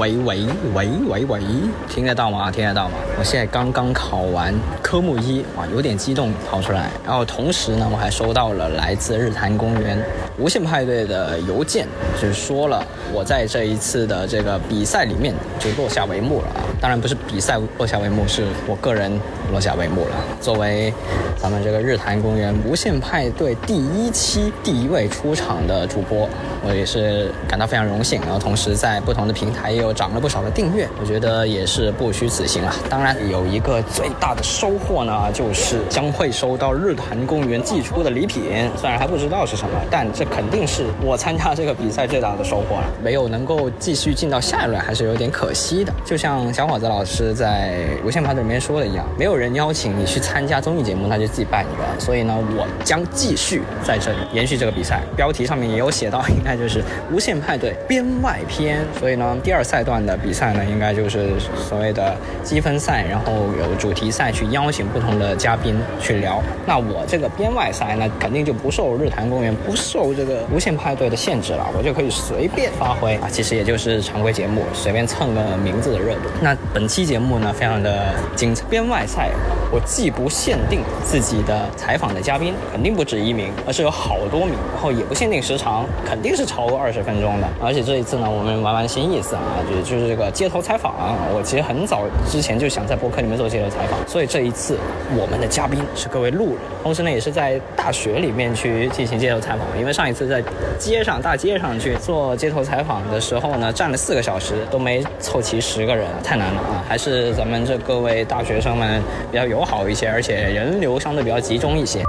[0.00, 1.40] 喂喂喂喂喂，
[1.86, 2.50] 听得到吗？
[2.50, 2.94] 听得到吗？
[3.18, 6.88] 我现在刚刚考完科目一啊，有点激动跑出来。
[7.04, 10.02] 然后同时呢，我还收到了来自日坛公园
[10.38, 11.86] 无限派对的邮件，
[12.18, 12.82] 就是说了
[13.12, 16.64] 我在这一次的这个比赛里面就落下帷幕了啊。
[16.80, 19.12] 当然不是比赛落下帷幕，是我个人
[19.50, 20.16] 落下帷幕了。
[20.40, 20.92] 作为
[21.36, 26.28] 咱们这个日坛公园无限派对第一期第一位出场的主播，
[26.66, 28.20] 我也是感到非常荣幸。
[28.22, 32.74] 然后同时在不同的平台也有涨了不少的订阅，我觉得也是不虚此行啊。
[32.88, 42.84] 当然有一个最大的收获呢，就是将会收到日坛公园寄出的礼品，虽然还不知道是什么，但这肯定是我参加这个比赛最大的收获了。
[43.02, 45.92] 没有能够继续进到下一轮，还是有点可惜的。
[46.04, 52.00] 就像小伙子老师在无限派对里面说的一样，没有人邀请你去参加综艺节目，那就自己办一个。
[52.00, 55.00] 所以呢，我将继续在这里延续这个比赛。
[55.16, 58.78] 标题上面也有写到，应该就是无限派对编外篇。
[58.98, 62.14] 所以呢，第二赛段的比赛呢，应该就是所谓的
[62.44, 66.42] 积分赛，然后有主题赛去邀请不同的嘉宾去聊。
[66.66, 73.28] 那我这个编外赛呢，肯定就不受日坛公园、不受这个无限派对的限制了，我就可以随便发挥啊。
[73.30, 76.28] 其实也就是常规节目，随便蹭个名字的热度。
[76.40, 78.64] 那本期节目呢，非常的精彩。
[78.68, 79.59] 编外赛，Empire.
[79.72, 87.48] 我既不限定自己的采访的嘉宾，肯定不止一名，而是有好多名，然后也不限定时长，肯定是超过二十分钟的。
[87.62, 90.92] 而且这一次呢，我们玩玩新意思啊，就就是这个街头采访。
[91.32, 94.76] 我其实很早之前就想在博客里面做街头采访，所以这一次
[95.16, 99.60] 我们的嘉宾是各位路人，同时呢也是在大学里面去进行街头采访。
[99.78, 100.42] 因为上一次在
[100.78, 106.84] 街上大街上去做街头采访的时候呢，站了四个小时都没凑齐十个人，太难了啊！
[106.88, 112.02] 还是咱们这各位大学生们比较友好一些，而且人流相对比较集中一些。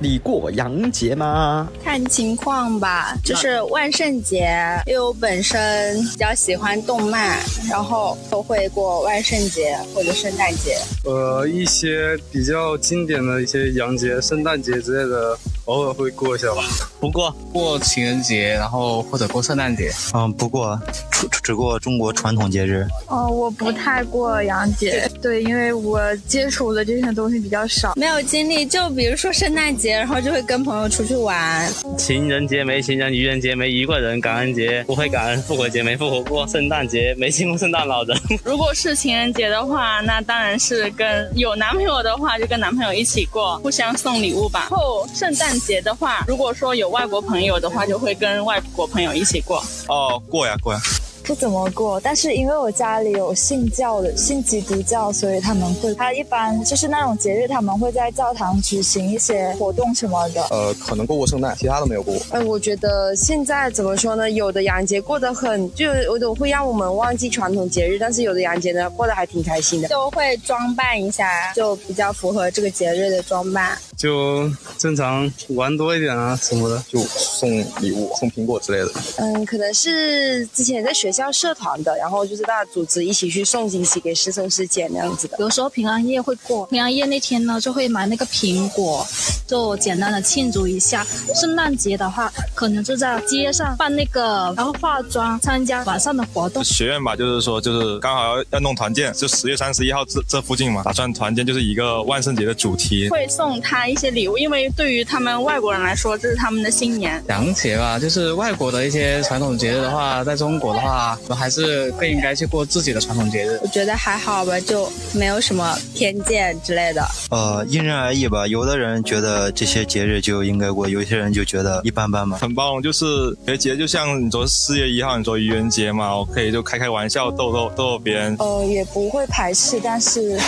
[0.00, 1.68] 你过洋节吗？
[1.82, 4.48] 看情况吧，就是万圣节，
[4.86, 7.36] 因为我本身比较喜欢动漫，
[7.68, 10.76] 然后都会过万圣节或者圣诞节。
[11.04, 15.36] 呃，一些比较经典的一些洋节、圣诞节之类的，
[15.68, 16.62] 偶尔会过一下吧。
[16.98, 19.92] 不过过情人节，然后或者过圣诞节。
[20.14, 20.80] 嗯，不过
[21.12, 22.86] 只只过中国传统节日。
[23.06, 28.64] 哦，我不太过洋节，对，因为我接触的这些东西比较少，没有经历。
[28.64, 31.70] 就比如说圣诞节，然后就会跟朋友出去玩。
[31.98, 38.18] 情人节没情人，愚人节没一个人，感恩节不会感恩，复活节没复活过，圣诞节没见过圣诞老人。
[38.42, 44.68] 如果是情人节的话，那当然是跟有男朋友的话，就跟男朋友一起过，互相送礼物吧。
[44.70, 49.62] 后圣诞节的话，如果说有外国朋友的话，就会跟外国朋友一起过。
[49.88, 50.80] 哦，过呀过呀。
[51.24, 60.42] 不怎么过，但是因为我家里有信教的，信基督教，所以他们会，他一般就是那种节日，他们会在教堂举行一些活动什么的。
[60.44, 62.14] 呃，可能过过圣诞，其他都没有过。
[62.30, 64.30] 呃，我觉得现在怎么说呢？
[64.30, 69.88] 有的洋节过得很，就有的会让我们忘记传统节日，但是有的洋节呢，过得还挺开心的。
[69.88, 73.76] 就会装扮一下，就比较符合这个节日的装扮。
[73.98, 74.48] 就
[74.78, 77.50] 正常玩多一点啊什么的，就送
[77.80, 78.92] 礼物、送苹果之类的。
[79.16, 85.36] 嗯，可能是之前在学校社团的，然后就是大家组织一起去送惊喜给师兄师姐那样子的。
[85.40, 89.04] 有时候平安夜会过，平安夜那天呢就会买那个苹果，
[89.48, 91.04] 就简单的庆祝一下。
[91.34, 96.62] 圣诞节的话，可能就在街上办那个，然后化妆参加晚上的活动。
[96.62, 103.87] 学院吧，就是说就是刚好要要弄团建，就十月三十一号这这附近嘛，打算团建就是一个万圣节的主题，会送他。
[103.90, 107.22] 一些礼物，因为对于他们外国人来说，这是他们的新年。
[107.28, 113.58] 洋节吧，就是外国的一些传统节日的话，在中国的话，我还是更应该去过自己的传统节日。
[113.62, 117.06] 我觉得还好吧，就没有什么偏见之类的。
[117.30, 118.46] 呃，因人而异吧。
[118.46, 122.38] 有的人觉得这些节日就应该过，有些人就觉得一般般嘛。
[122.38, 123.04] 很包容，就是
[123.46, 128.36] 有些节就像你说四月一号，你说愚人节嘛，我可以就开开玩笑，逗逗逗逗别人。
[128.38, 130.38] 呃，也不会排斥，但是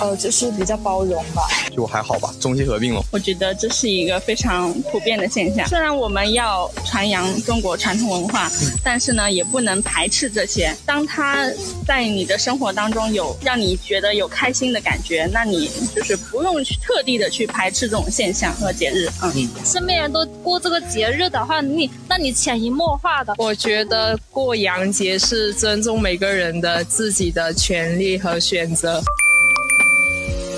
[0.00, 1.42] 呃，就是比较包容吧。
[1.74, 3.02] 就还好吧，中西合并了。
[3.10, 5.66] 我觉得这是一个非常普遍的现象。
[5.68, 8.50] 虽然我们要传扬中国传统文化，
[8.82, 10.74] 但是呢，也不能排斥这些。
[10.84, 11.46] 当他
[11.86, 19.08] 在你的生活当中有让你觉得有开心的感觉，那你就是不用去特地的去排斥这种现象和节日。
[19.22, 23.34] 嗯，身边人都过这个节日的话，你那你潜移默化的。
[23.38, 29.02] 我觉得过洋节是尊重每个人的自己的权利和选择。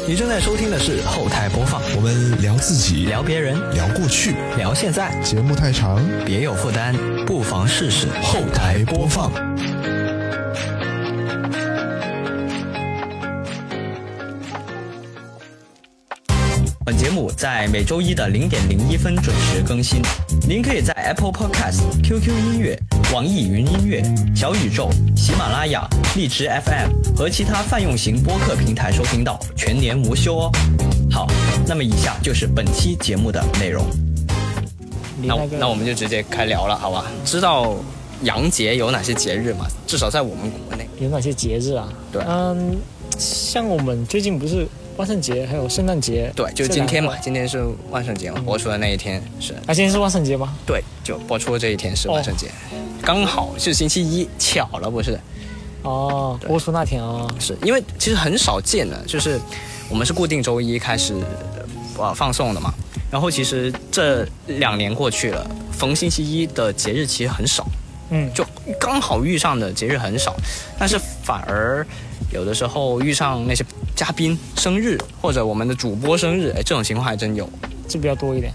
[0.08, 5.12] 你正在收听的是后台播放，我们聊自己，聊别人，聊过去，聊现在。
[5.20, 6.94] 节目太长，别有负担，
[7.26, 9.32] 不妨试试后台播放。
[16.84, 20.00] 本节目在每周一的零点零一分准时更新，
[20.46, 22.78] 您可以在 Apple Podcast、QQ 音乐。
[23.12, 24.02] 网易云音乐、
[24.34, 30.50] 小宇宙、喜马拉雅、荔枝 FM 和其他泛用型播客平台收听到，全年无休哦。
[31.10, 31.26] 好，
[31.68, 33.84] 那么以下就是本期节目的内容。
[35.22, 37.06] 那那我们就直接开聊了，好吧？
[37.24, 37.76] 知道
[38.22, 39.66] 洋节有哪些节日吗？
[39.86, 41.88] 至少在我们国内有哪些节日啊？
[42.10, 42.76] 对，嗯，
[43.16, 44.66] 像我们最近不是
[44.96, 46.30] 万圣节还有圣诞节？
[46.34, 49.52] 对，就是今天嘛，今天是万圣节嘛，播出的那一天是。
[49.66, 50.52] 啊，今天是万圣节吗？
[50.66, 52.48] 对，就播出的这一天是万圣节，
[53.06, 55.16] 刚好是星期一，巧了不是？
[55.82, 59.38] 哦，播出那天啊，是因为其实很少见的，就是
[59.88, 61.14] 我们是固定周一开始
[61.96, 62.74] 呃放送的嘛。
[63.08, 67.64] 然后其实这两年过去了，逢星期一的节日其实很少，
[68.10, 68.44] 嗯，就
[68.80, 70.34] 刚好遇上的节日很少，
[70.76, 71.86] 但是反而
[72.32, 73.64] 有的时候遇上那些
[73.94, 77.48] 嘉宾生日或者我们的主播生日，哎，这种情况还真有，
[77.86, 78.52] 这比较多一点，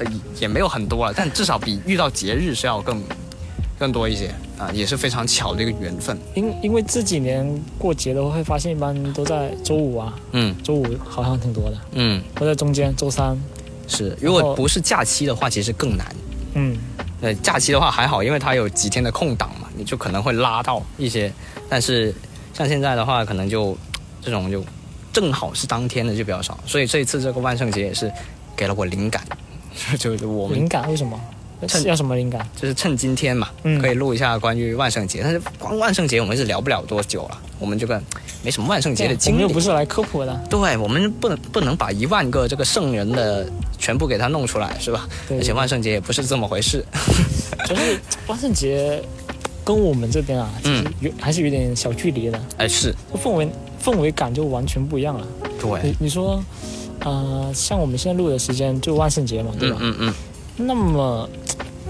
[0.00, 0.06] 呃，
[0.38, 3.02] 也没有很多了，但至少比遇到节日是要更
[3.78, 6.18] 更多一些啊，也是非常巧的一个缘分。
[6.34, 7.46] 因因为这几年
[7.78, 13.38] 过节的话，会发现一般都在周五啊，嗯，周五好像挺多的，嗯，都在中间周三。
[13.88, 16.06] 是，如果不是假期的话，其实更难。
[16.54, 16.76] 嗯，
[17.20, 21.32] 呃，假期的话还好，因为它有几天的空档嘛，你就可能会拉到一些。
[21.68, 22.14] 但是
[22.54, 23.76] 像现在的话，可能就
[24.22, 24.64] 这种就
[25.12, 26.58] 正好是当天的就比较少。
[26.66, 28.10] 所以这一次这个万圣节也是
[28.56, 29.22] 给了我灵感，
[30.00, 31.20] 就我们灵感为什么？
[31.66, 32.46] 趁要什么灵感？
[32.60, 33.48] 就是趁今天嘛，
[33.80, 35.20] 可以录一下关于万圣节。
[35.22, 38.00] 但是光万圣节我们是聊不了多久了，我们这个
[38.42, 39.36] 没什么万圣节的经历。
[39.38, 40.44] 我们又不是来科普的。
[40.50, 43.46] 对，我们不能不能把一万个这个圣人的
[43.78, 45.08] 全部给他弄出来，是吧？
[45.28, 45.38] 对。
[45.38, 46.84] 而且万圣节也不是这么回事。
[47.66, 49.02] 就是万圣节
[49.64, 52.40] 跟我们这边啊，其实，有还是有点小距离的。
[52.58, 52.94] 哎，是。
[53.14, 53.48] 氛围
[53.82, 55.26] 氛围感就完全不一样了。
[55.58, 55.80] 对。
[55.82, 56.42] 你你说，
[57.00, 59.78] 呃，像我们现在录的时间就万圣节嘛，对吧？
[59.80, 60.14] 嗯嗯。
[60.58, 61.28] 那么。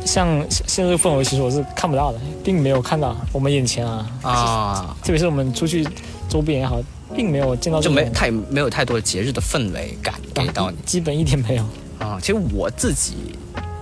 [0.06, 5.87] 像现在这个氛围，其实我是看不到的，并没有看到我们眼前啊啊，特别是我们出去
[6.29, 6.81] 周边也好，
[7.14, 11.64] 并没有见到就没太没有太多的节日的氛围感给到你，基本一点没有
[11.99, 12.19] 啊。
[12.20, 13.14] 其实我自己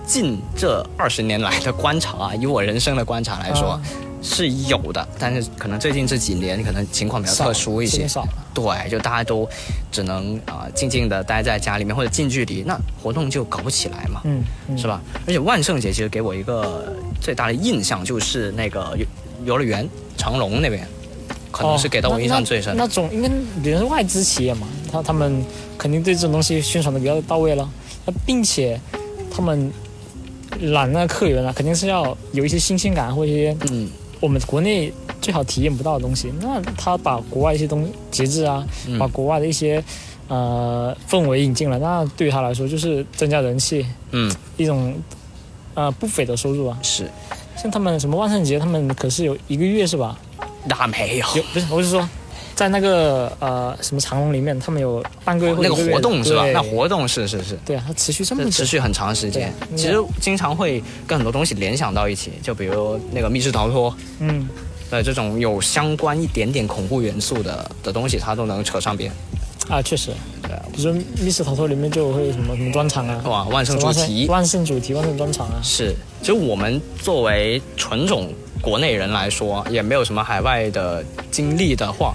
[0.05, 3.79] 近这二十年来的观察啊，以我人生的观察来说。
[4.25, 8.07] 是有的，但是可能最近这几年可能情况比较特殊一些，
[8.53, 9.47] 对，就大家都
[9.91, 14.43] 只能啊静静的待在家里面或者近距离，那活动就搞不起来嘛，嗯，
[14.75, 14.99] 是吧？
[15.27, 16.91] 而且万圣节其实给我一个
[17.21, 19.05] 最大的印象就是那个游
[19.45, 19.87] 游乐园
[20.17, 20.87] 长隆那边，
[21.51, 22.75] 可能是给到我印象最深。
[22.75, 23.29] 那种应该
[23.63, 25.45] 也是外资企业嘛，他他们
[25.77, 27.69] 肯定对这种东西宣传的比较到位了，
[28.25, 28.81] 并且
[29.29, 29.71] 他们
[30.61, 33.87] 揽那客源啊，肯定是要有一些新鲜感或一些嗯。
[34.19, 34.91] 我们国内
[35.21, 38.65] 最好体验不到的东西，那他把国外一些东节日啊，
[38.99, 39.83] 把国外的一些
[40.27, 44.95] 呃氛围引进来，那对于他来说就是增加人气，嗯，一种
[45.73, 46.77] 呃不菲的收入啊。
[46.81, 47.09] 是，
[47.55, 50.17] 像他们什么万圣节，他们可是有一个月是吧？
[50.67, 52.07] 那没有，有不是，我是说。
[52.55, 56.45] 在那个呃什么长隆里面，他们有半个月那个活动是吧？
[56.53, 59.53] 那活动是是是，对啊，它持续这么持续很长时间。
[59.75, 64.47] 其实经常会跟很多东西联想到一起，就比如那个密室逃脱，嗯，
[64.89, 69.11] 对这种有相关一点点恐怖元素的的东西，它都能扯上边。
[69.67, 70.11] 啊，确实，
[70.43, 75.59] 对啊，比如说密室逃脱里面就会什么什么专场啊，哇，万圣主题，万圣主题，万圣专场啊。
[75.61, 78.31] 是，其实我们作为纯种
[78.61, 82.13] 国内人来说，也没有什么海外的经历的话。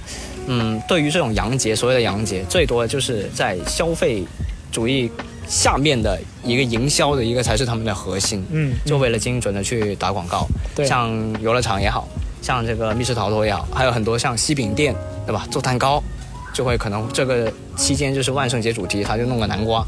[0.52, 4.25] 嗯，对于这种洋节，所谓的洋节，最多的就是在消费
[4.73, 5.09] 主义
[5.47, 8.45] 下面的一个营销的一个才是他们的核心。
[8.50, 10.49] 嗯，就为了精准的去打广告。
[10.75, 11.09] 对，像
[11.40, 12.09] 游乐场也好，
[12.42, 14.92] 像这个密室逃脱也好，还有很多像西饼店，
[15.25, 15.47] 对吧？
[15.52, 16.02] 做蛋糕，
[16.52, 19.85] 就会可能这个期间就是万圣节主题，他就弄个南瓜；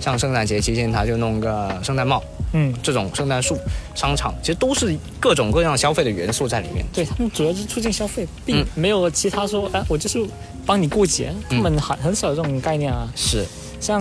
[0.00, 2.22] 像圣诞节期间，他就弄个圣诞帽。
[2.52, 3.56] 嗯，这种圣诞树、
[3.94, 6.84] 商场其实都是各种各样消费的元素在里面。
[6.92, 10.24] 对他们主要是促进消费，并没有其他说，哎，我就是
[10.64, 11.32] 帮你过节。
[11.48, 13.08] 他们很很少有这种概念啊。
[13.14, 13.44] 是，
[13.80, 14.00] 像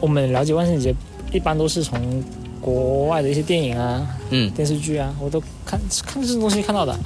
[0.00, 0.94] 我们了解万圣节，
[1.32, 2.22] 一般都是从
[2.60, 6.96] 国外的一些电影啊、嗯电视剧啊，我都看看这种东西看到的。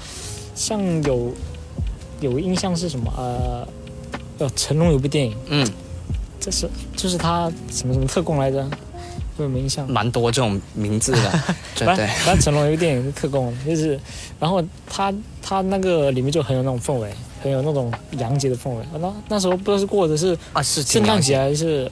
[0.55, 1.33] 像有
[2.21, 3.13] 有印象是什么？
[3.17, 3.69] 呃，
[4.39, 5.67] 呃，成龙有部电影，嗯，
[6.39, 8.69] 这是就是他什么什么特工来着？
[9.45, 9.89] 有没印象？
[9.91, 11.43] 蛮多这种名字的，
[11.77, 12.07] 对对。
[12.25, 13.99] 反正成龙有个电影是特工，就是，
[14.39, 18.85] 然后他他那个里面就很有那种氛围，很有那种洋节的氛围。
[19.01, 21.91] 那那时候不知道是过的是啊是圣诞节还是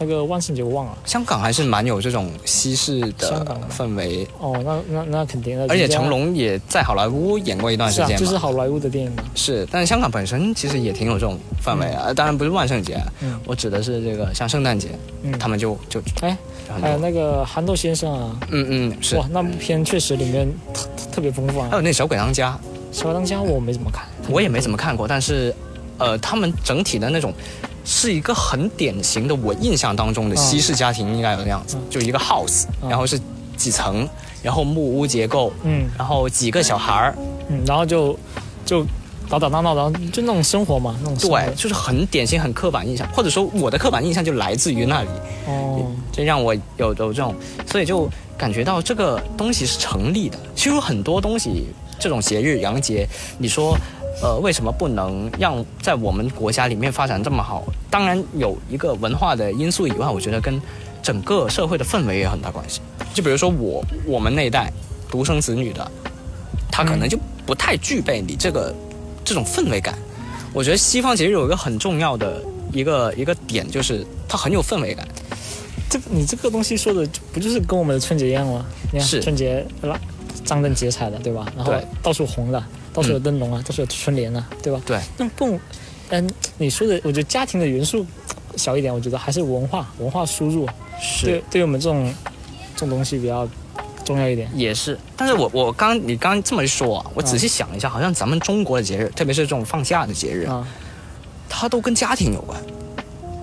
[0.00, 0.98] 那个万圣节我忘了。
[1.04, 5.66] 香港还是蛮有这种西式的氛围，哦，那那那肯定的。
[5.68, 8.16] 而且成龙也在好莱坞演过一段时是啊，间。
[8.18, 9.22] 就是好莱坞的电影嘛。
[9.34, 12.12] 是，但是香港本身其实也挺有这种氛围啊。
[12.12, 14.88] 当然不是万圣节，嗯我指的是这个像圣诞节，
[15.22, 16.36] 嗯他们就就哎，
[16.80, 21.68] 还有那个憨豆先生啊，嗯嗯是哇，那部片确实里面特特别丰富啊。
[21.70, 22.58] 还有那小鬼当家，
[22.90, 25.54] 小鬼当家我没怎么看，我也没怎么看过，但是
[25.98, 27.32] 呃，他们整体的那种。
[27.84, 33.20] 是一个很典型的，我印象当中的西式家庭应该有的样子，就一个 house，、然后是
[33.56, 34.08] 几层，
[34.42, 37.14] 然后木屋结构，嗯，然后几个小孩儿，
[37.48, 38.18] 嗯，然后就
[38.64, 38.86] 就
[39.28, 45.08] 打打闹闹，然后就那种生活嘛，那种对，就是很典型、很刻板印象，或者说我的刻板印象就来自于那里，
[45.46, 47.34] 哦，这让我有有这种，
[47.70, 50.38] 所以就感觉到这个东西是成立的。
[50.56, 51.66] 其实很多东西，
[51.98, 53.76] 这种节日、洋节，你说。
[54.22, 57.64] 呃，为什么不能让在我们国家里面发展这么好？
[57.90, 60.60] 当然有一个文化的因素以外，我觉得跟
[61.02, 62.80] 整个社会的氛围也有很大关系。
[63.12, 64.72] 就比如说我我们那一代
[65.10, 65.90] 独生子女的，
[66.70, 68.74] 他可能就不太具备你这个
[69.24, 69.94] 这种氛围感。
[70.52, 72.42] 我觉得西方其实有一个很重要的
[72.72, 75.06] 一个一个点，就是它很有氛围感。
[75.90, 78.64] 这你这个东西说的不就是跟我们的春节一样吗？
[78.92, 80.00] 你看是春节啦，
[80.44, 81.46] 张灯结彩的，对吧？
[81.56, 82.64] 然后到处红的，
[82.94, 84.80] 到处有灯笼啊，到处有春联啊，对吧？
[84.86, 84.98] 对。
[85.18, 85.60] 那不，
[86.08, 88.06] 嗯，你说的，我觉得家庭的元素
[88.56, 90.66] 小一点，我觉得还是文化文化输入，
[91.00, 92.14] 是对对于我们这种
[92.76, 93.46] 这种东西比较
[94.04, 94.48] 重要一点。
[94.54, 100.66] 也是，但是我我刚你刚这么一说啊，我仔细想一下，好像咱们中国的节日，特别是这种放假的节日，啊，
[101.48, 102.56] 它都跟家庭有关，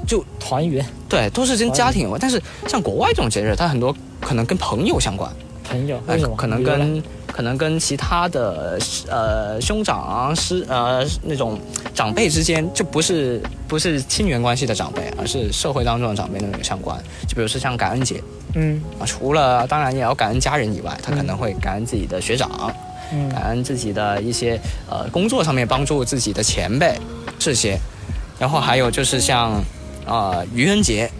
[0.08, 2.20] 就团圆，对，都是跟家庭有关。
[2.22, 5.30] 但是像国外这种节日，它很多可能跟朋友相关，
[5.64, 6.36] 朋友呃为什么？
[6.38, 8.78] 可能跟可能跟其他的
[9.10, 11.60] 呃兄长啊师呃那种
[11.94, 16.98] 长辈之间，就不是不是亲缘关系的长辈，而是社会当中的长辈那种相关。
[17.28, 18.22] 就比如说像感恩节
[18.56, 22.50] 嗯啊，除了当然也要感恩家人以外，他可能会感恩自己的学长。
[23.14, 24.58] 嗯感恩自己的一些
[24.90, 26.98] 呃工作上面帮助自己的前辈
[27.38, 27.78] 这些，
[28.40, 29.52] 然后还有就是像
[30.06, 31.12] 啊、呃愚人节、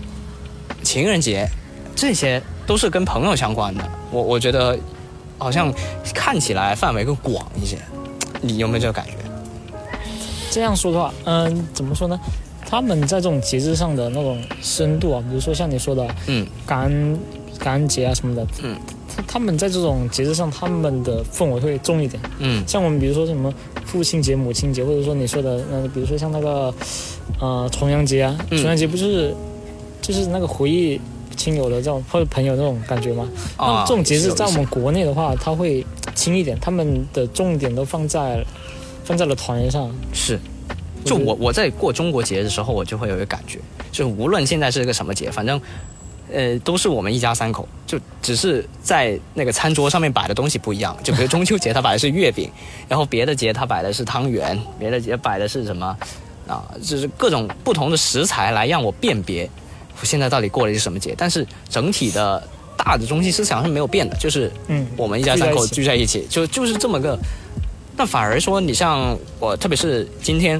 [0.84, 1.46] 情人节，
[1.94, 3.84] 这些都是跟朋友相关的。
[4.10, 4.80] 我我觉得
[5.42, 5.74] 好像
[6.14, 7.78] 看起来范围更广一些，
[8.42, 9.14] 你有没有这个感觉？
[10.52, 12.20] 这样说的话，嗯，怎么说呢？
[12.70, 17.20] 他们在这种节日上的那种深度啊，比如说像你说的，嗯，感恩
[17.58, 18.76] 感恩节啊什么的，嗯，
[19.14, 22.22] 他他们在这种节日上，他们的氛围会重一点。
[22.40, 23.54] 嗯像我们比如说什么
[23.86, 26.74] 父亲节、母亲节，或者说你说的那个，比如说像那个
[27.40, 29.36] 呃重阳节啊，嗯重阳节不就是
[30.02, 31.00] 就是那个回忆
[31.36, 33.30] 亲友的这种或者朋友那种感觉吗？
[33.58, 35.86] 啊那这种节日在我们国内的话，它会
[36.16, 38.44] 轻一点，他们的重点都放在
[39.04, 39.92] 放在了团圆上。
[40.14, 40.40] 是，
[41.06, 43.60] 就我我在过中国节的时候，我就会有一个感觉，
[43.92, 45.60] 就无论现在是个什么节，反正。
[46.34, 50.96] 呃，都是我们一家三口，就只是在那个餐桌上面摆的东西不一样。
[51.04, 52.50] 就比如 中秋节，他摆的是月饼，
[52.88, 55.88] 然后别的节他摆的是汤圆，别的节摆的是什么
[56.48, 56.64] 啊？
[56.82, 59.61] 就是各种不同的食材来让我辨别我
[60.06, 61.14] 现在到底过了一个什么节。
[61.18, 62.42] 但是整体的
[62.78, 67.18] 大的中心思想是没有变的，就是嗯我们一家三口聚聚在一起，就就是这么个。
[67.98, 70.60] 那反而说，你像我，特别是今天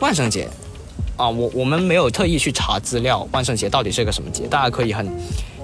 [0.00, 0.48] 万圣节
[1.16, 5.06] 啊，我我们没有特意去查资料，万圣节到底是个什么节，大家可以很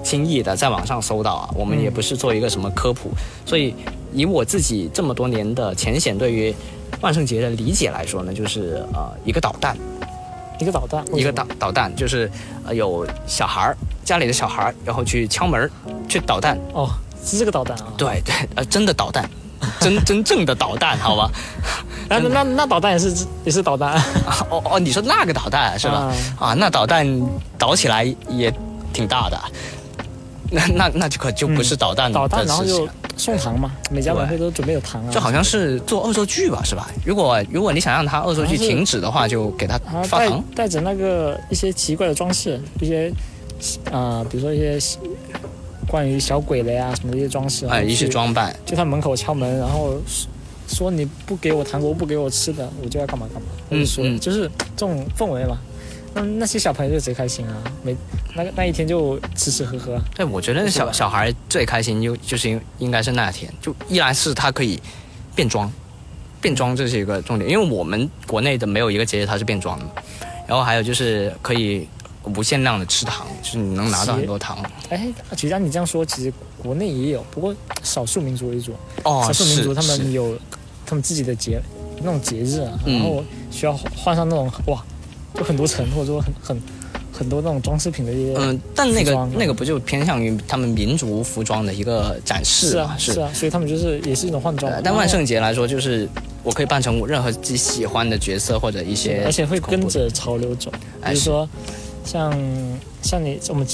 [0.03, 1.49] 轻易的在网上搜到啊。
[1.55, 3.09] 我们也不是做一个什么科普，
[3.45, 3.73] 所以
[4.13, 6.53] 以我自己这么多年的浅显对于
[7.01, 9.75] 万圣节的理解来说呢，就是呃一个导弹，
[10.59, 12.29] 一个导弹，一个导导弹，就是
[12.65, 15.69] 呃有小孩儿家里的小孩儿，然后去敲门
[16.07, 16.89] 去导弹，哦，
[17.23, 17.87] 是这个导弹啊。
[17.97, 19.29] 对对，呃真的导弹，
[19.79, 21.29] 真真正的导弹，好吧？
[22.07, 23.95] 那那那导弹也是也是导弹。
[24.49, 26.13] 哦哦，你说那个导弹是吧？
[26.39, 27.05] 啊，那导弹
[27.57, 28.53] 导起来也
[28.93, 29.41] 挺大的，
[30.51, 35.09] 那那那就可就不是导弹的导弹，事情然后就送糖嘛，每家晚会都准备有糖啊。
[35.11, 36.89] 这好像是做恶作剧吧，是吧？
[37.05, 40.43] 如果如果你想让他恶作剧停止的话，就给他发糖。
[40.55, 43.09] 带着那个一些奇怪的装饰，一些
[43.91, 44.77] 啊、呃比如说一些
[45.87, 50.27] 关于小鬼的呀什么的一些装饰，哎，一些装扮，就他门口敲门，然后说
[50.67, 55.57] 说你不给我糖果，不给我吃的，我就要干嘛干嘛，或者说、嗯就是这种氛围嘛。
[56.15, 57.53] 那那些小朋友就贼开心啊，
[57.83, 57.95] 每
[58.33, 59.99] 那个那一天就吃吃喝喝。
[60.15, 64.79] 对，我觉得小小孩最开心就就是应应该是那天，就一来是他可以
[65.35, 65.69] 变装，
[66.39, 69.85] 变装这是一个重点，因为我们国内的没有一个节日它是变装的，
[70.47, 71.85] 然后还有就是可以
[72.23, 74.57] 无限量的吃糖，就是你能拿到很多糖。
[74.89, 77.53] 哎，其实按你这样说，其实国内也有，不过
[77.83, 78.73] 少数民族为主。
[79.03, 80.37] 哦少数民族他们有
[80.85, 81.61] 他们自己的节
[81.97, 84.83] 那种节日啊，嗯然后需要换上那种哇，
[85.35, 86.61] 就很多层或者说很很
[87.11, 92.95] 很多那种装饰品的一些嗯，但那个那个不就偏向于他们民族服装的一个展示嘛？
[92.97, 94.81] 是啊是啊，所以他们就是也是一种换装呃。
[94.81, 96.07] 但万圣节来说，就是
[96.43, 101.47] 我可以扮成我任何自己喜欢的角色或者一些，而且会跟着潮流走，比哎如说
[102.03, 102.33] 像
[103.01, 103.65] 像你我们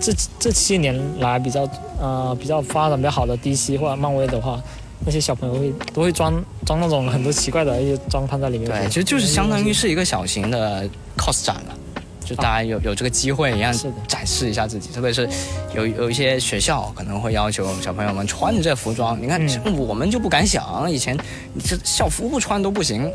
[0.00, 1.68] 这这七年来比较
[2.00, 4.62] 呃比较发展比较好的 DC 或者漫威的话，
[5.04, 8.68] 那些小朋友会都会装装那种很多奇怪的一些装扮在里面。
[8.68, 11.76] 对，其实就是相当于是一个小型的 cos 展了。
[12.24, 13.72] 就大家有有这个机会一样
[14.08, 15.28] 展示一下自己，特别是
[15.76, 19.16] 有有一些学校可能会要求小朋友们穿着这服装。
[19.22, 19.40] 你看，
[19.76, 21.16] 我们就不敢想，以前
[21.54, 23.08] 你这校服不穿都不行。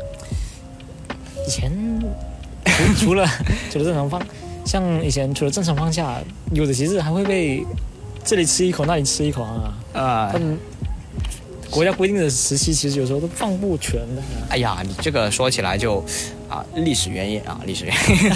[1.46, 1.70] 以前
[2.64, 3.28] 除 除了
[3.70, 4.18] 除了正常放，
[4.64, 6.18] 像以前除了正常放假，
[6.52, 7.62] 有的其实还会被
[8.24, 9.74] 这里吃一口那里吃一口啊。
[9.92, 10.56] 啊、嗯，
[11.72, 14.22] 国家规定的时期其实有时候都放不全的。
[14.50, 16.04] 哎呀，你这个说起来就
[16.46, 18.30] 啊，历史原因啊，历史原因。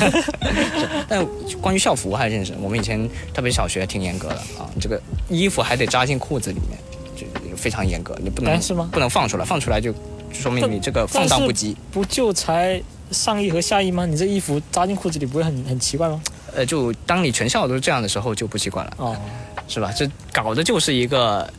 [1.07, 1.25] 但
[1.61, 6.78] 关于校服还认识，我们以前特别小学挺严格的啊，这个衣服还得扎进裤子里面，
[7.14, 9.99] 就非常严格，你不能哎是吗不能放出来，放出来就就
[10.33, 11.76] 说明你这个放荡不羁。
[11.93, 14.07] 不就才上衣和下衣吗？
[14.07, 16.23] 你这衣服扎进裤子里不会很很奇怪吗？
[16.55, 19.14] 呃，就当你全校都是这样的时候，就不奇怪了，哦，
[19.69, 19.93] 是吧？
[19.95, 21.52] 这搞的就是一个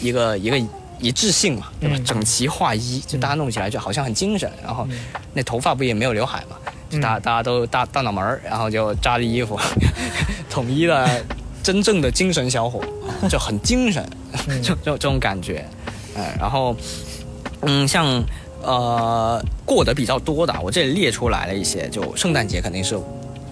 [0.00, 0.58] 一个一个
[1.00, 1.96] 一致性嘛，对吧？
[1.98, 4.86] 嗯整齐划一，就大家弄起来就好像很精神，然后
[5.34, 6.56] 那头发不也没有刘海嘛，
[6.88, 9.58] 就大家大家都大大脑门儿，然后就扎着衣服，
[10.50, 11.24] 统一的
[11.62, 12.80] 真正的精神小伙，
[13.28, 14.04] 就很精神，
[14.62, 15.64] 就就这种感觉，
[16.16, 16.74] 哎，然后
[17.60, 18.22] 嗯，像
[18.62, 22.98] 呃过得比较多的，我这里列出来了一些，就圣诞节肯定是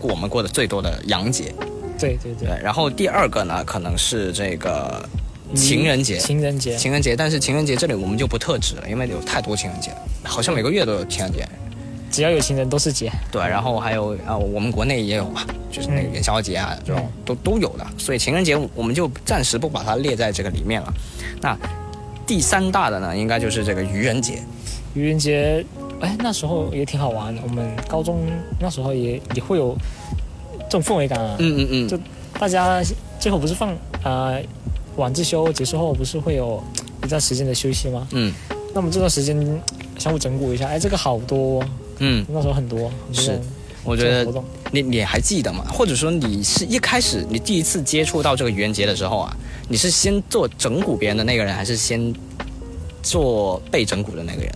[0.00, 1.55] 我们过得最多的洋节，
[1.99, 5.07] 对对对，对，然后第二个呢，可能是这个
[5.55, 11.49] 情人节，情人节，情人节，但是情人节这里我们就不特指了，因为有太多情人节了，好像每个月都有情人节。
[12.11, 13.12] 只要有情人都是节。
[13.31, 20.95] 对，然后还有啊，我们国内也有嘛，就是那个元宵节啊，这种都都有的，所以情人节我们就暂时不把它列在这个里面了。
[21.43, 21.57] 那
[22.26, 24.38] 第三大的呢，应该就是这个愚人节。
[24.95, 25.62] 愚人节，
[26.00, 27.43] 哎，那时候也挺好玩的。
[27.43, 28.21] 我们高中
[28.59, 29.76] 那时候也也会有
[30.61, 31.37] 这种氛围感啊。
[31.38, 31.88] 嗯嗯嗯。
[31.88, 31.99] 就
[32.38, 32.83] 大家
[33.21, 34.40] 最后不是放呃
[34.99, 36.62] 晚自修结束后不是会有
[37.05, 38.07] 一段时间的休息吗？
[38.12, 38.33] 嗯。
[38.75, 39.37] 那么这段时间
[39.99, 41.69] 相互整蛊一下，哎，这个好多、哦。
[41.99, 42.25] 嗯。
[42.28, 42.90] 那时候很多。
[42.90, 43.40] 很多是。
[43.85, 44.30] 我觉得
[44.71, 45.65] 你你还记得吗？
[45.73, 49.34] 或者说你是一开始你第一次接触到这个愚人节的时候啊，
[49.69, 52.13] 你是先做整蛊别人的那个人，还是先
[53.02, 54.52] 做被整蛊的那个人？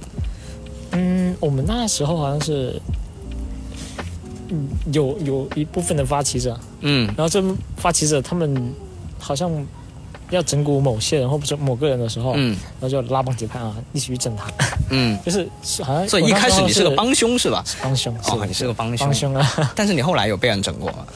[0.90, 2.78] 嗯，我们那时候好像是，
[4.50, 7.42] 嗯，有有一部分的发起者，嗯，然后这
[7.76, 8.74] 发起者他们
[9.18, 9.50] 好像
[10.32, 14.50] 要整蛊某些人或者是某个人的时候，嗯，然后就拉帮结派啊，一起去整他，
[14.90, 17.64] 嗯， 就是是好像所以一开始你是个帮凶是吧？
[17.82, 19.72] 帮凶，哦，你是个帮凶，帮凶啊！
[19.76, 21.06] 但是你后来有被人整过吗？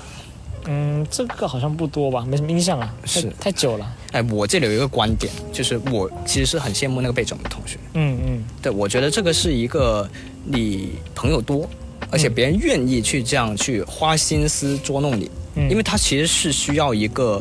[0.69, 3.89] 嗯，这个好像不多吧，没什么印象啊，是太久了。
[4.13, 7.79] 哎，我这里有一个观点，就是我其实是很羡慕那个被整的同学。
[7.95, 10.09] 嗯嗯，对，我觉得这个是一个
[10.45, 11.69] 你朋友多，
[12.11, 17.41] 而且别人愿意去这样去花心思捉弄你，嗯因为他其实是需要一个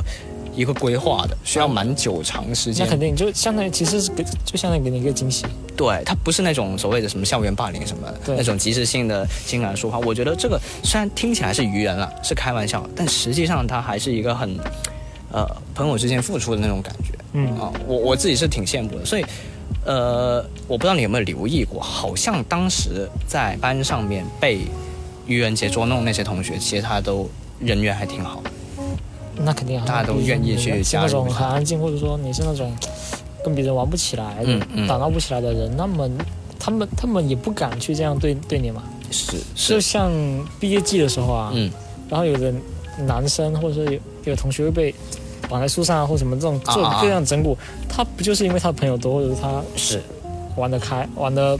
[0.55, 2.85] 一个规划的，需要蛮久长时间。
[2.85, 5.45] 那肯定就相当于其实是给就相当于给你一个惊喜。
[5.75, 9.99] 对，它不是那种所谓的什么校园霸凌什么对那种即时性的情感抒发。
[9.99, 14.57] 我觉得这个虽然听起来是愚人了，是开玩笑，但实际上它还是一个很
[15.31, 17.13] 呃朋友之间付出的那种感觉。
[17.33, 19.03] 嗯啊，我我自己是挺羡慕的。
[19.03, 19.25] 所以
[19.83, 24.61] 呃，我不知道你有没有留意过，好像当时在班上面被
[25.27, 28.41] 愚人节捉弄那些同学，其实他都人缘还挺好。
[29.37, 32.71] 那肯定啊，大家都愿意去是那种很安静，或者说你是那种
[33.43, 36.09] 跟别人玩不起来、嗯嗯打闹不起来的人，那么
[36.59, 38.83] 他们他们也不敢去这样对对你嘛。
[39.11, 40.11] 是，就像
[40.59, 41.71] 毕业季的时候啊，嗯，
[42.09, 42.53] 然后有的
[43.05, 44.95] 男生或者是有有同学会被
[45.47, 47.55] 绑在树上啊，或什么这种啊啊啊做这样整蛊，
[47.87, 50.01] 他不就是因为他朋友多，或者是他是
[50.55, 51.53] 玩得开，玩的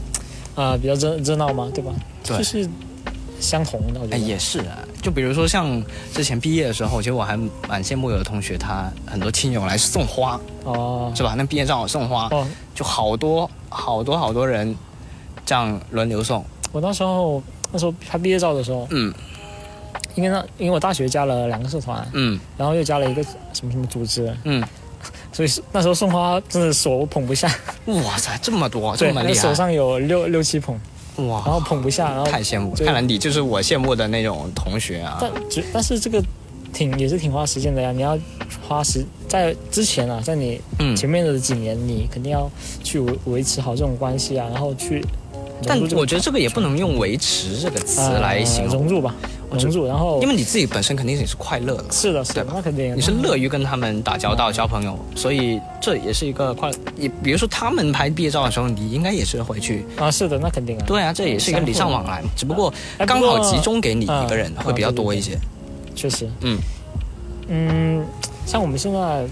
[0.54, 1.92] 啊、呃比较热热闹嘛，对吧？
[2.24, 2.68] 对就是
[3.38, 4.24] 相同的，我觉哎，得。
[4.26, 4.78] 也是啊。
[5.06, 5.80] 就比如说像
[6.12, 7.36] 之前毕业的时候，其实我还
[7.68, 11.36] 蛮羡慕有的同学，他很多亲友来送花，哦，是吧？
[11.38, 14.76] 那毕业照送花，哦，就好多好多好多人
[15.44, 16.44] 这样轮流送。
[16.72, 17.40] 我那时候
[17.70, 19.14] 那时候拍毕业照的时候，嗯，
[20.16, 24.60] 因为那因为我大学加了两个社团，嗯，然后又加了一个什么什么组织，嗯，
[25.32, 27.48] 所以那时候送花真的手捧不下，
[27.84, 30.76] 哇塞，这么多，这么厉害，那手上有六六七捧，
[31.16, 35.18] 哇，然后捧不下，然后太羡慕看来你就是我羡慕的那种同学啊。
[35.20, 36.22] 但只但是这个
[36.72, 38.18] 挺也是挺花时间的呀，你要
[38.66, 42.50] 花时在之前啊，在你嗯前面的几年，你肯定要
[42.84, 45.04] 去维维持好这种关系啊，然后去
[45.66, 48.72] 但我觉得这个也不能用“维持”这个词来形容。
[48.72, 49.14] 呃融入吧。
[49.50, 56.70] 融入，然后因为你自己本身肯定也是快乐的，是的，是的，那肯定你是乐于跟他们打交道、交朋友，所以这也是一个快。
[56.96, 60.84] 你比如说他们拍毕业照的时候，你应该也是回去啊，是的，那肯定啊。
[60.86, 62.72] 对啊，这也是一个礼尚往来，只不过
[63.06, 65.38] 刚好集中给你一个人会比较多一些。
[65.94, 66.58] 确实，嗯
[67.48, 68.06] 嗯，
[68.44, 69.24] 像我们现在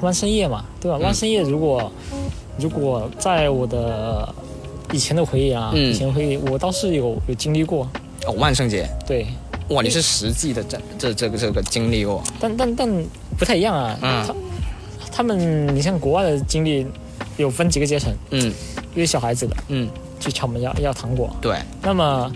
[0.00, 0.98] 万圣夜嘛，对吧？
[0.98, 1.90] 万圣夜如果
[2.58, 4.32] 如果在我的
[4.92, 7.88] 以前的回忆啊，以前回忆我倒是有有经历过。
[8.26, 8.88] 哦，万圣节。
[9.06, 9.26] 对。
[9.68, 12.22] 哇，你是实际的这这这个这个经历过。
[12.40, 13.04] 但但但
[13.38, 13.98] 不太一样啊。
[14.02, 14.26] 嗯。
[14.26, 14.34] 他
[15.12, 16.86] 他们，你像国外的经历，
[17.36, 18.12] 有分几个阶层。
[18.30, 18.52] 嗯。
[18.94, 19.56] 约小孩子的。
[19.68, 19.88] 嗯。
[20.18, 21.34] 去敲门要要糖果。
[21.40, 21.56] 对。
[21.82, 22.30] 那么。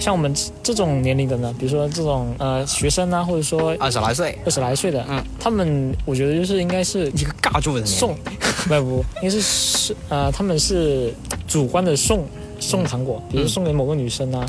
[0.00, 8.14] 像我们这种年龄的呢，比如说这种呃学生啊，或者说二十来岁、二十来岁的，嗯，他们我觉得就是应该是一个尬住的送，
[8.68, 11.12] 不不，应该是是呃他们是
[11.48, 12.24] 主观的送
[12.60, 14.46] 送糖果，比如送给某个女生啊，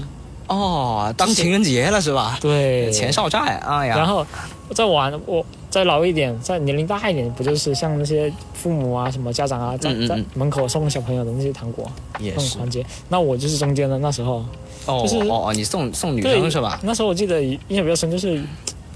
[0.49, 2.37] 哦，当情人节了是吧？
[2.41, 4.25] 对，钱少债，哎呀，然后
[4.73, 14.43] 再晚我再老一点，再年龄大一点，不就是像那些父母啊、什么家长啊，在在门口送小朋友的那些糖果，也是环节，那我就是中间的那时候。
[14.85, 15.05] 哦哦
[15.49, 16.79] 哦，你送送女生是吧？
[16.83, 18.41] 那时候我记得印象比较深，就是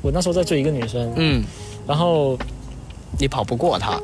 [0.02, 1.44] 我那时候在追一个女生，嗯，
[1.86, 2.36] 然后
[3.20, 4.02] 你跑不过她，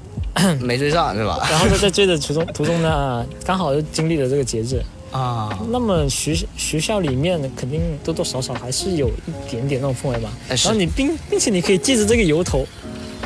[0.62, 1.46] 没追上是吧？
[1.50, 4.82] 然后在在追的途中途中呢，刚好就经历了这个节日
[5.16, 5.58] 啊。
[5.70, 10.30] 那么学学校里面肯定多多少少还是有一点点那种氛围吧。
[10.48, 12.66] 然后你并并且你可以借着这个由头，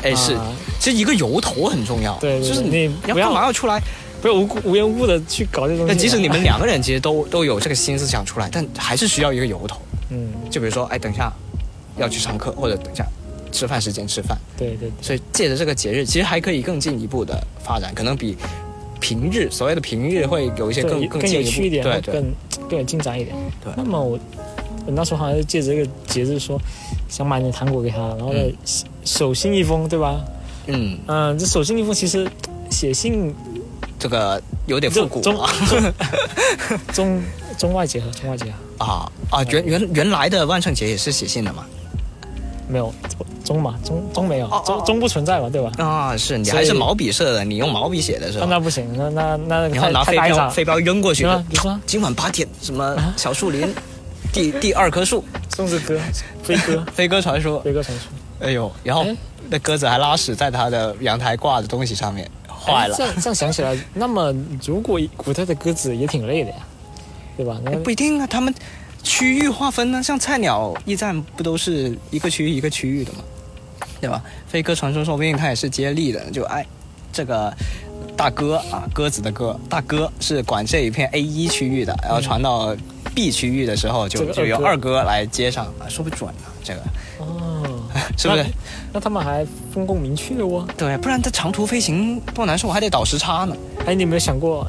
[0.03, 0.37] 哎是，
[0.79, 3.81] 其实一个由头很重要，对，就是你要干嘛要出来？
[4.21, 5.87] 不要无故无缘无故的去搞这种。
[5.87, 9.81] 那即使你们两个人其实都都有这个心思想出来，但还是需要一个由头。
[10.11, 11.33] 嗯，就比如说，哎，等一下
[11.97, 13.03] 要去上课，或者等一下
[13.51, 14.37] 吃饭时间吃饭。
[14.55, 14.91] 对对。
[15.01, 18.37] 所以借着这个节日，其实还可以更进一步的发展，可能比
[19.01, 22.33] 平日所谓的平日会有一些更更有趣一点，对对，更
[22.69, 23.35] 更有进展一点。
[23.61, 23.73] 对。
[23.75, 24.17] 那么我
[24.85, 26.57] 我那时候好像是借着这个节日说
[27.09, 28.39] 想买点糖果给他，然后呢
[29.03, 30.21] 手信一封，对吧？
[30.67, 32.25] 嗯嗯，这手信一封其实
[32.69, 33.35] 写信。
[33.99, 35.47] 这个有点复古啊，
[36.91, 37.21] 中
[37.55, 39.43] 中外结合，中外结合啊啊！
[39.51, 41.63] 原原原来的万圣节也是写信的嘛？
[42.67, 42.91] 没有
[43.51, 45.71] 中嘛，中中没有，中中不存在嘛，对吧？
[45.77, 48.47] 啊，是你还是毛笔设的，你用毛笔写的是吧？
[48.49, 53.67] 那不行，那那那你要拿飞镖飞镖扔过去，你说今晚八点什么小树林
[54.31, 55.99] 第第二棵树，送这歌
[56.41, 58.47] 飞鸽飞鸽传说，飞鸽传说。
[58.47, 59.05] 哎呦，然后
[59.49, 62.29] 那鸽子还拉屎在他的阳台挂的东西上面。
[62.47, 64.33] 坏了，这样这样想起来，那么
[64.65, 66.57] 如果古代的鸽子也挺累的呀，
[67.35, 67.59] 对吧？
[67.63, 68.53] 那不一定啊，他们
[69.03, 73.19] 区域划分呢，像菜鸟驿站不都是一个区域一个区域的吗？
[74.01, 74.21] 对吧？
[74.47, 76.65] 飞鸽传书说不定它也是接力的，就哎，
[77.13, 77.53] 这个
[78.17, 82.75] 大哥啊，鸽子的鸽，大哥是管这一片 A 一区域的，然后传到
[83.13, 86.81] B 区域的时候，就就由二哥来接上，说不准啊，这个。
[87.19, 87.83] 哦，
[88.17, 88.45] 是不是？
[88.91, 90.67] 那他们还分工明确哦。
[90.75, 93.55] 对，不然这长途飞行多难受，还得倒时差呢。
[93.85, 94.65] 哎，你有没有想过，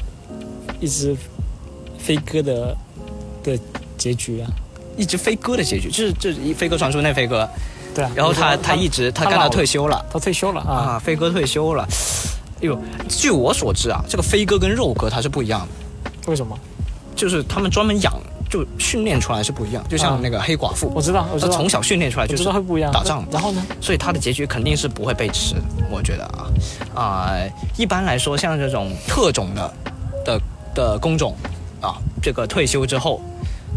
[0.79, 1.15] 一只
[1.97, 2.77] 飞鸽的
[3.43, 3.59] 的
[3.97, 4.49] 结局啊？
[4.95, 7.49] 一只飞鸽的结局，就是就是一飞鸽传说那飞鸽。
[7.93, 8.11] 对啊。
[8.15, 11.87] 然后他他一直他干到退休了，他退休了啊，飞哥退休了。
[12.61, 16.31] 哎呦，据我所知啊，这个飞哥跟肉哥他是不一样的。
[16.31, 16.57] 为什么？
[17.15, 18.13] 就是他们专门养。
[18.49, 23.25] 就训练出来是不一样，就像那个黑寡妇，我知道，我知道，从小训练出来就是会不一样，打仗。
[23.31, 23.65] 然后呢？
[23.81, 25.55] 所以他的结局肯定是不会被吃，
[25.89, 26.45] 我觉得啊
[26.93, 27.33] 啊，
[27.75, 29.73] 一般来说像这种特种的
[30.23, 30.41] 的
[30.75, 31.35] 的工种
[31.81, 33.19] 啊，这个退休之后，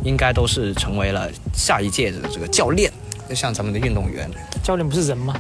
[0.05, 2.93] 应该都是成为了下一届的这个教练，
[3.29, 4.31] 就像咱们的运动员。
[4.63, 5.35] 教练不是人吗？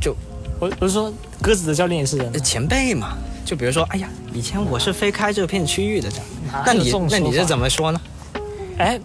[0.00, 0.14] 就
[0.58, 3.16] 我我是说鸽子的教练也是人，前辈嘛。
[3.44, 8.00] 就比如说，哎呀，以前我是飞开这片区域的这样，那你那你是怎么说呢？
[8.76, 8.98] 哎，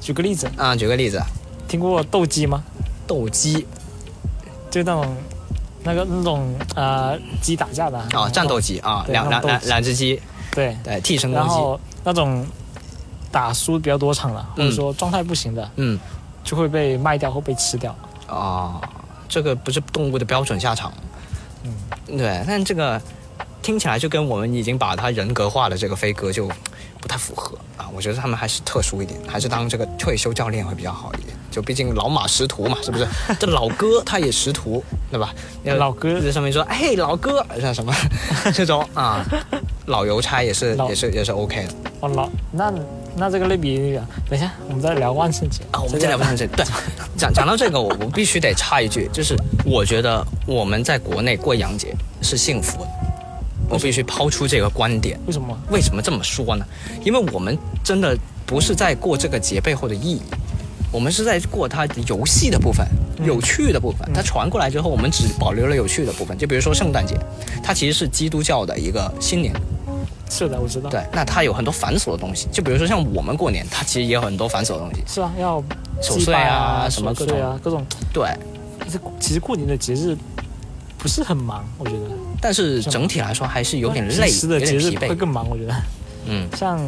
[0.00, 0.48] 举个例子。
[0.56, 1.20] 啊，举个例子，
[1.66, 2.62] 听过斗鸡吗？
[3.08, 3.66] 斗鸡，
[4.70, 5.16] 就那种
[5.82, 10.76] 那个那种呃鸡打架的啊，战斗机啊，两两两两只鸡，对。
[10.84, 12.46] 对，替身然后那种
[13.32, 15.98] 打输比较多场了，或者说状态不行的，嗯，
[16.48, 17.94] 就会被卖掉或被吃掉。
[18.26, 18.80] 啊，
[19.28, 20.90] 这个不是动物的标准下场。
[21.62, 23.00] 嗯，对，但这个
[23.60, 26.50] 听起来就跟我们已经把它人格化的这个飞哥就。
[27.00, 31.28] 不太符合啊，我觉得他们还是特殊一点，还是当这个退休教练会比较好一点。
[31.48, 33.06] 就毕竟老马识途嘛，是不是？
[33.38, 35.32] 这老哥他也识途，对吧？
[35.62, 37.94] 老哥在上面说，哎，老哥像什么
[38.52, 39.24] 这种啊，
[39.86, 41.74] 老邮差也是也是也是 OK 的。
[42.00, 42.68] 哦，老那
[43.18, 46.46] 那这个类比，等一下我们再聊万圣节啊，我们再聊万圣节。
[46.56, 46.64] 对，
[47.16, 52.88] 讲讲到这个，我我必须得插一句，就是我觉得我们在国内过洋节是幸福的。
[53.70, 55.20] 我必须抛出这个观点。
[55.26, 55.58] 为什么？
[55.70, 56.64] 为什么这么说呢？
[57.04, 60.22] 因为我们真的不是在过这个节背后的意义，
[60.90, 62.86] 我们是在过它游戏的部分、
[63.22, 64.08] 有趣的部分。
[64.14, 66.38] 它传过来之后，我们只保留了有趣的部分。
[66.38, 67.14] 就比如说圣诞节，
[67.62, 69.52] 它其实是基督教的一个新年。
[70.30, 70.90] 是的，我知道。
[70.90, 75.02] 对，那它有很多繁琐的东西，就比如说像我们过年，它其实也有很多繁琐的东西。
[75.06, 75.62] 是啊，要
[76.02, 77.84] 守岁啊，什么各种啊，各种。
[78.12, 78.28] 对，
[78.90, 80.16] 这其实过年的节日
[80.98, 82.00] 不是很忙，我觉得。
[82.40, 85.74] 但是整体来说还是有点累，的节日会更忙，我觉得。
[86.26, 86.80] 嗯，像。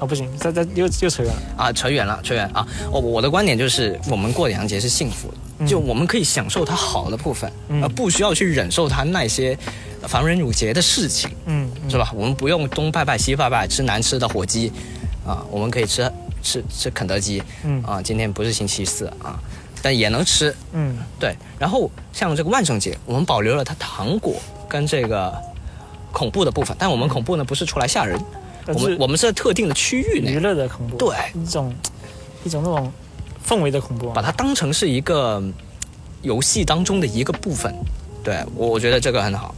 [0.00, 1.72] 哦，不行，再再又又扯远了啊！
[1.72, 2.64] 扯远了，扯远啊！
[2.92, 5.28] 我我的观点就是，我们过洋节是幸福
[5.58, 7.50] 的，就我们可以享受它好的部分，
[7.82, 9.58] 而不需要去忍受它那些
[10.06, 12.10] 繁文缛节的事情，嗯，是吧？
[12.14, 14.72] 我们不用东拜拜西拜拜，吃难吃的火鸡，
[15.26, 16.10] 啊，我们可以吃
[16.42, 19.40] 吃吃肯德基，嗯啊，今天不是星期四啊，
[19.82, 21.36] 但也能吃，嗯，对。
[21.58, 24.34] 然后像这个万圣节，我们保留了它糖果
[24.68, 25.34] 跟这个
[26.12, 28.18] 恐怖的部分，但我们恐怖呢不是出来吓人。
[28.66, 31.74] 我们我们是在特定的区域内娱乐的恐怖，对一种
[32.44, 32.92] 一种那种
[33.46, 35.42] 氛围的恐怖，把它当成是一个
[36.20, 37.74] 游戏当中的一个部分。
[38.22, 39.54] 对我我觉得这个很好，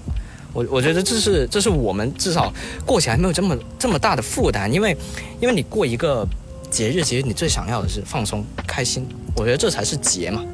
[0.53, 2.53] 我我觉得这是这是我们至少
[2.85, 4.97] 过起来没有这么这么大的负担，因为
[5.41, 6.27] 因为你过一个
[6.71, 10.45] 节日，其实你最想要的是放松开心，我觉得这才是节嘛。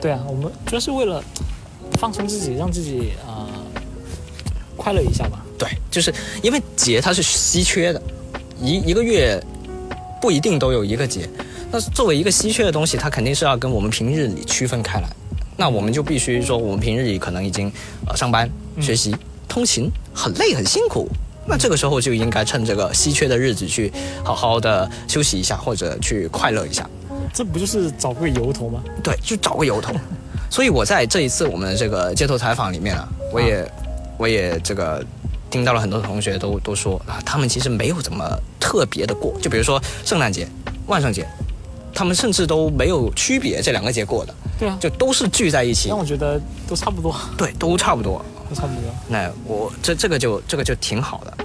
[0.00, 1.22] 对啊，我们主要是为了
[1.98, 3.46] 放松自己，让自己啊
[4.76, 5.44] 快乐一下吧。
[5.58, 6.12] 对，就是
[6.42, 8.02] 因为节它是稀缺的，
[8.60, 9.40] 一一个月
[10.20, 11.28] 不一定都有一个节。
[11.70, 15.08] 那作为一个稀缺的东西，它肯定是要跟我们平日里区分开来。
[15.56, 17.70] 那我们就必须说，我们平日里可能已经
[18.08, 19.14] 呃上班、学习、
[19.52, 21.06] 通勤很累很辛苦，
[21.46, 23.92] 那这个时候就应该趁这个稀缺的日子去
[24.24, 26.88] 好好的休息一下，或者去快乐一下。
[27.34, 28.82] 这不就是找个由头吗？
[29.04, 29.92] 对，就找个由头。
[30.48, 33.70] 所以我在这一次我们这个街头采访里面啊，我也
[34.16, 35.04] 我也这个。
[35.52, 38.26] 听到了很多同学都都说啊，他们其实没有怎么
[38.58, 40.48] 特别的过，就比如说圣诞节、
[40.86, 41.28] 万圣节，
[41.92, 44.34] 他们甚至都没有区别这两个节过的。
[44.58, 45.90] 对啊，就都是聚在一起。
[45.90, 47.14] 那我觉得都差不多。
[47.36, 48.82] 对，都差不多，都差不多。
[49.08, 51.36] 那我这这个就这个就挺好的。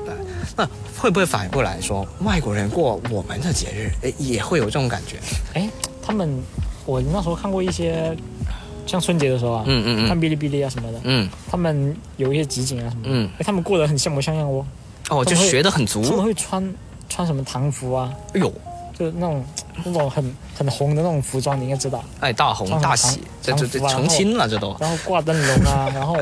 [0.56, 0.68] 那
[0.98, 5.18] 会不会反过来说，外国人过我们的节日，哎，也会有这种感觉？
[5.54, 5.70] 哎，
[6.02, 6.42] 他们，
[6.86, 8.16] 我那时候看过一些。
[8.88, 14.66] 像春节的时候啊，嗯嗯嗯，看哔哩哔哩啊什么的，嗯，他们有一些集锦啊什么的，嗯，哎，他们过得很像模像样哦，
[15.10, 16.74] 哦，就学得很足，他们会穿
[17.10, 18.50] 穿什么唐服啊，哎呦，
[18.98, 19.44] 就那种
[19.84, 26.18] 那种很很红的那种服装，你应该知道，哎，大红大喜，这这这成亲了这都，然后挂灯笼啊， 然后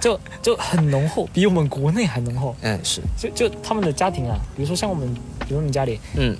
[0.00, 6.36] 就就很浓厚，比我们国内还浓厚，嗯是，就就他们的家庭啊，比如说像我们，比如我们家里，嗯。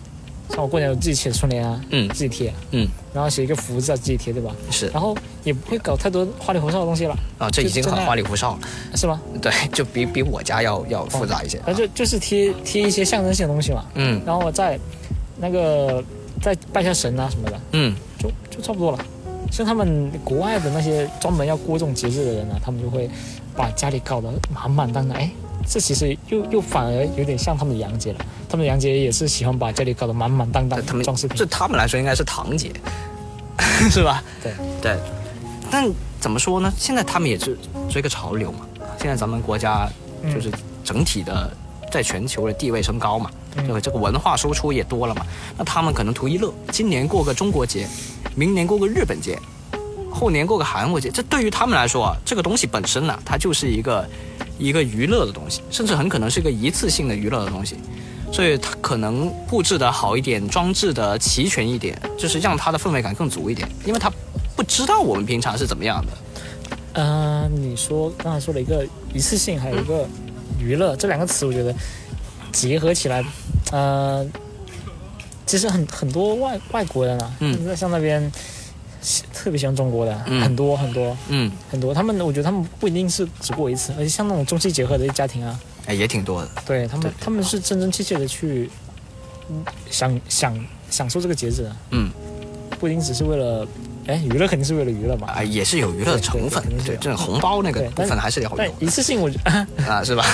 [0.50, 4.50] 像我过年我自己写春联啊，嗯，自己贴，嗯，然后写一个福字啊，自己贴，对吧？
[4.70, 7.14] 是，然后也不会搞太多花里胡哨的东西了。
[7.36, 8.60] 啊，这已经很花里胡哨了，
[8.96, 9.20] 是吗？
[9.42, 11.60] 对，就比比我家要要复杂一些。
[11.66, 14.80] 那就就是贴贴一些象征性的东西嘛，嗯，然后我在
[15.36, 16.02] 那个
[16.40, 18.98] 再拜下神啊什么的，嗯，就就差不多了。
[19.50, 23.08] 像他们国外的那些专门要过这种节日的人呢，他们就会
[23.56, 25.30] 把家里搞得满满当当，哎。
[25.70, 31.36] 这其实又又反而有点像他们的洋节了，他们的洋节也是喜欢把家里搞得满满当当，他们装饰品。
[31.36, 32.72] 这他们来说应该是堂节，
[33.90, 34.22] 是吧？
[34.42, 34.96] 对对。
[35.70, 36.72] 但怎么说呢？
[36.78, 37.58] 现在他们也是
[37.90, 38.60] 追个潮流嘛。
[38.98, 39.86] 现在咱们国家
[40.32, 40.50] 就是
[40.82, 41.52] 整体的
[41.90, 45.26] 在全球的地位升高嘛，对这个文化输出也多了嘛。
[45.56, 47.86] 那他们可能图一乐，今年过个中国节，
[48.34, 49.38] 明年过个日本节，
[50.10, 51.10] 后年过个韩国节。
[51.10, 54.08] 这对于他们来说啊，这个东西本身呢，它就是一个。
[54.60, 57.76] 一个娱乐的东西，甚至很可能是一个一次性的娱乐的东西，
[58.32, 64.10] 所以它可能布置的好一点，装置的齐全一点，就是让它的氛围感更足一点，因为他
[64.56, 66.12] 不知道我们平常是怎么样的。
[66.94, 70.04] 嗯，你说刚才说了一个一次性，还有一个
[70.58, 71.74] 娱乐这两个词，我觉得
[72.52, 73.24] 结合起来，
[73.72, 74.26] 呃，
[75.46, 78.30] 其实很很多外外国人啊，嗯，像那边。
[79.32, 81.94] 特别喜欢中国的很多很多，嗯，很多。
[81.94, 86.50] 他们我觉得他们不一定是只过一次，而且像那种中西结合的家庭啊，哎，也挺多的。
[86.66, 88.68] 对他们，他们是真真切切的去
[89.88, 91.76] 享享享受这个节日的。
[91.92, 92.10] 嗯，
[92.80, 93.66] 不一定只是为了，
[94.08, 95.28] 哎，娱乐肯定是为了娱乐嘛。
[95.28, 96.62] 啊，也是有娱乐的成分。
[96.84, 98.56] 对，这种红包那个部分还是要有。
[98.56, 99.38] 但一次性我觉
[99.86, 100.24] 啊，是吧？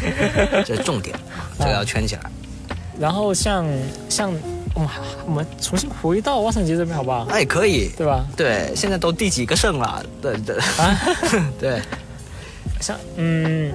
[0.64, 1.16] 这是重点，
[1.58, 2.22] 这个要圈起来。
[2.98, 3.66] 然后像
[4.08, 4.32] 像。
[4.76, 4.88] 我们
[5.26, 7.24] 我们重新回到万圣节这边好不好？
[7.30, 8.26] 哎，可以，对吧？
[8.36, 10.04] 对，现在都第几个胜了？
[10.20, 10.98] 对对啊，
[11.60, 11.80] 对。
[12.80, 13.72] 像嗯，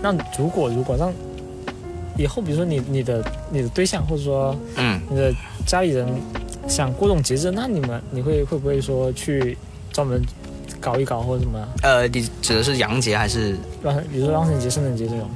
[0.00, 1.12] 那如果如果让
[2.16, 5.30] 以后，比如说你你的你的对象，或者说嗯你的
[5.66, 6.08] 家里人
[6.72, 9.58] 想过这种节日，那你们你会会不会说去
[9.92, 10.22] 专门
[10.80, 11.68] 搞一搞或者什么？
[11.82, 13.52] 呃，你指的是洋节还是？
[14.10, 15.28] 比如说万圣节、圣诞节这种？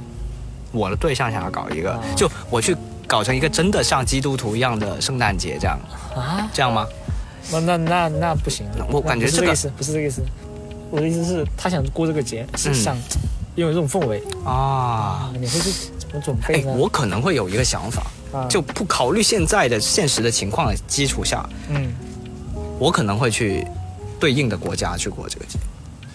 [0.71, 2.75] 我的对象想要搞一个，就我去。
[3.07, 5.79] 搞成一个真的像基督徒一样的圣诞节这样
[6.13, 6.45] 啊？
[6.53, 6.85] 这样吗？
[7.49, 10.21] 那那那那不行，我感觉这个不是这个意思，不是这个意思。
[10.91, 12.97] 我的意思是，他想过这个节，是嗯想
[13.55, 15.31] 拥有这种氛围啊。
[15.39, 18.11] 你会去怎么准备哎呢？，我可能会有一个想法，啊
[18.49, 21.93] 就不考虑现在的现实的情况的基础下，嗯，
[22.79, 23.65] 我可能会去
[24.19, 25.57] 对应的国家去过这个节。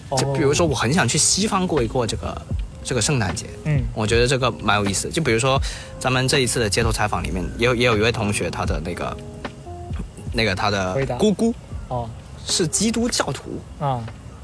[0.09, 0.17] 哦。
[0.17, 2.41] 就比如说，我很想去西方过一过这个
[2.83, 3.45] 这个圣诞节。
[3.65, 3.81] 嗯。
[3.93, 5.11] 我觉得这个蛮有意思的。
[5.11, 5.59] 就比如说，
[5.99, 9.17] 咱们这一次的街头采访里面，也有也有一位同学，他的那个
[10.33, 11.53] 那个他的姑姑
[11.87, 12.09] 哦。
[12.45, 13.59] 是基督教徒。
[13.79, 14.03] 啊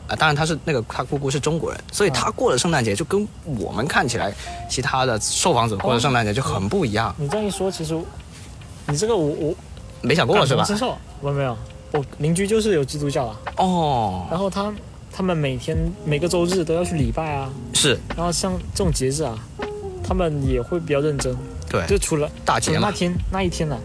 [0.10, 4.34] 啊，当然他是那个他姑姑是中国人，所以他过的圣诞节就跟我们看起来
[4.70, 7.16] 其他的受访者过的圣诞节就很不一样。
[7.18, 7.98] 你这样一说，其实
[8.88, 9.56] 你这个我我
[10.02, 10.78] 没想过是吧感同？
[10.78, 11.56] 身受，我没有，
[11.92, 14.74] 我邻居就是有基督教啊，哦，然后他
[15.12, 19.38] 他们每天每个周日都要去礼拜啊，是然后像这种节日啊，
[20.04, 21.36] 他们也会比较认真。
[21.70, 23.78] 对就除了大节嘛那天那一天呢、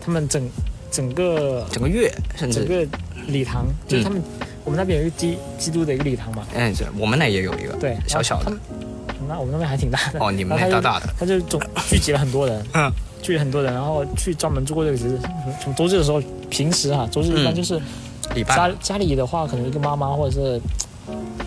[0.00, 0.50] 他们整
[0.90, 4.22] 整个整个月甚至整个礼堂，就是他们、
[4.68, 8.52] 我们那边有一个基基督的一个礼堂嘛，哎，这我们那也有一个对，小小的
[9.26, 10.20] 那我们那边还挺大的。
[10.20, 15.18] 哦你们那大大的他就总聚集了很多人，嗯，聚集很多人，然后去专门做过这个节日。
[15.62, 17.80] 从周日的时候，平时哈、周日一般嗯就是
[18.34, 20.60] 礼拜家家里的话，可能一个妈妈或者是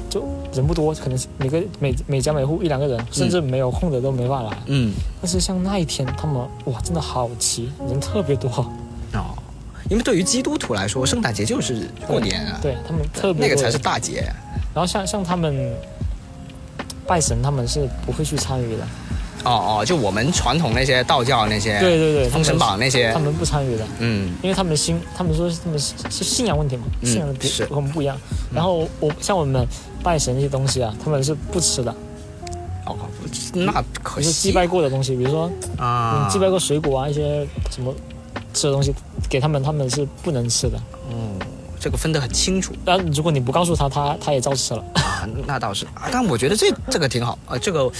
[0.09, 4.51] 就人不多，可能是每个每每家每户一两个人，甚至没有空的都没法来。
[4.65, 8.49] 嗯，但是像那一天，他们哇，真的好齐，人特别多。
[9.13, 9.37] 哦，
[9.91, 14.23] 因为对于基督徒来说，圣诞节就是过年啊，对他们特别那个才是大节。
[14.73, 15.69] 然后像像他们
[17.05, 18.83] 拜神，他们是不会去参与的。
[19.43, 23.85] 哦哦，就我们传统那些道教那些，对对对，封神榜那些他，们不参与的。
[23.99, 28.15] 嗯，因为他们信，他们说他们是是信仰问题嘛，嗯信仰是和我们不一样。
[28.53, 29.67] 然后我像我们
[30.01, 31.93] 拜神那些东西啊，他们是不吃的。
[32.85, 32.95] 哦，
[33.53, 37.93] 那可就是祭拜过的东西，比如说啊你祭拜过水果啊，一些什么
[38.53, 38.93] 吃的东西
[39.29, 40.79] 给他们，他们是不能吃的。
[41.09, 41.39] 嗯，
[41.79, 44.83] 这个分得很清楚但如果你不告诉他，他他也照吃了。
[44.93, 47.91] 啊， 那倒是啊，但我觉得这这个挺好啊，这个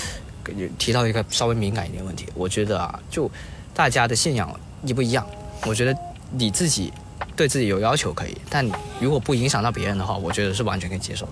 [0.78, 3.30] 提到一个稍微敏感一点问题，我觉得啊，就
[3.74, 5.26] 大家的信仰一不一样，
[5.66, 5.96] 我觉得
[6.32, 6.92] 你自己
[7.36, 8.68] 对自己有要求可以，但
[9.00, 11.28] 如果不影响到别人的话，我觉得是完全可以接受。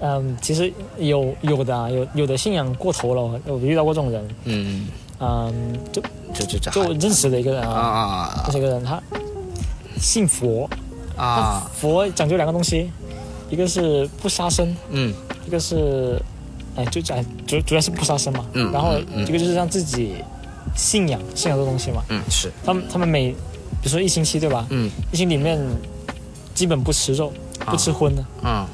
[0.00, 4.28] 嗯，其实有有的啊，有有的信仰过头了，我我遇到过这种人。
[4.44, 4.88] 嗯，
[5.20, 6.02] 嗯，就
[6.34, 9.00] 这这这就我认识的一个人啊啊，识一个人，他
[9.98, 10.68] 信佛，
[11.16, 12.90] 啊，佛讲究两个东西，
[13.50, 15.12] 一个是不杀生，嗯。
[15.44, 16.22] 一个是，
[16.76, 18.92] 哎，就讲主主要是不杀生嘛，嗯然后
[19.26, 20.14] 一个就是让自己
[20.76, 23.36] 信仰信仰这东西嘛，嗯是，他们他们每比
[23.82, 24.88] 如说一星期对吧，嗯。
[25.10, 25.60] 一星里面
[26.54, 27.32] 基本不吃肉，
[27.66, 28.64] 不吃荤的，嗯，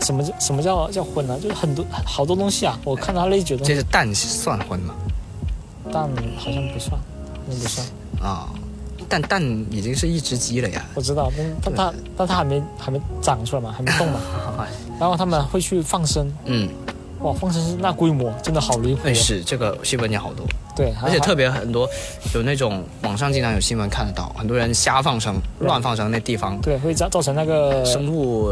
[0.00, 1.38] 什么叫什么叫叫荤呢？
[1.40, 3.74] 就是很多好多东西啊，我看到他类举的东西。
[3.74, 4.92] 这是，蛋算荤吗？
[5.92, 6.02] 但
[6.36, 7.00] 好像不算，
[7.48, 7.86] 那不算，
[8.20, 8.48] 啊，
[9.08, 10.84] 但蛋已经是一只鸡了呀。
[10.94, 14.20] 我知道，但但它但它还没还没长出来嘛，还没动嘛，
[15.00, 16.68] 然后他们会去放生，嗯，
[17.20, 21.88] 哇，放生是那规模真的好离谱是这个新闻也好多，对，而且特别很多
[22.34, 28.50] 有那种网上经常有新闻看得到，很多人瞎放生、乱放生那地方，对会造造成那个生物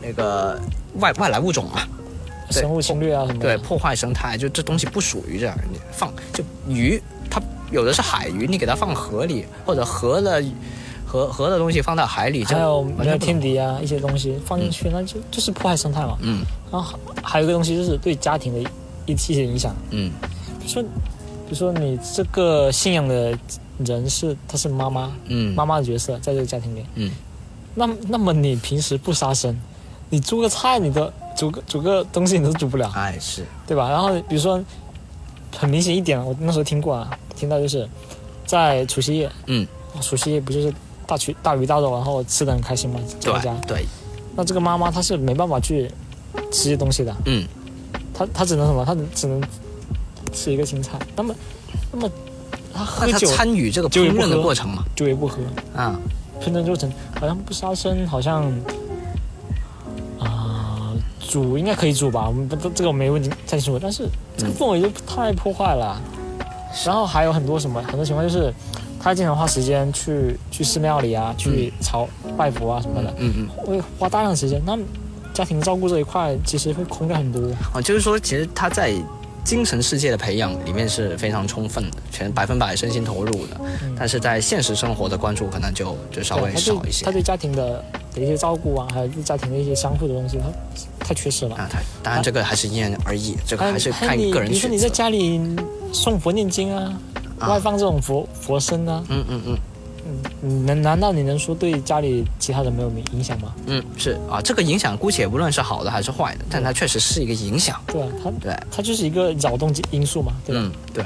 [0.00, 0.58] 那个
[1.00, 2.05] 外外来物种嘛，对
[2.50, 10.42] 生物侵略啊什么的，对，破坏生态，就这东西不属于这样，你放就鱼，它有的是海鱼，你给它放河里，或者河的
[11.04, 16.16] 河河的东西放到海里，还有没有天敌啊一些东西放进去，那就就是破坏生态嘛。
[16.20, 16.44] 嗯。
[16.70, 18.58] 然后还还有一个东西就是对家庭的
[19.06, 20.10] 一一些影响，嗯。
[20.60, 23.38] 比如说比如说你这个信仰的
[23.78, 25.54] 人是他是妈妈，嗯。
[25.54, 27.10] 妈妈的角色在这个家庭里，嗯，
[27.74, 29.56] 那那么你平时不杀生，
[30.10, 33.90] 你做个菜你都煮个煮个东西你都煮不了，哎是，对吧？
[33.90, 34.62] 然后比如说
[35.56, 37.88] 很明显一点，我那时候听过啊，听到就是
[38.46, 39.66] 在除夕夜，嗯，
[40.00, 40.72] 除夕夜不就是
[41.06, 43.54] 大鱼大鱼大肉，然后吃的很开心嘛，对在家。
[43.66, 43.84] 对，
[44.34, 45.88] 那这个妈妈她是没办法去
[46.50, 47.46] 吃这些东西的，嗯，
[48.14, 48.84] 她她只能什么？
[48.84, 49.42] 她只能
[50.32, 50.98] 吃一个青菜。
[51.14, 51.34] 那么
[51.92, 52.10] 那么
[52.74, 55.38] 她喝酒参与这个烹饪的过程嘛，酒也不喝，
[55.74, 55.98] 啊，
[56.40, 58.50] 烹饪过程好像不杀生，好像
[61.36, 62.26] 啊、煮应该可以煮吧？
[62.26, 66.00] 我们不这个我没问题太清楚，但是这个氛围就太破坏了。
[66.84, 68.52] 然后还有很多什么很多情况就是，
[69.00, 73.48] 他经常花时间去去寺庙里啊，去朝拜佛啊什么的，嗯嗯。
[73.48, 74.62] 会花大量时间。
[74.64, 74.78] 那
[75.32, 77.40] 家庭照顾这一块其实会空掉很多。
[77.72, 78.92] 啊，就是说，其实他在
[79.44, 83.58] 精神世界的培养里面是非常充分的，全百分百身心投入的，
[83.98, 87.12] 但是在现实生活的关注可能就就稍微少一些对他。
[87.12, 87.82] 对家庭的
[88.14, 90.44] 的一些照顾啊，还有对家庭的一些相互的东西，他
[91.06, 91.54] 太缺失了。
[91.54, 94.90] 啊，他当然这个还是因人而异，这个还还是还有你看个人比如说你在。
[94.96, 95.38] 家里
[95.92, 96.98] 送佛念经啊，
[97.40, 99.58] 外放这种佛佛声啊，嗯嗯嗯
[100.40, 103.54] 嗯，能难道你能说对家里其他人没有影响吗？
[103.66, 107.78] 嗯，是啊，这个影响姑且无论是好的还是坏的，但它确实是一个影响。
[107.88, 110.62] 对啊，它对它就是一个扰动因素嘛，对吧？
[110.64, 111.04] 嗯，对，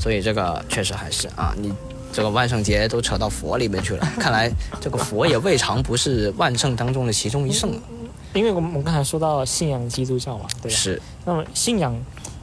[0.00, 1.70] 所以这个确实还是啊，你
[2.14, 4.50] 这个万圣节都扯到佛里面去了，看来
[4.80, 7.78] 这个佛也未尝不是万圣当中的其中一圣。
[8.34, 10.76] 因为我们我们刚才说到信仰基督教嘛，对吧？
[10.76, 11.00] 是。
[11.24, 11.94] 那么信仰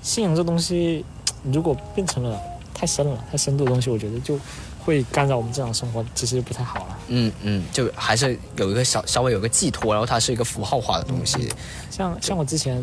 [0.01, 1.03] 信仰这东西，
[1.43, 2.39] 如果变成了
[2.73, 4.39] 太深了、太深度的东西，我觉得就
[4.85, 6.97] 会干扰我们正常生活，其实就不太好了。
[7.07, 11.49] 嗯嗯，就还是有一个小稍微有个寄托，然后它是一个符号化的东西。
[11.89, 12.81] 像像我之前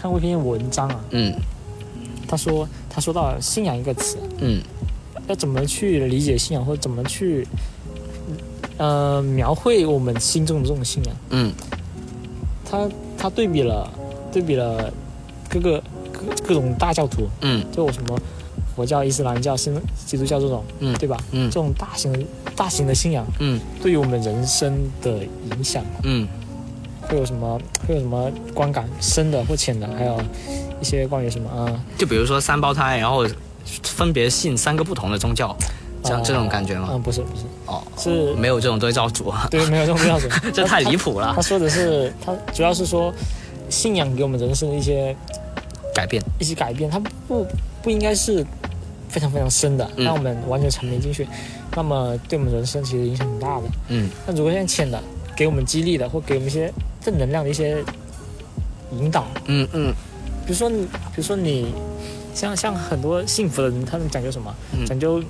[0.00, 1.34] 看过一篇文章啊，嗯，
[2.26, 4.62] 他说他说到信仰一个词，嗯，
[5.28, 7.46] 要怎么去理解信仰，或者怎么去
[8.78, 11.52] 呃描绘我们心中的这种信仰，嗯，
[12.70, 13.90] 他他对比了
[14.30, 14.92] 对比了
[15.48, 18.16] 各个各各种大教徒，嗯，就有什么
[18.76, 19.74] 佛教、伊斯兰教、新
[20.06, 21.16] 基督教这种，嗯，对吧？
[21.32, 22.20] 嗯，这种大型的
[22.54, 25.10] 大型的信仰，嗯，对于我们人生的
[25.50, 26.28] 影响，嗯，
[27.02, 30.16] 会有什么会有什么观感深的或浅的，还有
[30.80, 33.26] 一些关于什么啊，就比如说三胞胎，然后
[33.82, 35.54] 分别信三个不同的宗教，
[36.02, 36.88] 这样、啊这种感觉吗？
[36.92, 39.46] 嗯，不是不是，哦，是没有这种对照组啊。
[39.50, 41.28] 对，没有这种对照组， 这太离谱了。
[41.28, 43.12] 他他说的是，他主要是说
[43.68, 45.14] 信仰给我们人生的一些
[45.94, 46.98] 改变，一些改变，它
[47.28, 47.46] 不
[47.82, 48.44] 不应该是
[49.08, 50.04] 非常非常深的，嗯。
[50.04, 51.26] 让我们完全沉迷进去，
[51.76, 53.62] 那么对我们人生其实影响很大的。
[53.88, 55.02] 嗯，那如果像浅的，
[55.36, 57.82] 给我们激励的，或给我们一些正能量的一些
[58.98, 59.92] 引导，嗯嗯，
[60.46, 61.72] 比如说你，比如说你，
[62.34, 64.54] 像像很多幸福的人，他们讲究什么？
[64.72, 64.84] 嗯。
[64.86, 65.22] 讲究，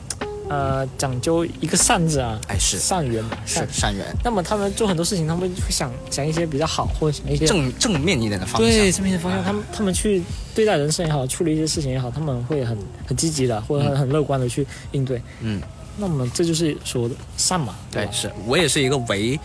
[0.51, 8.69] 呃，讲究一个善字啊，哎是善缘嘛，是善缘，那么他们做很多事情，他们会想想一些比较好，或者想一些正正面一点的方向。
[8.69, 10.21] 对正面的方向，他们他们去
[10.53, 12.77] 对待人生也好，处理一些事情也好，他们会很
[13.07, 15.23] 很积极的，或者很很乐观的去应对。
[15.41, 15.63] 嗯，
[15.97, 19.39] 那么这就是所谓的善嘛，对是我也是一个唯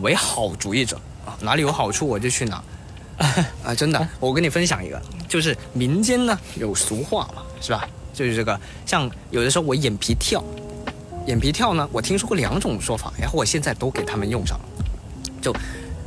[0.00, 2.64] 唯好主义者啊，哪里有好处我就去哪。
[3.62, 7.86] 啊，真的，我跟你分享一个，就是民间呢有俗话嘛，是吧？
[8.18, 10.42] 就是这个，像有的时候我眼皮跳，
[11.26, 14.64] 眼皮跳呢，我听说过两种说法，然后我现在都给他们用上了。
[15.40, 15.52] 就，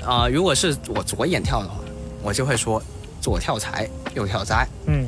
[0.05, 1.75] 啊、如果是我左眼跳的话，
[2.21, 2.83] 我就会说
[3.21, 4.67] 左跳财，右跳灾。
[4.87, 5.07] 嗯，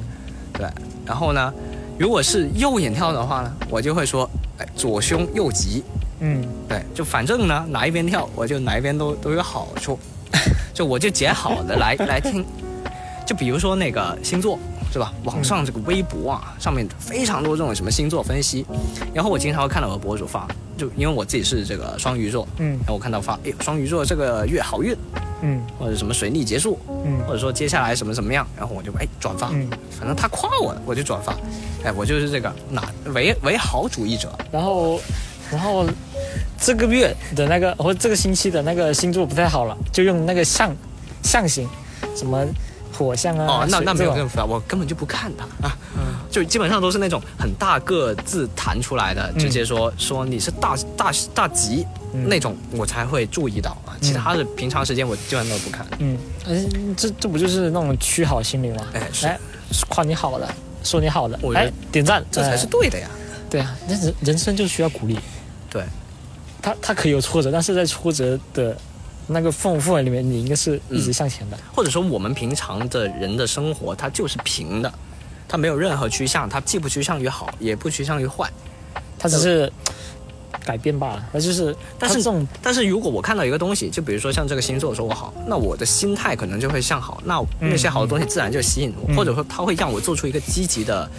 [0.53, 0.65] 对。
[1.05, 1.53] 然后呢，
[1.99, 4.29] 如果是右眼跳的话呢，我就会说，
[4.59, 5.83] 哎，左凶右吉。
[6.21, 9.99] 嗯，对，就反正呢，哪一边跳，我就哪一边都都有好处，
[10.73, 12.45] 就我就捡好的来来听。
[13.25, 14.57] 就比如说那个星座，
[14.93, 15.11] 是吧？
[15.23, 18.63] 网上这个微博啊，上面非常多这种什么星座分析，
[19.11, 22.77] 然后我经常会看到有博主发，就因为我自己是这个双鱼座，嗯。
[22.81, 24.95] 然后我看到发，哎，双鱼座这个月好运，
[25.41, 25.59] 嗯。
[25.79, 27.19] 或者什么水逆结束，嗯。
[27.25, 29.67] 或者说接下来什么怎么样，然后我就哎转发，嗯。
[29.97, 31.33] 反正他夸我，我就转发，
[31.83, 35.01] 哎，我就是这个哪唯唯好主义者，然后
[35.49, 35.87] 然后
[36.59, 40.71] 这个月的那个或者这个星期的那个星座不太好了，就用那个象
[41.23, 41.67] 象形，
[42.15, 42.45] 什么
[42.93, 44.15] 火象啊，哦，那那没有水这种。
[44.15, 45.77] 这种发，我根本就不看它啊，
[46.29, 49.39] 就基本上都是那种很大个字弹出来的，嗯。
[49.39, 52.29] 直接说说你是大大大吉、嗯。
[52.29, 55.85] 那种，我才会注意到啊，其他的平常时间我基本上都不看。
[55.99, 56.17] 嗯，
[56.47, 56.65] 哎，
[56.95, 58.85] 这这不就是那种趋好心理吗？
[58.93, 59.27] 哎是。
[59.27, 59.39] 哎
[59.89, 60.47] 夸你好的，
[60.83, 63.09] 说你好的我，觉得哎，点赞，这才是哎对的呀。
[63.49, 65.17] 对啊，那人人生就需要鼓励。
[65.67, 65.83] 对，
[66.61, 68.77] 他他可以有挫折，但是在挫折的
[69.27, 71.57] 那个缝缝里面，你应该是一直向前的。
[71.73, 74.93] 或者说我们平常的人的生活，它就是平的，
[75.47, 78.49] 它没有任何趋向，它既不趋向于好，也不趋向于坏。
[79.17, 79.71] 它只是
[80.65, 91.09] 改变罢了，那就是，但是这种，但是如果我看到一个东西，就比如说像这个星座说我好，那我的心态可能就会向好，那嗯那些好的东西自然就吸引我，嗯或者说它会让我做出一个积极的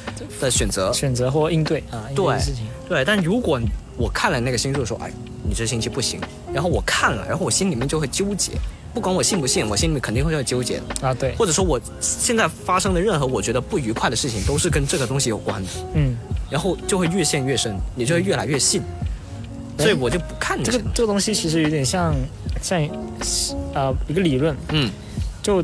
[0.40, 0.92] 的选择。
[0.92, 2.66] 选择或应对啊，应对事情。
[2.88, 3.60] 对，但如果
[3.96, 5.10] 我看了那个星座说，哎，
[5.42, 6.20] 你这星期不行，
[6.52, 8.52] 然后我看了，然后我心里面就会纠结，
[8.92, 10.80] 不管我信不信，我心里面肯定会纠结。
[10.88, 11.08] 的。
[11.08, 16.16] 啊，对，或者说我现在发生的任何我觉得不愉快的事情，都是跟这个东西有关的，嗯，
[16.50, 18.82] 然后就会越陷越深，你就会越来越信，
[19.78, 20.72] 所以我就不看那些。
[20.72, 22.14] 这个这个东西其实有点像
[22.60, 22.80] 像
[23.74, 24.90] 呃一个理论，嗯，
[25.42, 25.62] 就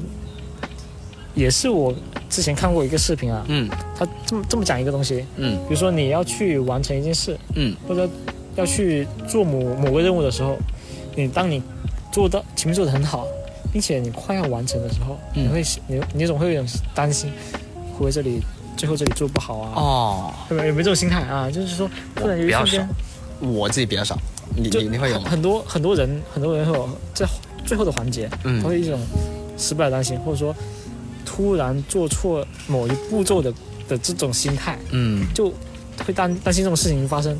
[1.34, 1.94] 也是我
[2.30, 3.68] 之前看过一个视频啊，嗯，
[3.98, 8.08] 他这么这么讲一个东西，嗯，比如说你要去完成一件事，嗯，或者
[8.54, 10.56] 要去做某某个任务的时候，
[11.16, 11.60] 你当你
[12.12, 13.26] 做到前面做的很好，
[13.72, 17.30] 并且你快要完成的时候，嗯你会你你总会有一种担心，
[17.92, 18.40] 会不会这里
[18.76, 19.72] 最后这里做不好啊？
[19.74, 21.50] 哦，有没有有没有这种心态啊？
[21.50, 22.88] 就是说，突然有一瞬间。，
[23.40, 24.16] 我自己比较少，
[24.54, 25.28] 你就你你会有吗？
[25.28, 27.26] 很多很多人，很多人会有在
[27.64, 29.00] 最后的环节，嗯他会一种
[29.56, 30.54] 失败的担心，或者说
[31.40, 33.50] 突然做错某一步骤的
[33.88, 35.50] 的这种心态，嗯，就
[36.04, 37.34] 会担担心这种事情发生，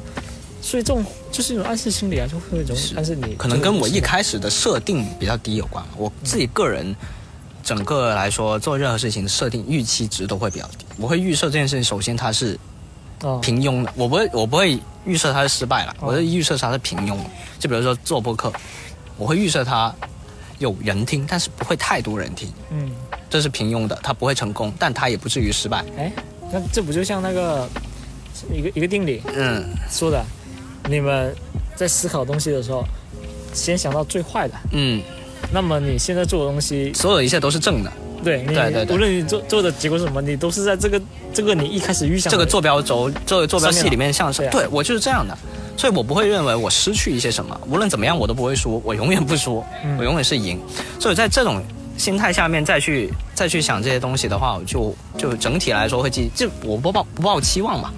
[0.62, 3.34] 所以这种就是一种暗示心理啊，就会有一种暗示你。
[3.36, 5.84] 可能跟我一开始的设定比较低有关。
[5.98, 6.96] 我自己个人
[7.62, 10.86] 整个来说，做任何事情的设定预期值都会比较低。
[10.96, 12.58] 我会预设这件事情，首先它是
[13.20, 17.24] 哦平庸的，我不会我不会预设它是失败了，哦我会预设它是平庸的。
[17.58, 18.50] 就比如说做播客，
[19.18, 19.94] 我会预设它
[20.58, 22.90] 有人听，但是不会太多人听，嗯，
[23.30, 25.84] 这是平庸的，他不会成功，但他也不至于失败。
[25.96, 26.12] 哎，
[26.52, 27.68] 那这不就像那个
[28.52, 30.22] 一个一个定理，嗯，说的，
[30.88, 31.32] 你们
[31.76, 32.84] 在思考东西的时候，
[33.54, 35.00] 先想到最坏的，嗯，
[35.52, 37.92] 那么你现在做的东西，所有一切都是正的。
[38.22, 41.00] 对，你对对对无论你做做的结果是什么，你都是在这个
[41.32, 45.34] 这个你一开始预想的这个坐标轴，这个坐标系里面像是上对我就是这样的，
[45.74, 50.60] 所以我不会认为我失去一些什么，无论怎么样我都不会输，我永远不输，嗯我永远是赢。
[50.98, 51.62] 所以在这种
[52.00, 57.92] 心态下面再去再去想这些东西的话，就就整体来说会记，就我不抱不抱期望嘛，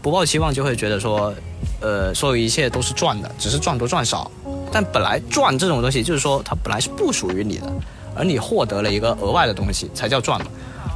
[0.00, 1.34] 不抱期望就会觉得说，
[1.82, 4.30] 呃，所有一切都是赚的，只是赚多赚少。
[4.72, 7.70] 但本来赚这种东西，就是说它本来是不属于你的，
[8.16, 10.46] 而你获得了一个额外的东西，才叫赚嘛。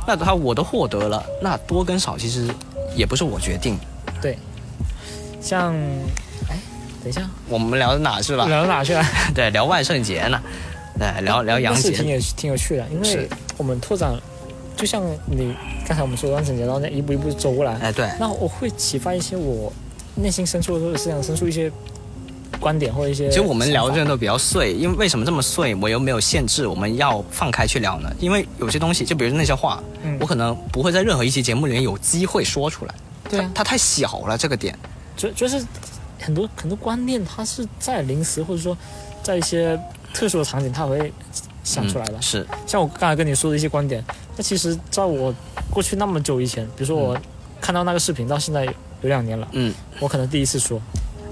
[0.08, 2.48] 那他我都获得了，那多跟少其实
[2.96, 3.76] 也不是我决定。
[4.22, 4.38] 对，
[5.40, 5.74] 像，
[6.48, 6.56] 哎，
[7.02, 8.46] 等一下，我们聊到哪去了？
[8.48, 9.04] 聊到哪去了？
[9.34, 10.40] 对，聊万圣节呢，
[10.98, 11.92] 对，聊聊杨节。
[11.94, 14.14] 是挺有挺有趣的，因为我们拓展，
[14.76, 15.54] 就像你
[15.86, 19.72] 刚才我们说万圣节，然后再一步一步走过来，哎，对，那我会启发一些我
[20.14, 21.70] 内心深处或者思想深处一些
[22.58, 23.28] 观点或者一些。
[23.28, 25.74] 其实我们聊这都比较碎，因为为什么这么碎？
[25.74, 28.10] 我又没有限制，我们要放开去聊呢？
[28.18, 32.94] 因为有些东西，就比如那些话，嗯我可能不会在任何一期节目里面有机会说出来。
[33.28, 34.76] 对啊它，它太小了这个点。
[35.16, 35.62] 就就是
[36.20, 38.76] 很多很多观念，它是在临时或者说
[39.22, 39.78] 在一些
[40.16, 41.12] 特殊的场景，他会
[41.62, 42.14] 想出来的。
[42.14, 44.02] 嗯是，像我刚才跟你说的一些观点，
[44.34, 45.32] 那其实在我
[45.70, 47.14] 过去那么久以前，比如说我
[47.60, 50.80] 看到那个视频到现在有两年了，嗯，我可能第一次说，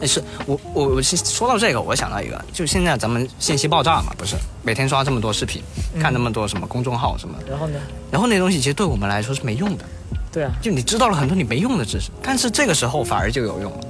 [0.02, 4.36] 哎，是我我我是说到这个，我想到一个，就现在咱们信息爆炸嘛，不是？
[4.62, 5.62] 每天刷这么多视频，
[5.94, 7.80] 嗯看那么多什么公众号什么，然后呢，
[8.10, 9.84] 然后那东西其实对我们来说是没用的。
[10.30, 13.80] 对啊，就你知道了很多你没用的知识，但是这个时候反而就有用了，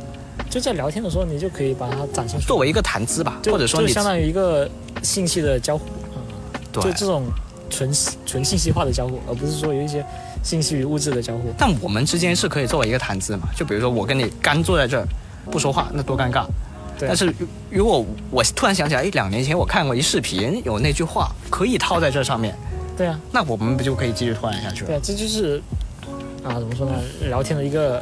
[0.50, 4.68] 就在聊天的时候，你就可以把它展现出来，作为一个谈资吧，或者说你相当于一个
[5.04, 6.18] 信息的交互啊、
[6.72, 7.24] 对就这种
[7.70, 7.92] 纯
[8.26, 10.04] 纯信息化的交互，而不是说有一些
[10.42, 11.52] 信息与物质的交互。
[11.56, 15.06] 但我们之间是可以作为一个谈资嘛，就比如说我跟你干坐在这儿
[15.50, 16.46] 不说话，那多尴尬。
[16.96, 22.54] 对但是如如果我突然想起来，哎，两年前我看过一视频，有那句话可以套在这上面，
[22.96, 24.86] 对啊，那我们不就可以继续拓展下去了？
[24.86, 25.60] 对啊，这就是
[26.44, 26.92] 啊，怎么说呢？
[27.28, 28.00] 聊天的一个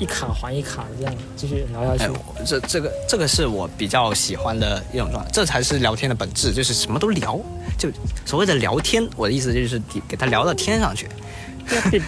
[0.00, 7.38] 一卡还一卡的这样继续聊下哎去。，我这这个这个是我比较喜欢的一种状态，这才是聊天的本质，就是什么都聊。
[7.78, 7.90] 就
[8.24, 11.06] 所谓的聊天，我的意思就是给给他聊到天上去。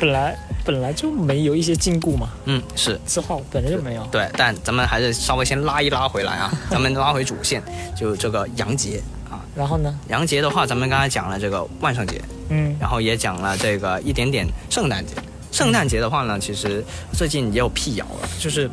[0.01, 2.99] 本来本来就没有一些禁锢嘛，嗯，是。
[3.05, 4.03] 字号本来就没有。
[4.11, 7.63] 对，但咱们还是稍微先拉一拉回来啊，咱们拉回主线，
[7.95, 9.39] 就这个杨杰啊。
[9.55, 9.95] 然后呢？
[10.09, 15.15] 杨杰的话，咱们刚才讲了这个万圣节，嗯，然后也讲了这个一点点圣诞节。
[15.53, 16.83] 圣诞节的话呢，其实
[17.13, 18.69] 最近也有辟谣了，就是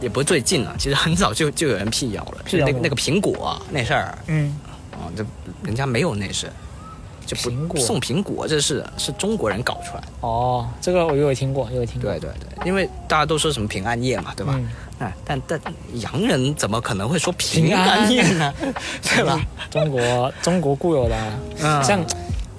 [0.00, 4.56] 也不是最近了，其实很早就就有人辟谣了，辟谣什么就那个那个苹果啊那事儿嗯，
[4.92, 5.26] 啊，这
[5.64, 6.50] 人家没有那事，
[7.26, 10.06] 就不苹果送苹果这事是中国人搞出来的。
[10.20, 12.10] 哦，这个我有听过，有听过。
[12.12, 14.54] 对对对，因为大家都说什么平安夜嘛，对吧？
[14.56, 15.60] 嗯哎，但但
[15.96, 18.54] 洋人怎么可能会说平安夜呢？
[19.04, 19.38] 对吧？
[19.70, 22.02] 中国中国固有的像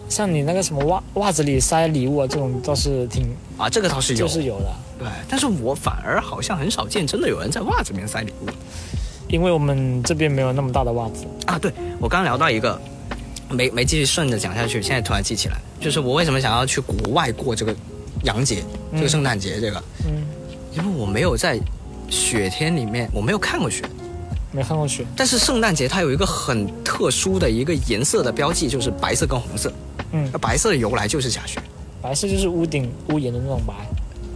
[0.10, 3.28] 像你那个什么袜袜子里塞礼物啊，这种倒是挺
[3.58, 4.74] 啊，这个倒是有，就是有的。
[4.99, 8.49] 对，但是我反而好像很少见真的有人在袜子里面塞礼物
[9.28, 11.26] 因为我们这边没有那么大的袜子。
[11.45, 11.60] 啊。
[11.60, 12.80] 对我刚聊到一个，
[13.49, 17.76] 没没继续顺着讲下去，现在突然记起来，就是我为什么想要去国外过这个
[18.24, 20.26] 洋节，这个圣诞节这个，嗯，
[20.72, 21.60] 因为我没有在
[22.10, 23.84] 雪天里面，我没有看过雪。
[24.51, 25.05] 没看过雪。
[25.16, 29.72] 但是圣诞节它有一个很特殊的一个颜色的标记，就是白色跟红色。
[30.12, 31.60] 嗯那，白色的由来就是下雪。
[32.01, 33.74] 白色就是屋顶屋檐的那种白，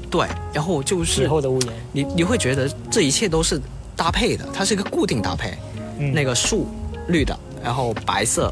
[0.09, 1.73] 对，然后就是以后的屋檐。
[1.91, 3.61] 你你会觉得这一切都是
[3.95, 5.53] 搭配的，它是一个固定搭配。
[5.99, 6.67] 嗯那个树
[7.07, 8.51] 绿的，然后白色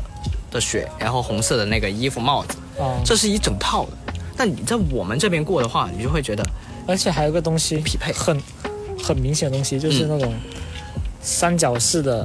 [0.51, 3.91] 的雪，然后红色的那个衣服帽子，啊，这是一整套的。
[4.37, 6.47] 但你在我们这边过的话，你就会觉得
[6.85, 8.39] 而且还有个东西匹配很
[9.03, 10.31] 很明显的东西，就是那种
[11.21, 12.23] 三角式的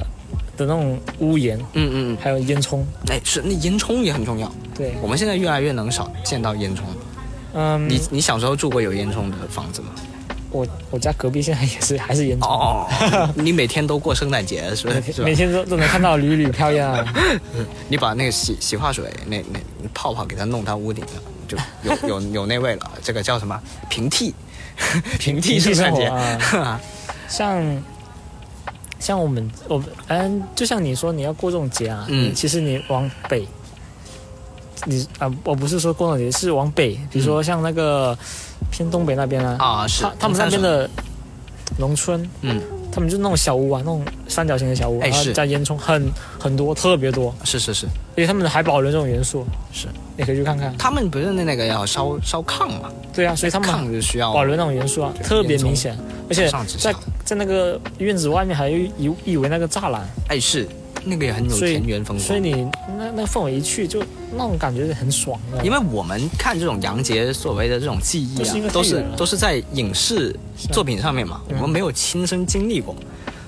[0.55, 2.77] 的那种屋檐，嗯嗯还有烟囱。
[2.77, 4.51] 嗯，哎，是那烟囱也很重要。
[4.75, 6.79] 对，我们现在越来越能少见到烟囱。
[7.53, 9.89] 嗯，你你小时候住过有烟囱的房子吗？
[10.51, 12.87] 我我家隔壁现在也是还是烟囱，哦，
[13.35, 14.93] 你每天都过圣诞节是吧？
[14.99, 17.05] 每天每天都都能看到缕缕飘烟啊。
[17.89, 19.59] 你把那个洗洗发水那那
[19.93, 21.15] 泡泡给它弄到屋顶上，
[21.47, 22.91] 就有有有那味了。
[23.03, 23.59] 这个叫什么
[23.89, 24.33] 平替？
[25.19, 26.79] 平替圣诞节啊
[27.29, 27.83] 像
[28.99, 33.47] 像我们我们嗯，就像你说你要过这种节啊，嗯其实你往北，
[34.85, 38.17] 你啊，我不是说过这种节，是往北，比如说像那个
[38.71, 40.03] 偏东北那边啊，啊是。
[40.03, 40.89] 他他们那边的
[41.77, 42.61] 农村，嗯，
[42.91, 50.73] 他们就那种小屋啊，那种三角形的小屋，然后哎是加烟囱，很很多，特别多，是是是，而且他们还保留这种元素，是，你可以去看看。
[50.77, 52.91] 他们不是那那个要烧烧炕嘛？
[53.13, 55.97] 对啊，所以他们炕就需要保留那种元素啊，特别明显，
[56.29, 60.67] 而且在在那个院子外面还有以以为那个栅栏，哎是，
[61.05, 62.27] 那个也很有田园风光。
[62.27, 64.03] 所以你那那个氛围一去，就
[64.33, 65.63] 那种感觉很爽的。
[65.63, 70.35] 因为我们看这种洋节所谓的这种记忆啊都是都是在影视
[70.71, 72.95] 作品上面嘛，我们没有亲身经历过，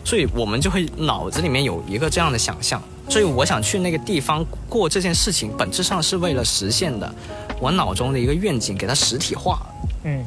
[0.05, 2.81] 所以我们就会脑子里面有一个这样的想象。
[3.09, 7.09] 所以我想去那个地方过这件事情，本质上是为了实现的
[7.57, 9.65] 我脑中的一个愿景，给它实体化。
[10.03, 10.21] 嗯，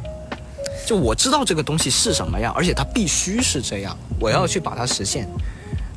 [0.87, 5.29] 就我知道这个东西是什么样，而且它必须是这样，我要去把它实现。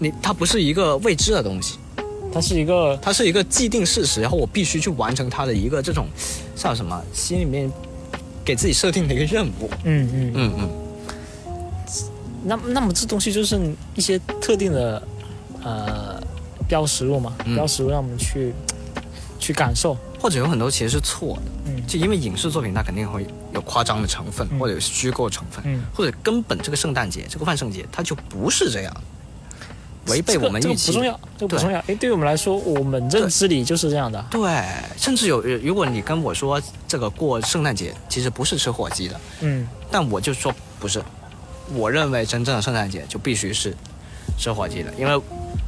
[0.04, 1.78] 你它不是一个未知的东西，
[2.34, 6.08] 它是一个它是一个既定事实，然后我必须去完成它的一个这种
[6.56, 7.72] 像什么心里面
[8.44, 9.70] 给自己设定的一个任务。
[9.86, 10.32] 嗯嗯。
[10.36, 10.70] 嗯嗯，
[12.44, 13.58] 那那么这东西就是
[13.96, 15.02] 一些特定的
[15.64, 16.22] 呃
[16.68, 17.56] 标识物嘛，嗯。
[17.56, 18.54] 标识物让我们去
[19.40, 19.96] 去感受。
[20.20, 21.88] 或者有很多其实是错的，嗯。
[21.88, 25.82] 就因为影视作品它肯定会有夸张的成分，或者有虚构成分，嗯。
[25.94, 28.94] 或者根本这个圣诞节、这个万圣节它就不是这样，
[30.08, 30.92] 违背我们这个预期。
[30.92, 31.80] 这个不重要，这个不重要。
[31.88, 34.24] 哎，对于我们来说，我们认知里就是这样的。
[34.30, 34.42] 对，
[34.98, 41.02] 甚至有，如果你跟我说这个过圣诞节其实不是吃火鸡的，嗯，但我就说不是，
[41.74, 43.76] 我认为真正的圣诞节就必须是
[44.38, 45.22] 吃火鸡的，因为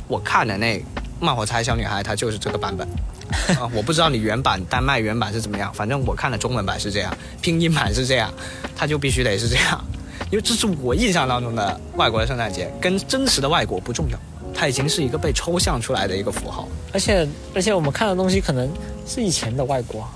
[0.08, 0.78] 我看的那
[1.20, 2.88] 《慢火柴小女孩》她就是这个版本。
[3.60, 7.12] 啊，我不知道你原版丹麦原版是怎么样，反正我看的中文版是这样，
[7.42, 8.32] 拼音版是这样，
[8.76, 9.84] 它就必须得是这样，
[10.32, 14.18] 因为这是我印象当中的外国的圣诞节，跟真实的外国不重要，
[14.54, 16.68] 它已经是一个被抽象出来的一个符号。
[16.92, 18.70] 而且而且我们看的东西可能
[19.08, 20.08] 是以前的外国，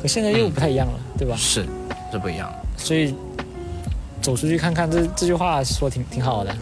[0.00, 1.34] 和现在又不太一样了，对吧？
[1.36, 1.64] 是，
[2.12, 2.52] 是不一样。
[2.76, 3.14] 所以
[4.20, 6.56] 走出去看看，这这句话说挺挺好的。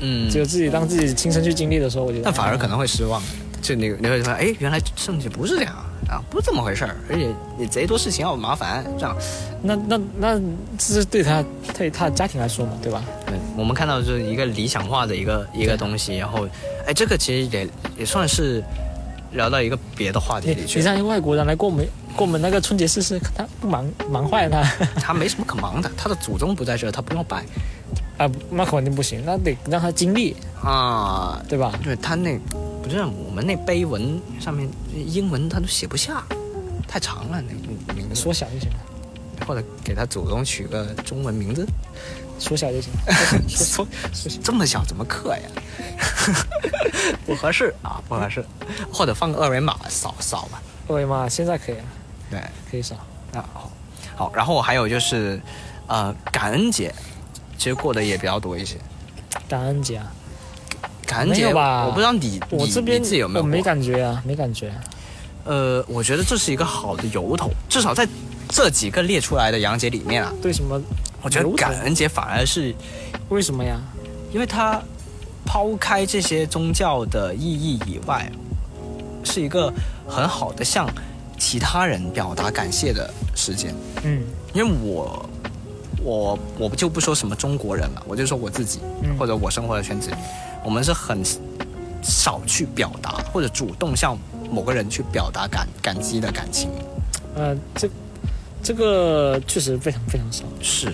[0.00, 2.24] 嗯，只有自己当自己亲身去经历的时候，我觉得。
[2.24, 3.22] 但反而可能会失望。
[3.62, 5.74] 就你你会说，哎，原来圣诞节不是这样
[6.08, 7.28] 啊，不是这么回事儿，而且
[7.58, 9.16] 你贼多事情要麻烦，这样。
[9.62, 10.38] 那那那
[10.78, 11.44] 这是对他
[11.76, 13.02] 对他的家庭来说嘛，对吧？
[13.26, 16.46] 对，我们看到就是一个理想化的一个一个东西，然后，
[16.86, 17.68] 哎，这个其实也
[17.98, 18.62] 也算是
[19.32, 20.84] 聊到一个别的话题里去你。
[20.84, 24.62] 让一个外国人来过我们过我们那个春节试试，他不忙忙坏他。
[25.02, 27.44] 他没什么可忙的，他的祖宗不在这儿，他不用摆。
[28.18, 31.72] 啊，那肯定不行，那得让他经历啊，对吧？
[31.84, 32.38] 对他那
[32.86, 36.22] 不是我们那碑文上面英文他都写不下，
[36.86, 38.76] 太长了，那名字缩小就行了，
[39.44, 41.66] 或者给他祖宗取个中文名字，
[42.38, 42.92] 缩小就行。
[43.48, 43.84] 缩
[44.40, 45.42] 这么小怎么刻呀？
[47.26, 48.44] 不合适啊，不合适，
[48.92, 50.62] 或者放个二维码扫扫吧。
[50.86, 51.84] 二维码现在可以了，
[52.30, 52.94] 对，可以扫。
[53.32, 53.72] 那好，
[54.14, 55.40] 好，然后还有就是，
[55.88, 56.94] 呃，感恩节
[57.58, 58.76] 其实过得也比较多一些。
[59.48, 60.12] 感恩节啊，
[61.06, 61.86] 感恩节吧？
[61.86, 64.72] 我不知道你你我这边你自己有没有我没感觉啊，没感觉。
[65.44, 68.06] 呃，我觉得这是一个好的由头，至少在
[68.48, 70.80] 这几个列出来的洋节里面啊，对什么？
[71.22, 72.74] 我觉得感恩节反而是
[73.28, 73.80] 为什么呀？
[74.32, 74.82] 因为它
[75.44, 78.30] 抛开这些宗教的意义以外，
[79.24, 79.72] 是一个
[80.08, 80.88] 很好的向
[81.38, 83.72] 其他人表达感谢的时间。
[84.02, 85.28] 嗯，因为我
[86.06, 90.16] 我我就不说什么中国人了，我就说我自己、嗯或者我生活的圈子里，
[90.64, 91.20] 我们是很
[92.00, 94.16] 少去表达或者主动向
[94.48, 96.70] 某个人去表达感感激的感情。
[97.34, 97.90] 呃，这
[98.62, 100.44] 这个确实非常非常少。
[100.62, 100.92] 是，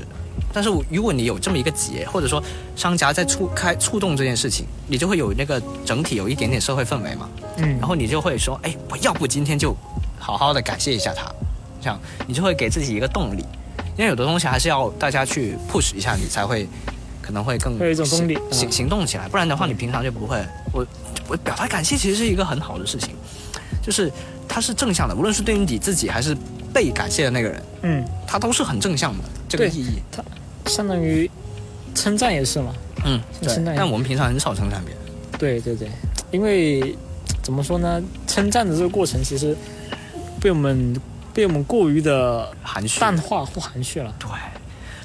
[0.50, 2.42] 但是如果你有这么一个节，或者说
[2.74, 7.28] 商家在触开触动这件事情，你就会有那个整体有一点点社会氛围嘛。
[7.58, 9.76] 嗯然后你就会说，哎，我要不今天就
[10.18, 11.30] 好好的感谢一下他，
[11.82, 13.44] 这样你就会给自己一个动力，
[13.96, 16.66] 因为有的东西还是要大家去 push 一下，你才会
[17.20, 20.42] 可能会更会有一种动力行行动起来，不然的话你平常就不会。
[20.72, 20.86] 我
[21.28, 23.14] 我表达感谢其实是一个很好的事情，
[23.82, 24.10] 就是
[24.48, 26.36] 它是正向的，无论是对于你自己还是
[26.72, 30.02] 被感谢的那个人，嗯，它都是很正向的这个意义。
[30.10, 30.22] 它
[30.66, 31.30] 相当于
[31.94, 32.74] 称赞也是嘛。
[33.04, 33.74] 嗯，对称赞。
[33.76, 35.02] 但我们平常很少称赞别人。
[35.38, 35.88] 对对对，
[36.30, 36.96] 因为
[37.42, 39.56] 怎么说呢，称赞的这个过程其实
[40.40, 40.94] 被我们
[41.32, 44.14] 被我们过于的含蓄、淡化或含蓄了。
[44.18, 44.28] 对，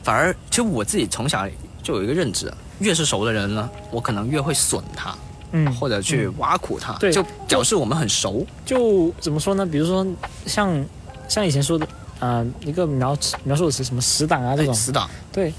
[0.03, 1.47] 反而其实我自己从小
[1.81, 5.15] 就有一个认知，越是熟的人呢，我可能越会损他，
[5.51, 8.45] 嗯，或者去挖苦他，对就表示我们很熟。
[8.65, 9.65] 就怎么说呢？
[9.65, 10.05] 比如说
[10.45, 10.85] 像
[11.27, 11.87] 像以前说的
[12.19, 14.73] 呃一个描描述的词，什么死党啊这种。
[14.73, 15.09] 死党。
[15.31, 15.53] 对。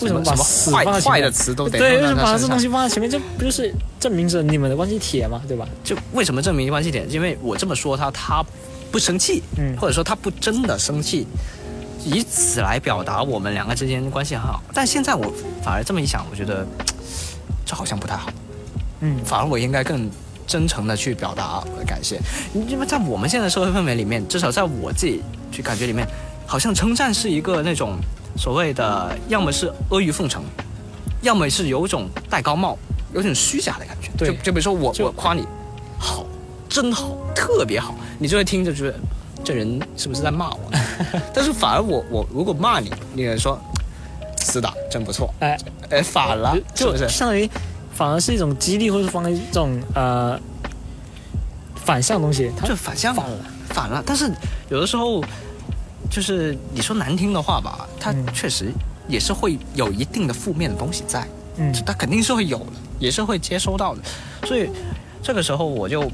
[0.00, 2.00] 为什么把什么死坏放在前面坏的词都得对？
[2.00, 3.10] 为什么把这东西放在前面？
[3.10, 5.68] 这不就是证明着你们的关系铁嘛，对吧？
[5.84, 7.04] 就为什么证明关系铁？
[7.10, 8.42] 因为我这么说他，他
[8.90, 11.26] 不生气，嗯或者说他不真的生气，
[12.04, 14.62] 以此来表达我们两个之间关系很好。
[14.74, 15.32] 但现在我
[15.62, 16.66] 反而这么一想，我觉得
[17.64, 18.30] 这好像不太好。
[19.00, 20.10] 嗯，反而我应该更
[20.46, 22.20] 真诚的去表达我的感谢，
[22.68, 26.06] 因为在我们现在社会氛围里面，至少在我自己去感觉里面，
[26.46, 27.96] 好像称赞是一个那种
[28.36, 30.42] 所谓的，要么是阿谀奉承，
[31.22, 32.76] 要么是有种戴高帽，
[33.14, 34.10] 有点虚假的感觉。
[34.18, 35.46] 对就就比如说我我夸你
[35.98, 36.26] 好，
[36.70, 38.94] 真好，特别好，你就会听着觉得
[39.42, 40.58] 这人是不是在骂我？
[41.34, 43.60] 但是反而我我如果骂你，你也说
[44.38, 45.58] 死党真不错，哎
[45.90, 47.08] 哎反了，是就不是？
[47.08, 47.50] 相当于
[47.92, 50.38] 反而是一种激励，或者是放在这种呃
[51.74, 53.36] 反向东西，它就反向反了。
[53.70, 54.02] 反了。
[54.06, 54.30] 但是
[54.68, 55.22] 有的时候，
[56.08, 58.72] 就是你说难听的话吧，它确实
[59.08, 64.00] 也是会有一定的负面的东西在，嗯，它肯定是会有的，也是会接收到的。
[64.46, 64.70] 所以
[65.22, 66.10] 这个时候我就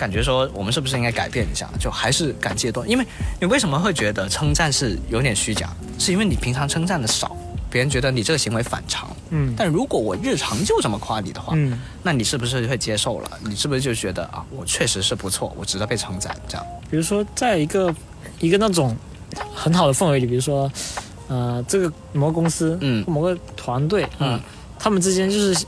[0.00, 2.86] 感觉说，我们是不是应该改变一下，就还是感谢多？
[2.86, 3.04] 因为
[3.38, 5.68] 你为什么会觉得称赞是有点虚假？
[5.98, 7.36] 是因为你平常称赞的少，
[7.68, 9.10] 别人觉得你这个行为反常。
[9.28, 13.28] 嗯但如果我日常就这么夸你的话，嗯，那你是不是会接受了？
[13.44, 16.34] 你是不是就觉得啊，我确实是不错，我值得被称赞？
[16.48, 17.94] 这样，比如说在一个
[18.38, 18.96] 一个那种
[19.54, 20.72] 很好的氛围里，比如说
[21.28, 24.40] 呃这个某个公司，嗯，某个团队啊、嗯
[24.82, 25.66] 他们之间就是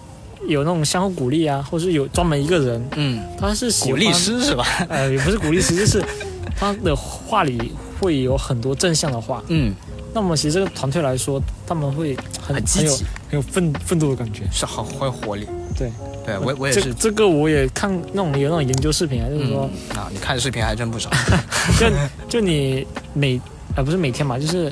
[0.49, 4.64] 有那种相互鼓励啊，或是有专门一个人，嗯，他是鼓励师是吧？
[4.88, 6.03] 呃，也不是鼓励师，就是
[6.57, 9.43] 他的话里会有很多正向的话。
[9.49, 9.74] 嗯，
[10.12, 14.43] 那么其实这个团队来说，他们会很很积极很有很有奋奋斗的感觉。
[14.53, 15.47] 是好会有活力。
[15.76, 15.90] 对，
[16.26, 16.93] 对我我也这是。
[16.95, 21.09] 这个我也看那种有那种研究视频啊，就是说，嗯啊，你看视频还真不少。
[21.78, 21.86] 就
[22.28, 23.40] 就你每
[23.74, 24.70] 呃不是每天嘛，就是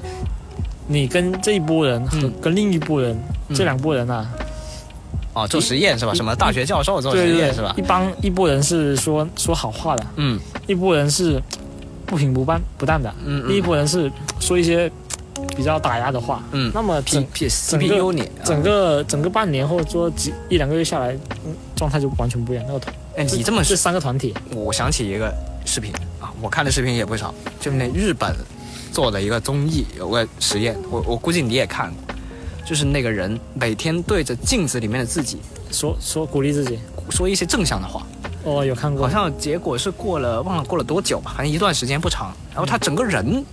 [0.87, 3.17] 你跟这一波人和跟另一波人，
[3.55, 4.29] 这两波人啊，
[5.33, 6.13] 哦，做实验是吧？
[6.15, 7.75] 什么大学教授做实验是吧？
[7.77, 7.83] 一？
[7.83, 11.41] 帮一波人是说说好话的，嗯，一波人是
[12.07, 13.49] 不平不淡不淡的，嗯嗯。
[13.49, 14.11] 另一波人是
[14.41, 14.91] 说一些
[15.57, 16.71] 比较打压的话，嗯。
[16.75, 18.43] 那么整 P 整 CPU 个你啊。
[18.45, 21.13] 整个整个半年或者说几一两个月下来，
[21.47, 22.65] 嗯状态就完全不一样。
[22.67, 25.33] 那个团，哎，你这么这三个团体，我想起一个
[25.65, 28.35] 视频啊，我看的视频也不少，就那日本
[28.93, 32.15] 做的一个综艺，有个实验，我我估计你也看过，
[32.71, 35.39] 就是那个人每天对着镜子里面的自己
[35.73, 36.79] 说说鼓励自己，
[37.11, 38.07] 说一些正向的话。
[38.45, 43.45] 哦，有看过，好像结果是过了忘了过了多久吧，反正一段时间不长，然后他整个人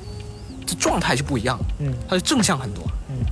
[0.67, 2.83] 的状态就不一样，嗯，他就正向很多。
[3.09, 3.25] 嗯，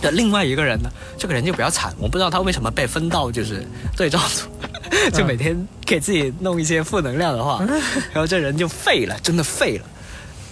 [0.00, 3.66] 的另外一个人呢，这个人就比较惨，我不知道他为什么被分到就是
[3.96, 4.46] 对照组，
[5.12, 7.66] 就每天给自己弄一些负能量的话，
[8.14, 9.84] 然后这人就废了，真的废了。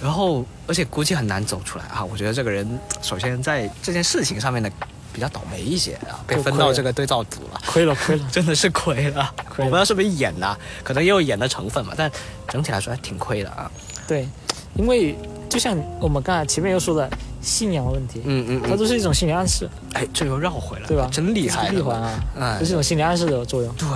[0.02, 2.04] 然后，而且估计很难走出来啊！
[2.04, 2.66] 我觉得这个人
[3.02, 4.70] 首先在这件事情上面的
[5.12, 9.34] 比较倒霉一些啊，被分到这个对照组了，亏了亏了， 真的是亏了。
[9.48, 12.10] 亏了我不知道是不是演的，可能也有演的成分嘛，但
[12.48, 13.70] 整体来说还挺亏的啊。
[14.06, 14.28] 对，
[14.74, 15.16] 因为
[15.48, 17.08] 就像我们刚才前面又说的
[17.40, 21.08] 信仰问题，嗯嗯嗯它都是一种心理暗示，哎，这又绕回来，对吧？
[21.10, 23.72] 真厉害，闭环啊，哎这是一种心理暗示的作用。
[23.76, 23.86] 对，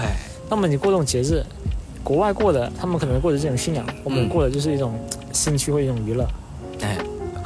[0.48, 1.44] 那么你过这种节日，
[2.08, 4.98] 国外过的，他们可能过的这种信仰，我们嗯过的就是一种
[5.30, 6.26] 兴趣或一种娱乐。
[6.80, 6.96] 哎，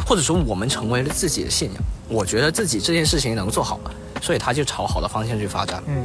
[0.07, 3.81] 或者说我们成为了自己的信仰，我觉得自己这件事情能做好，
[4.21, 6.05] 所以他就朝好的方向去发展，嗯，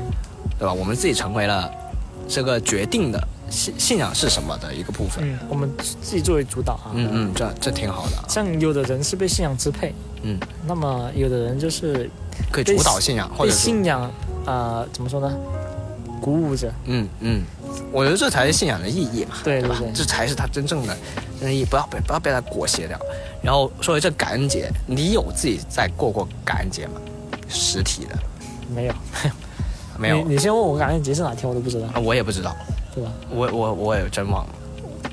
[0.58, 0.74] 对吧？
[0.74, 1.70] 我们自己成为了
[2.28, 5.24] 这个决定的信信仰是什么的一个部分。
[5.24, 6.90] 嗯，我们自己作为主导啊。
[6.96, 8.26] 嗯嗯，这这挺好的啊。
[8.28, 9.94] 像有的人是被信仰支配，
[10.24, 10.36] 嗯，
[10.66, 12.10] 那么有的人就是
[12.52, 14.12] 可以主导信仰或者是信仰
[14.48, 15.32] 呃怎么说呢，
[16.20, 16.74] 鼓舞着。
[16.86, 17.44] 嗯嗯，
[17.92, 20.96] 我觉得这才是信仰的意义嘛，吧对对对这才是它真正的
[21.40, 23.00] 真正意义，不要被不要被它裹挟掉。
[23.42, 26.94] 然后说回这感恩节，你有自己在过过感恩节吗？
[27.50, 28.18] 实体的
[28.76, 28.94] 没有，
[29.98, 32.56] 没有你你先问我感恩节是哪天，我都不知道，啊，我也不知道，
[32.94, 33.12] 对吧？
[33.30, 34.54] 我我我也真忘了。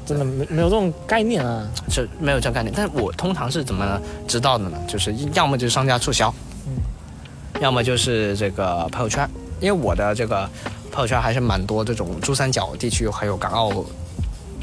[0.06, 1.66] 真的没没有这种概念啊。
[1.88, 4.76] 是没有这种概念，但是我通常是怎么知道的呢？
[4.86, 6.34] 就是要么就是商家促销，
[6.66, 9.26] 嗯，要么就是这个朋友圈，
[9.60, 10.50] 因为我的这个
[10.94, 13.84] 朋友圈还是蛮多这种珠三角地区还有港澳，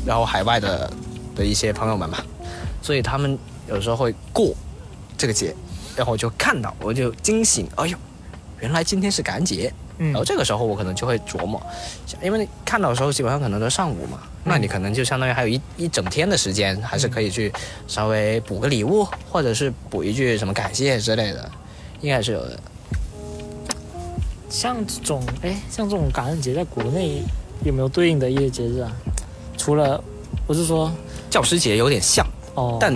[0.06, 0.90] 然后海外的
[1.36, 2.20] 的一些朋友们嘛，
[2.82, 4.56] 所以他们有时候会过
[5.18, 5.54] 这个节，
[5.94, 7.98] 然后我就看到我就惊醒，哎呦，
[8.62, 9.74] 原来今天是感恩节。
[9.98, 11.62] 嗯然后这个时候我可能就会琢磨，
[12.24, 17.54] 因为你看到的时候基本上可能都上午嘛，那你可能就相当于还有一一整天的时间，还是可以去
[17.88, 21.52] 稍微补个礼物，或者是补一句什么感谢之类的，
[22.00, 22.60] 应该是有的。
[24.52, 27.24] 像这种哎，像这种感恩节，在国内
[27.64, 28.92] 有没有对应的一些节日啊？
[29.58, 30.04] 除了
[30.46, 30.92] 我是说
[31.30, 32.94] 教师节有点像，哦，但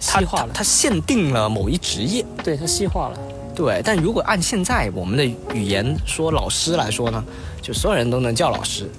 [0.00, 3.18] 它它它限定了某一职业，对，它细化了。
[3.54, 5.24] 对，但如果按现在我们的
[5.54, 7.22] 语言说老师来说呢，
[7.70, 8.90] 就所有人都能叫老师，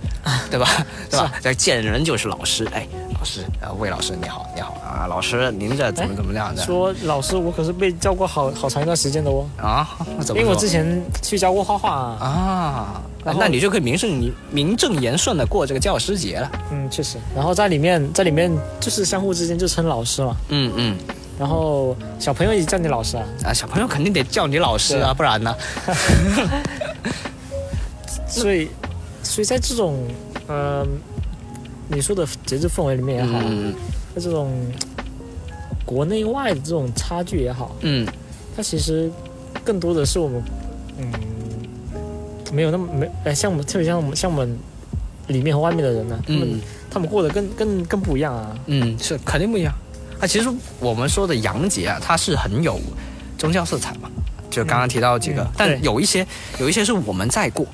[0.49, 0.65] 对吧？
[1.09, 1.29] 对吧？
[1.43, 6.63] 这见人就是老师，哎，老师，呃，魏老师你好，你好啊，老师您这怎么怎么样的？
[6.63, 9.45] 说老师，我可是被教过好好长一段时间的哦。
[9.57, 9.89] 啊？
[10.21, 10.39] 怎么？
[10.39, 12.23] 因为我之前去教过画画啊。
[12.23, 13.01] 啊
[13.37, 16.49] 那你就可以名正你名正言顺的过这个教师节了。
[16.71, 17.17] 嗯，确实。
[17.35, 18.49] 然后在里面，在里面
[18.79, 20.35] 就是相互之间就称老师嘛。
[20.47, 20.97] 嗯嗯。
[21.37, 23.23] 然后小朋友也叫你老师啊？
[23.45, 25.53] 啊，小朋友肯定得叫你老师啊，不然呢？
[28.31, 28.69] 所以，
[29.23, 30.07] 所以在这种，
[30.47, 30.87] 嗯，
[31.87, 33.39] 你说的节日氛围里面也好，
[34.15, 34.51] 在这种
[35.85, 38.07] 国内外的这种差距也好，嗯，
[38.55, 39.11] 它其实
[39.63, 40.43] 更多的是我们，
[40.97, 41.11] 嗯，
[42.53, 44.57] 没有那么没，哎，像我们特别像我们像我们
[45.27, 48.57] 里面和外面的人呢，他们他们过得更更更不一样啊。
[48.67, 49.73] 嗯，是肯定不一样。
[50.19, 52.79] 啊，其实我们说的洋节啊，它是很有
[53.37, 54.09] 宗教色彩嘛，
[54.49, 56.25] 就刚刚提到几个，但有一些
[56.59, 57.65] 有一些是我们在过，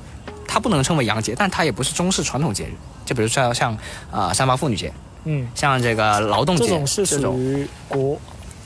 [0.47, 2.71] 它不能称为洋节，但它也不是中式传统节日，
[3.05, 3.77] 就比如说像
[4.09, 4.91] 啊三八妇女节，
[5.25, 8.17] 嗯，像这个劳动节这种是属于国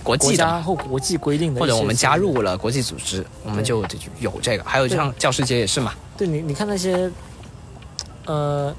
[0.03, 3.83] 国际的或国际规定的，或者我们加入了国际组织，我们就
[4.19, 5.93] 有这个，还有像教师节也是嘛。
[6.17, 7.11] 对你，你看那些，
[8.25, 8.73] 呃，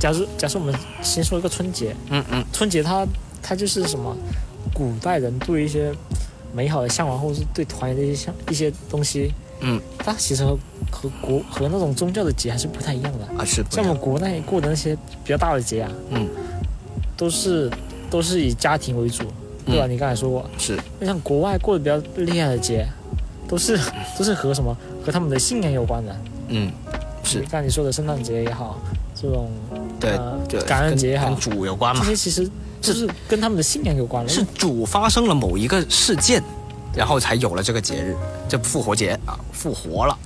[0.00, 3.06] 假如假设我们先说一个春节，嗯嗯，春节它
[3.42, 4.16] 它就是什么？
[4.74, 5.90] 古代人对一些
[6.52, 10.58] 美好的向往，或者是对团圆的一些像一些东西，嗯，它其实和
[10.90, 13.44] 和国和那种宗教的节还是不太一样的啊。
[13.44, 16.28] 是像我们国内过的那些比较大的节啊，嗯，
[17.16, 17.70] 都是
[18.10, 19.24] 都是以家庭为主，
[19.64, 19.86] 对吧？
[19.86, 20.78] 你刚才说过是。
[20.98, 22.86] 那像国外过的比较厉害的节，
[23.48, 23.78] 都是
[24.18, 26.16] 都是和什么和他们的信仰有关的。
[26.48, 26.70] 嗯，
[27.24, 27.40] 是。
[27.40, 28.80] 刚才你说的圣诞节也好，
[29.14, 29.50] 这种
[30.00, 32.02] 对感恩节也好，跟主有关嘛？
[32.04, 32.48] 这些其实
[32.80, 32.92] 就。
[32.92, 36.40] 是跟他们的信仰有关，是主发生了某一个事件，
[36.94, 38.14] 然后才有了这个节日，
[38.48, 40.16] 这复活节啊，复活了，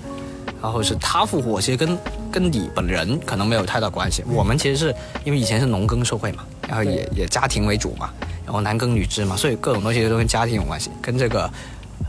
[0.62, 1.98] 然后是他复活，其实跟
[2.30, 4.22] 跟你本人可能没有太大关系。
[4.26, 4.94] 我们其实是
[5.24, 8.11] 因为以前是农耕社会嘛，然后也也家庭为主嘛，
[8.44, 11.50] 然后男耕女织嘛，所以各种东西都跟家庭有关系，跟这个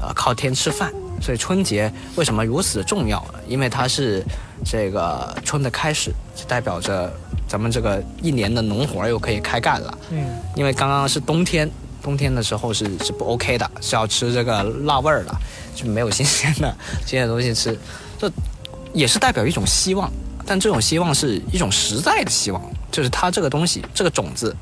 [0.01, 0.91] 呃靠天吃饭。
[1.21, 3.39] 所以春节为什么如此重要呢？
[3.47, 4.23] 因为它是
[4.65, 7.11] 这个春的开始，就代表着。
[7.47, 10.25] 咱们这个一年的农活又可以开干了，嗯，
[10.55, 11.69] 因为刚刚是冬天，
[12.01, 15.35] 冬天的时候是是不 OK 的，是要吃这个辣味儿的，
[15.75, 17.77] 就没有新鲜的新鲜的东西吃，
[18.21, 18.31] 这
[18.93, 20.11] 也是代表一种希望，
[20.45, 22.61] 但这种希望是一种实在的希望，
[22.91, 24.55] 就是它这个东西这个种子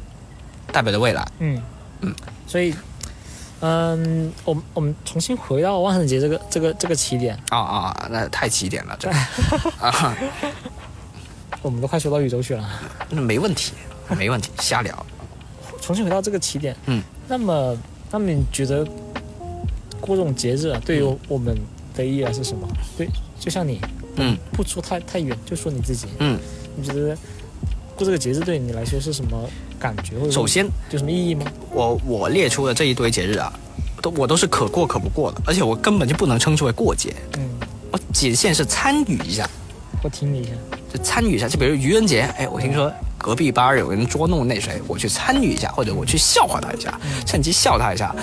[0.72, 1.62] 代表着未来，嗯
[2.00, 2.16] 嗯，
[2.48, 2.74] 所以，
[3.60, 9.10] 嗯，我们我们重新回到万圣节这个这个这个起点啊啊，那太起点了，这
[9.86, 10.16] 啊。
[11.62, 12.66] 我们都快说到宇宙去了，
[13.10, 13.74] 那没问题，
[14.18, 15.06] 没问题，瞎聊。
[15.82, 17.78] 重新回到这个起点，嗯，那么，
[18.10, 18.86] 那么你觉得
[20.00, 21.54] 过这种节日啊，对于我们
[21.94, 22.66] 的意义是什么？
[22.98, 23.80] 对，就像你，
[24.18, 26.38] 嗯，不说太太远，就说你自己，嗯，
[26.76, 27.16] 你觉得
[27.96, 30.18] 过这个节日对你来说是什么感觉？
[30.20, 31.46] 或者首先有什么意义吗？
[31.72, 33.52] 我我列出的这一堆节日啊，
[34.02, 37.50] 都我都是可过可不过的，而且我根本就不能称之为过节，嗯，
[37.92, 39.50] 我仅限是参与一下。
[40.04, 40.52] 我听你一下。
[40.92, 48.16] 就参与一下，就比如愚人节，哎，我听说隔壁班有人捉弄那谁，我去参与一下，或者我去笑话他一下，趁机笑他一下，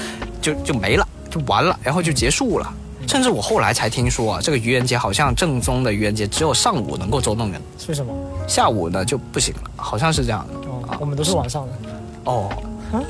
[0.43, 2.75] 就就没了，就完了，然后就结束了。
[3.07, 8.13] 甚至我后来才听说啊，这个愚人节好像正宗的愚人节只有上午能够捉弄人，为什么？
[8.47, 10.69] 下午呢就不行了，好像是这样的。
[10.69, 11.73] 哦，我们都是晚上的。
[12.25, 12.51] 哦，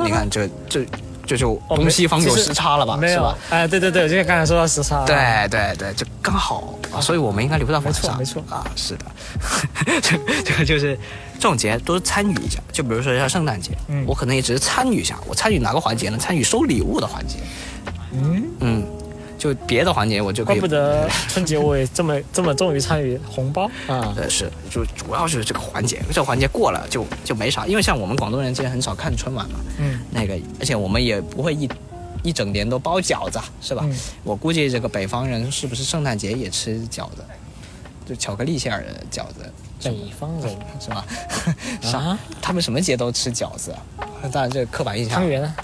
[0.05, 0.87] 你看这这。
[1.29, 2.97] 这就东西方有时差了吧？
[2.97, 5.05] 没有，哎，对对对，就是刚才说到时差。
[5.05, 5.17] 对
[5.51, 8.17] 对对，就刚好啊，所以我们应该留到晚上。
[8.17, 9.05] 没错，啊，是的，
[10.01, 10.97] 这这个就是
[11.35, 13.73] 这种节都是参与一下，就比如说像圣诞节，
[14.07, 15.19] 我可能也只是参与一下。
[15.27, 16.17] 我参与哪个环节呢？
[16.17, 17.39] 参与收礼物的环节。
[18.13, 18.86] 嗯嗯。
[19.39, 23.71] 就别的环节我就怪不得春节我也这么 这么重于参与红包。
[23.87, 31.69] 啊，对是就主要就是这个环节，这个环节过了就就没啥，因为像我们广东人其实很少看春晚嘛，嗯，那个而且我们也不会一
[32.23, 33.87] 一整年都包饺子是吧？
[34.25, 37.25] 我估计这个北方人是不是圣诞节也吃饺子，
[38.07, 40.57] 就巧克力馅儿的饺子，北方人。
[40.81, 41.05] 是吧？
[41.93, 43.75] 啊，他们什么节都吃饺子，
[44.33, 45.55] 当然这个刻板印象，汤圆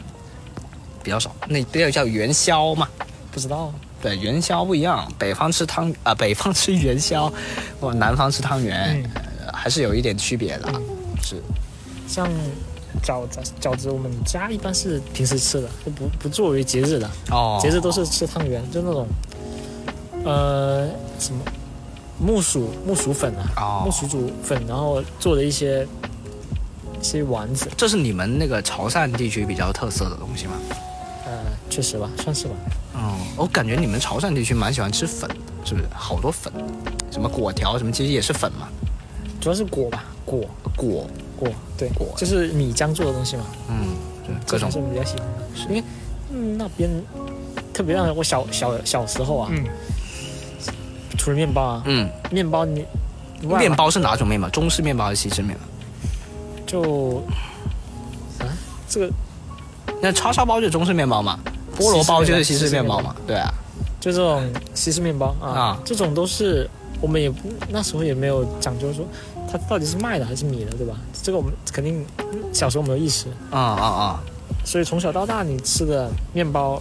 [1.03, 2.89] 比较少，那都要叫元宵嘛。
[3.33, 3.72] 不知道，
[4.03, 7.33] 对元宵不一样，北方吃汤啊，北方吃元宵，
[7.80, 9.03] 或南方吃汤圆，
[9.53, 10.70] 还是有一点区别的。
[11.22, 11.43] 是，
[12.07, 12.28] 像
[13.03, 17.11] 饺子，饺子我们家一般是平时吃的，就不不作为节日的。
[17.30, 19.09] 哦，节日都是吃汤圆，就那种，
[20.24, 20.87] 呃，
[21.18, 21.41] 什么
[22.18, 25.87] 木薯木薯粉啊，木薯煮粉，然后做的一些
[27.01, 27.70] 一些丸子。
[27.78, 30.53] 这是你们那个潮汕地区比较特色的东西吗？
[31.73, 32.55] 呃，确实吧，算是吧。
[32.95, 35.87] 哦，我感觉你们潮汕地区蛮喜欢吃粉的，是不是？
[35.95, 36.53] 好多粉，
[37.11, 38.68] 什么果条什么，其实也是粉嘛。
[39.41, 40.45] 主要是果吧，果
[40.77, 41.07] 果
[41.39, 41.49] 果，
[41.79, 43.45] 对，果就是米浆做的东西嘛。
[43.68, 43.97] 嗯，
[44.27, 45.83] 对各种是比较喜欢的，因为
[46.31, 46.91] 嗯那边
[47.73, 49.64] 特别让我小小小时候啊，嗯，
[51.16, 52.85] 除了面包啊，嗯，面包你
[53.41, 54.49] 面包是哪种面包？
[54.51, 55.64] 中式面包还是西式面包？
[56.66, 57.23] 就
[58.39, 58.47] 啊
[58.89, 59.11] 这个
[60.01, 61.39] 那叉烧包就是中式面包嘛，
[61.77, 63.01] 菠萝包就是西式面包。
[63.01, 63.53] 嘛，对啊，
[64.01, 64.43] 就这种
[64.75, 65.79] 西式面包啊，啊。
[65.85, 66.68] 这种都是
[67.01, 69.05] 我们也不那时候也没有讲究说
[69.51, 70.97] 它到底是麦的还是米的，对吧？
[71.23, 72.05] 这个我们肯定
[72.53, 74.20] 小时候没有意识，啊啊啊，
[74.64, 76.81] 所以从小到大你吃的面包，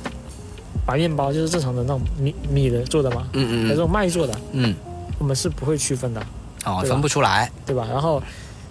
[0.86, 3.64] 白面包就是正常的那种米米的做的嘛，嗯嗯嗯。
[3.64, 4.74] 还有这种麦做的，嗯，
[5.20, 6.22] 我们是不会区分的，
[6.66, 7.88] 哦，分不出来，对吧？
[7.92, 8.22] 然后，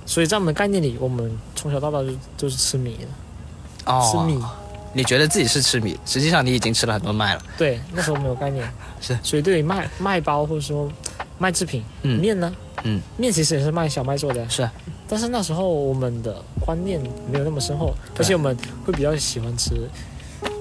[0.06, 4.42] 所以在我们的概念里，我们从小到大就就是吃米的，哦，吃米。
[4.92, 7.42] 你觉得自己是吃米，实际上你已经吃了很多麦了。
[7.56, 8.68] 对，那时候没有概念，
[9.00, 10.90] 是，所以对于麦麦包或者说
[11.38, 12.18] 麦制品，嗯。
[12.20, 12.52] 面呢，
[12.84, 14.68] 嗯，面其实也是卖小麦做的，是，
[15.08, 19.88] 但是那时候我们的观念没有那么深厚，而且我们会比较喜欢吃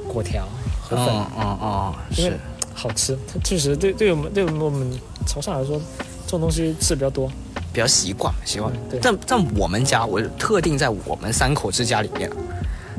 [0.07, 0.47] 果条
[0.81, 2.37] 和粉，嗯嗯嗯，因为是。
[2.75, 4.89] 好吃，它确实对对我们对我们
[5.27, 5.77] 潮汕来说，
[6.25, 7.29] 这种东西吃的比较多。
[7.73, 8.71] 比较习惯习惯。
[8.89, 8.97] 对。
[9.01, 12.31] 但但我们家，我特定在我们三口之家里面，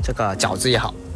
[0.03, 1.10] 这个饺子也好，嗯，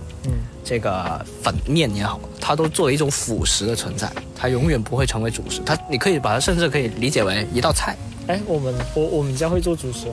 [0.65, 5.61] 这个粉面也好，它都作为一种辅食的存在，它永远不会成为主食。
[5.63, 7.95] 它你可以把它甚至可以理解为一道菜。
[8.25, 10.07] 哎，我们我我们家会做主食，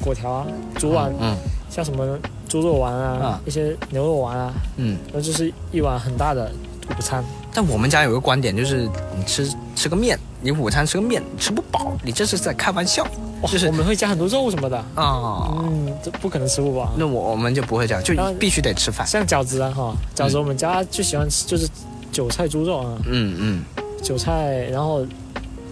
[0.00, 0.46] 果条啊，
[0.78, 1.36] 煮碗，嗯
[1.68, 6.50] 像什么猪肉丸啊，一些牛肉丸啊，嗯，然后就是一碗很大的
[6.98, 7.22] 午餐。
[7.52, 13.06] 但我们家有个观点，就是你吃吃个面，你午餐吃个面，吃不饱，你这是在开玩笑。
[13.48, 16.92] 就是我们会加很多肉什么的啊，嗯，这不可能吃不饱。
[16.96, 19.04] 那我我们就不会这样，就必须得吃饭。
[19.04, 21.68] 像饺子啊，哈，饺子我们家最喜欢吃就是
[22.12, 23.64] 韭菜猪肉啊，嗯嗯，
[24.00, 25.04] 韭菜，然后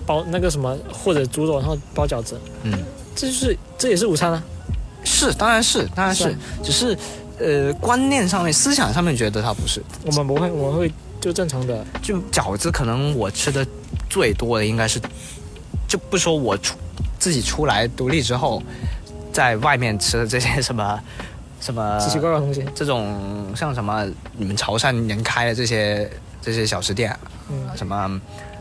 [0.05, 2.73] 包那个什么或者猪肉，然后包饺子，嗯，
[3.15, 4.43] 这就是这也是午餐啊。
[5.05, 6.99] 是，当然是，当然是，只是
[7.39, 9.81] 呃观念上面、思想上面觉得它不是。
[10.05, 13.67] 我们不会，我们会就正常的，就饺子，可能我吃的
[14.09, 15.01] 最多的应该是，
[15.87, 16.77] 就不说我出
[17.19, 18.63] 自己出来独立之后，
[19.33, 21.01] 在外面吃的这些什么
[21.61, 24.07] 什么奇奇怪怪的东西，这种像什么
[24.37, 26.11] 你们潮汕人开的这些
[26.41, 27.15] 这些小吃店，
[27.51, 28.21] 嗯，什么。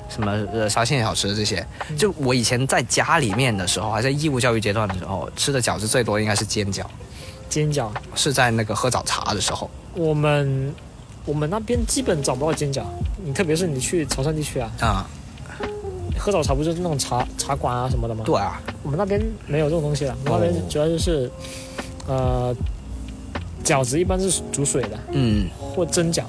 [0.09, 1.63] 什么呃沙县小吃这些，
[1.95, 6.81] 就我以前在家里面的时候，还在义务教育阶段的时候，吃的饺子最多应该是煎饺。
[7.47, 9.69] 煎饺是在那个喝早茶的时候。
[9.93, 10.73] 我们
[11.25, 12.83] 我们那边基本找不到煎饺，
[13.23, 15.09] 你特别是你去潮汕地区啊，啊，
[16.17, 18.23] 喝早茶不就是那种茶茶馆啊什么的吗？
[18.25, 21.29] 对啊，我们那边没有这种东西了，我们那边主要就是，
[22.07, 22.55] 呃，
[23.63, 26.23] 饺子一般是煮水的，嗯，或蒸饺，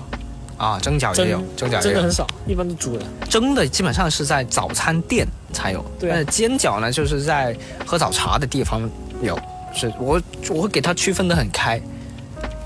[0.59, 2.13] 啊，蒸饺也有，蒸饺也有蒸的很。
[2.13, 3.05] 少，一般都煮的。
[3.29, 8.89] 蒸的基本上是在早餐店才有，对啊但是煎饺呢，就是在喝早茶的地方
[9.23, 9.39] 有。
[9.73, 11.81] 是我我会给它区分的很开，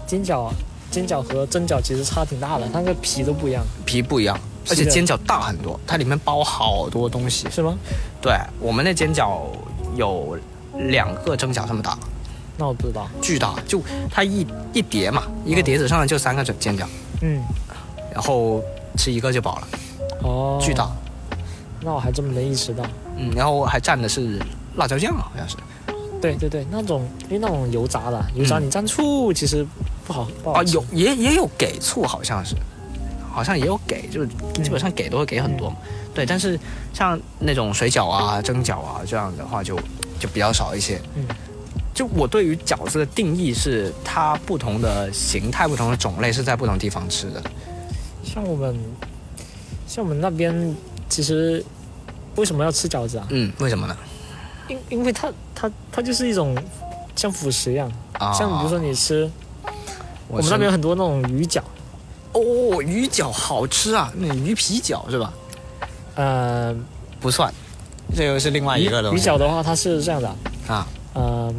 [0.07, 0.51] 煎饺，
[0.95, 3.65] 煎饺和蒸饺其实差挺大的，它那个皮都不一样。
[3.85, 4.39] 皮不一样，
[4.71, 7.49] 而且煎饺大很多，它里面包好多东西。
[7.51, 7.75] 是吗？
[8.23, 9.41] 对我们那煎饺
[9.97, 10.39] 有
[10.79, 11.99] 两个蒸饺这么大，
[12.57, 13.09] 那我不知道。
[13.21, 16.87] 巨大，就它一一碟嘛，一个碟子上面就三个蒸煎饺，
[17.23, 17.43] 嗯，
[18.13, 18.63] 然后
[18.97, 19.69] 吃一个就饱了，
[20.23, 20.89] 哦，巨大。
[21.81, 22.85] 那我还真没意识到。
[23.17, 24.41] 嗯，然后还蘸的是
[24.77, 25.57] 辣椒酱，好像是。
[26.21, 29.67] 对对对，那种因为那种油炸的，油炸你蘸醋其实
[30.07, 32.55] 不好不好啊，有也也有给醋，好像是，
[33.33, 34.29] 好像也有给，就是
[34.63, 35.77] 基本上给都会给很多嘛。
[36.15, 36.59] 对，但是
[36.93, 39.77] 像那种水饺啊、蒸饺啊这样的话就，
[40.19, 41.01] 就比较少一些。
[41.17, 41.27] 嗯，
[41.93, 47.43] 就我对于饺子的定义是，它不同的形态、不同的种类是在不同地方吃的。
[48.23, 48.79] 像我们，
[49.89, 50.77] 像我们那边
[51.09, 51.65] 其实
[52.37, 53.27] 为什么要吃饺子啊？
[53.31, 53.97] 嗯，为什么呢？
[54.69, 56.57] 因因为它它它就是一种
[57.17, 59.31] 像辅食一样，啊像比如说你吃，
[60.29, 61.61] 我们那边有很多那种鱼饺，
[62.33, 65.33] 哦，鱼饺好吃啊，那鱼皮饺是吧？
[66.17, 66.75] 呃，
[67.21, 67.53] 不算，
[68.17, 69.23] 这又是另外一个鱼东西。
[69.23, 70.29] 鱼饺的话，它是这样的，
[70.67, 71.53] 啊，呃，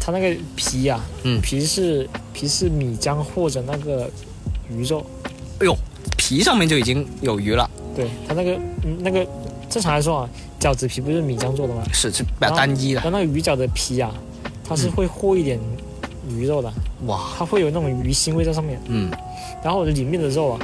[0.00, 4.08] 它那个皮呀、嗯皮是皮是米浆或者那个
[4.70, 5.04] 鱼肉，
[5.60, 5.76] 哎呦，
[6.16, 8.52] 皮上面就已经有鱼了，对，它那个
[8.84, 9.26] 嗯那个
[9.68, 10.28] 正常来说啊，
[10.60, 11.82] 饺子皮不是米浆做的吗？
[11.92, 13.10] 是是比较单一的然后。
[13.10, 14.12] 然后那个鱼饺的皮啊，
[14.64, 15.58] 它是会和一点
[16.28, 16.72] 鱼肉的，
[17.06, 18.80] 哇，它会有那种鱼腥味在上面。
[18.86, 19.10] 嗯，
[19.62, 20.60] 然后里面的肉啊，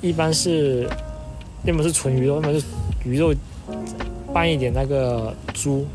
[0.00, 0.88] 一般是
[1.64, 2.64] 要么是纯鱼肉，要么是
[3.04, 3.34] 鱼肉
[4.32, 5.86] 拌一点那个猪，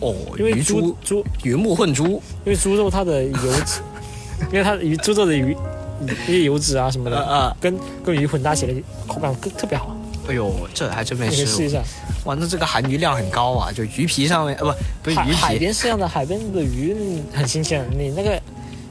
[0.00, 3.80] 哦，因为鱼猪猪鱼目混珠，因为猪肉它的油脂，
[4.52, 5.56] 因为它鱼猪肉的鱼
[6.00, 7.74] 那些油脂啊什么的，跟
[8.04, 8.74] 跟鱼混在一起来
[9.06, 9.96] 口感更特别好。
[10.28, 11.78] 哎呦，这还真没吃过试试一下
[12.22, 12.32] 过。
[12.32, 18.30] 哇，那这个含鱼量很高啊，就鱼皮上面，呃，不，不是鱼皮，海边是这样的，海边的鱼很新鲜，你那个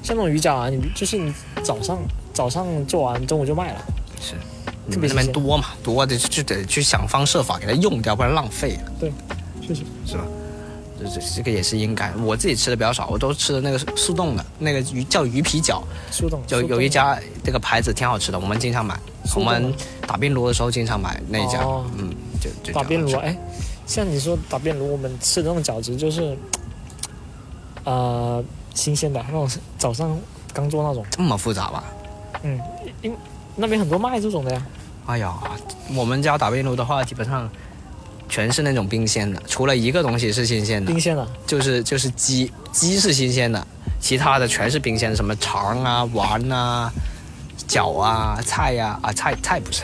[0.04, 1.98] 像那种鱼饺啊，你就是你早上
[2.34, 3.82] 早上做完，中午就卖了。
[4.22, 4.34] 是，
[4.92, 5.32] 特别那边。
[5.32, 9.12] 多嘛，多的就就得去想方设法给它用掉，不然浪费了，对，
[9.62, 10.24] 确实是吧？
[11.36, 15.82] 这个也是应该，我自己吃的比较少，我都吃的那个速冻的，那个鱼叫鱼皮饺，
[16.12, 18.98] 速冻有有一家这个牌子挺好吃的，我们经常买，
[19.36, 19.74] 我们
[20.08, 21.86] 打边炉的时候经常买那一家，哦。
[21.98, 23.38] 嗯，就就打边炉哎，
[23.86, 26.38] 像你说打边炉，我们吃的那种饺子就是，
[27.84, 28.44] 呃，
[28.74, 30.18] 新鲜的那种，早上
[30.54, 31.06] 刚做那种。
[31.12, 31.84] 这么复杂吧？
[32.44, 32.60] 嗯，
[33.02, 33.16] 因
[33.56, 34.66] 那边很多卖这种的呀。
[35.06, 35.34] 哎呀，
[35.96, 37.50] 我们家打边炉的话，基本上
[38.30, 43.68] 全是那种冰鲜的，除了一个东西是新鲜的，冰鲜的，就是就是鸡，鸡是新鲜的，
[44.00, 46.92] 其他的全是冰鲜的，什么肠啊、丸啊、
[47.68, 49.84] 脚啊、菜呀啊菜菜不是，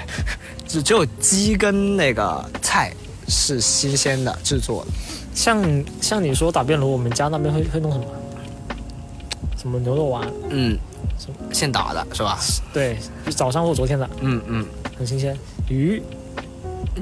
[0.68, 2.92] 只只有鸡跟那个菜
[3.28, 4.92] 是新鲜的制作的。
[5.36, 8.06] 像像你说打边炉，我们家那边会会弄什么？
[9.58, 10.28] 什么牛肉丸？
[10.50, 10.78] 嗯，
[11.52, 12.40] 现打的是吧？
[12.74, 14.66] 对，就早上或昨天的，嗯嗯，
[14.98, 15.38] 很新鲜。
[15.70, 16.02] 鱼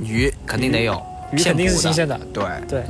[0.04, 1.02] 鱼肯定得有，
[1.32, 2.44] 鱼肯定是新鲜的，对。
[2.68, 2.84] 对。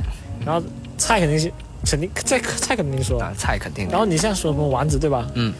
[0.44, 0.62] 然后
[0.96, 1.52] 菜肯定是
[1.84, 3.88] 肯定菜菜肯定说，菜肯定。
[3.88, 5.26] 然后你现在说什么丸子对吧？
[5.34, 5.52] 嗯，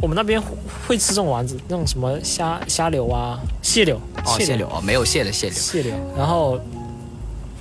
[0.00, 0.48] 我们那边会
[0.86, 4.66] 会吃这种丸子，那种什么虾虾柳啊、蟹柳，哦，蟹柳。
[4.68, 5.54] 哦，没有蟹的蟹柳。
[5.54, 6.56] 蟹柳，然后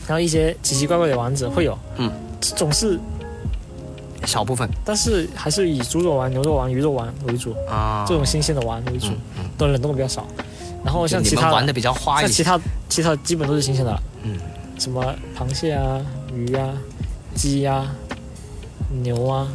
[0.07, 2.99] 然后一些奇奇怪怪的丸子会有，嗯，总是
[4.25, 9.07] 小部分，但是还是以猪肉丸、牛肉丸、鱼肉丸为主啊，这种新鲜的丸为主，
[9.57, 10.25] 都冷冻的比较少。
[10.83, 14.37] 然后像其他玩的比较花一些像其他其他基本都是新鲜的了，嗯，
[14.77, 15.99] 什么螃蟹啊、
[16.33, 16.73] 鱼啊、
[17.35, 17.95] 鸡啊、
[19.03, 19.47] 牛啊，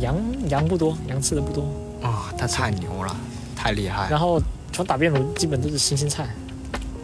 [0.00, 0.16] 羊
[0.48, 1.62] 羊不多，羊吃的不多。
[2.02, 3.16] 啊，他太牛了，
[3.54, 4.08] 太厉害。
[4.10, 4.40] 然后
[4.72, 6.28] 全打边炉基本都是新鲜菜。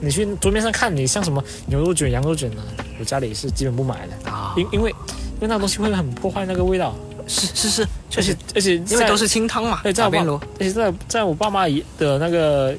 [0.00, 2.62] 你去桌面上看，你像什么牛肉卷、羊肉卷呢？
[3.00, 6.94] 我家里是基本不买的啊，因因为因为那东西会很破坏那个味道。
[7.26, 7.86] 是是是，
[8.16, 11.66] 而且而且因为都是清汤嘛对，在我爸打边炉，而且在在我爸妈
[11.98, 12.74] 的那个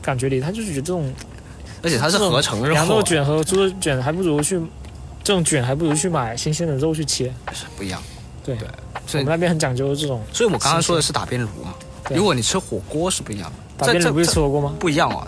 [0.00, 1.12] 感觉里，他就是觉得这种，
[1.82, 4.60] 而且它是合成肉羊肉卷和猪肉卷，还不如去
[5.22, 7.32] 这种卷，还不如去买新鲜的肉去切。
[7.52, 8.02] 是不一样。
[8.44, 8.66] 对对，
[9.12, 10.20] 我们那边很讲究这种。
[10.32, 11.74] 所以我刚刚说的是打边炉嘛。
[12.10, 14.74] 如果你吃火锅是不一样的，这打边炉不是这吃火锅吗？
[14.78, 15.26] 不一样啊。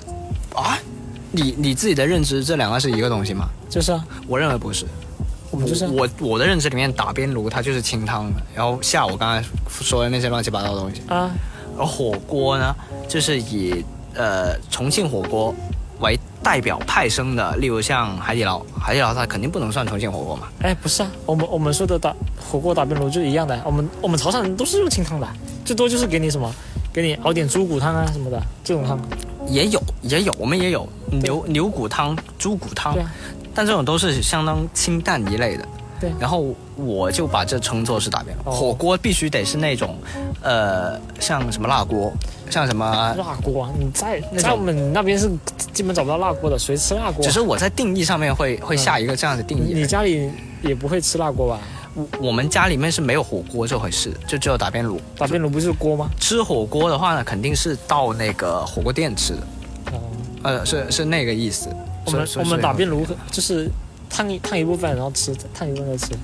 [0.54, 0.78] 啊，
[1.30, 3.48] 你你自己的认知，这两个是一个东西吗？
[3.68, 4.86] 就是啊，我认为不是。
[5.50, 11.02] 我们就是啊我我的认知里面，打边炉它就是清汤的，然后下我刚才说的那些乱七八糟的东西。
[11.08, 11.30] 啊，
[11.78, 12.74] 而火锅呢，
[13.06, 13.84] 就是以
[14.14, 15.54] 呃重庆火锅
[16.02, 20.48] 为代表派生的，例如像海底捞，海底捞它肯定不能算重庆火锅嘛。
[20.60, 25.26] 哎，不是啊，我们我们说的打火锅打边炉就是一样的，我们我们潮汕人都是用清汤的，
[25.64, 26.52] 最多就是给你什么，
[26.92, 29.00] 给你熬点猪骨汤啊什么的这种汤。
[29.48, 32.96] 也有也有，我们也有牛牛骨汤、猪骨汤，
[33.54, 35.66] 但这种都是相当清淡一类的。
[36.02, 38.50] 对然后我就把这称作是打边炉。
[38.50, 39.96] 哦火锅必须得是那种，
[40.42, 42.12] 呃，像什么辣锅，
[42.50, 42.84] 像什么
[43.16, 45.30] 辣锅啊，你在在我们那边是
[45.72, 47.26] 基本找不到辣锅的，谁吃辣锅啊？
[47.26, 49.72] 只是我在定义上面会会下一个这样的定义。
[49.74, 50.28] 你家里
[50.60, 51.60] 也不会吃辣锅吧？
[51.94, 55.00] 我我们家里面是没有火锅这回事，就只有打边炉。
[55.16, 56.08] 打边炉不是锅吗？
[56.18, 59.40] 吃火锅的话呢，肯定是到那个火锅店吃的，
[59.92, 60.00] 哦，
[60.42, 61.68] 呃，是是那个意思。
[62.04, 63.70] 我们我们打边，炉就是
[64.12, 66.14] 烫一烫一部分，然后吃，烫一部分再吃。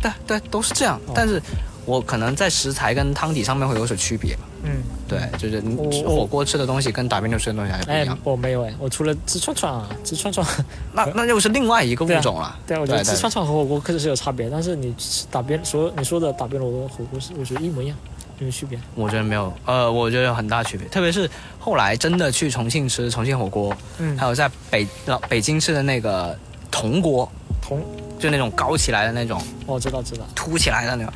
[0.00, 1.40] 对对都是这样，但是
[1.84, 4.36] 我可能在食材跟汤底上面会有所区别。
[4.64, 10.46] 嗯，对，就是你吃火锅吃的东西跟打边炉吃的东西还是不哎一样。，我没有哎，我除了吃串串啊，吃串串，
[10.92, 12.58] 那 那又是另外一个物种了。
[12.66, 17.96] 对啊，我觉得吃串串和火锅确实是有差别，但是你吃打边所你说的打边炉和火锅是我觉得一模一样，
[18.38, 18.78] 没有区别。
[18.96, 21.28] 我觉得没有，呃，我觉得有很大区别，特别是
[21.58, 26.36] 后来真的去重庆吃重庆火锅，嗯还有在北呃北京吃的那个
[26.70, 27.30] 铜锅，
[27.60, 27.82] 铜？
[28.18, 31.12] 就那种高起来的那种，我知道知道，凸起来的那种，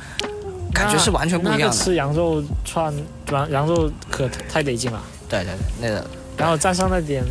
[0.73, 1.65] 感觉是完全不一样的。
[1.65, 2.93] 那个吃羊肉串，
[3.29, 6.05] 羊羊肉可太得劲了，对对对，那个。
[6.37, 7.23] 然后蘸上那点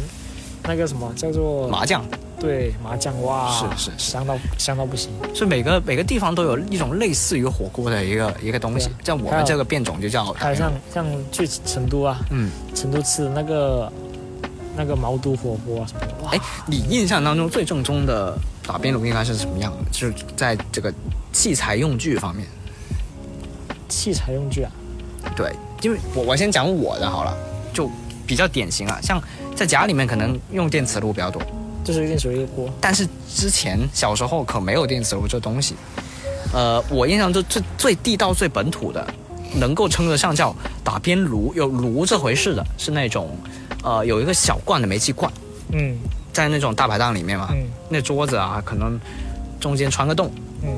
[0.65, 2.05] 那个什么叫做麻酱，
[2.39, 4.12] 对麻酱，哇，是是是。
[4.12, 5.11] 香到香到不行。
[5.35, 8.90] 是每个每个地方都有一种类似于火锅的一个一个东西。
[9.03, 13.90] 像我们这个变种就叫还有像像去成都啊，嗯，成都吃的那个
[14.77, 18.36] 那个毛肚火锅啊什么哎，你印象当中最正宗的
[18.66, 19.78] 打边炉应该是什么样的？
[19.90, 20.93] 就是在这个
[21.32, 22.47] 器材用具方面。
[23.89, 24.73] 器材用具啊，
[25.36, 27.36] 对，因为我我先讲我的好了，
[27.73, 27.90] 就
[28.27, 29.23] 比较典型啊，像
[29.55, 31.43] 在家里面可能用电磁炉比较多，
[31.85, 35.74] 就是电水一个锅，但是之前小时候可没有电磁炉这东西。
[36.55, 39.07] 呃，我印象中最最地道、最本土的，
[39.55, 43.37] 能够称得上叫打边炉，有炉这回事的，是那种
[43.83, 45.33] 呃有一个小罐的煤气罐，
[45.73, 45.97] 嗯。
[46.33, 47.65] 在那种大排档里面嘛，嗯。
[47.91, 48.99] 那桌子啊可能
[49.61, 50.70] 中间穿个洞，嗯。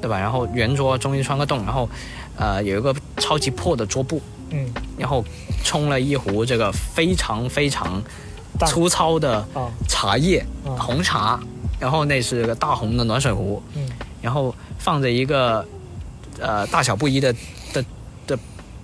[0.00, 0.18] 对吧？
[0.18, 1.88] 然后圆桌中间穿个洞，然后
[2.36, 4.20] 呃有一个超级破的桌布，
[4.50, 4.68] 嗯。
[4.98, 5.24] 然后
[5.64, 8.02] 冲了一壶这个非常非常
[8.66, 9.70] 粗糙的啊。
[9.88, 10.74] 茶叶，啊。
[10.78, 11.40] 红茶，
[11.78, 13.88] 然后那是个大红的暖水壶，嗯。
[14.20, 15.64] 然后放着一个
[16.40, 17.34] 呃大小不一的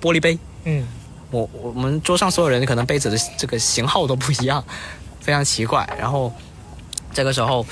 [0.02, 0.84] 玻璃杯，嗯
[1.30, 4.62] 我我们桌上所有人可能杯子的这个型号都不一样，
[5.20, 5.88] 非常奇怪。
[5.98, 6.30] 然后
[7.14, 7.64] 这个时候，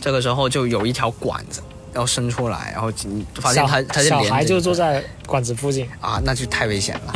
[0.00, 1.62] 这个时候就有一条管子
[1.94, 7.14] 要伸出来，然后你发现它小它是连着小孩就坐在管子附近，啊，那就太危险了，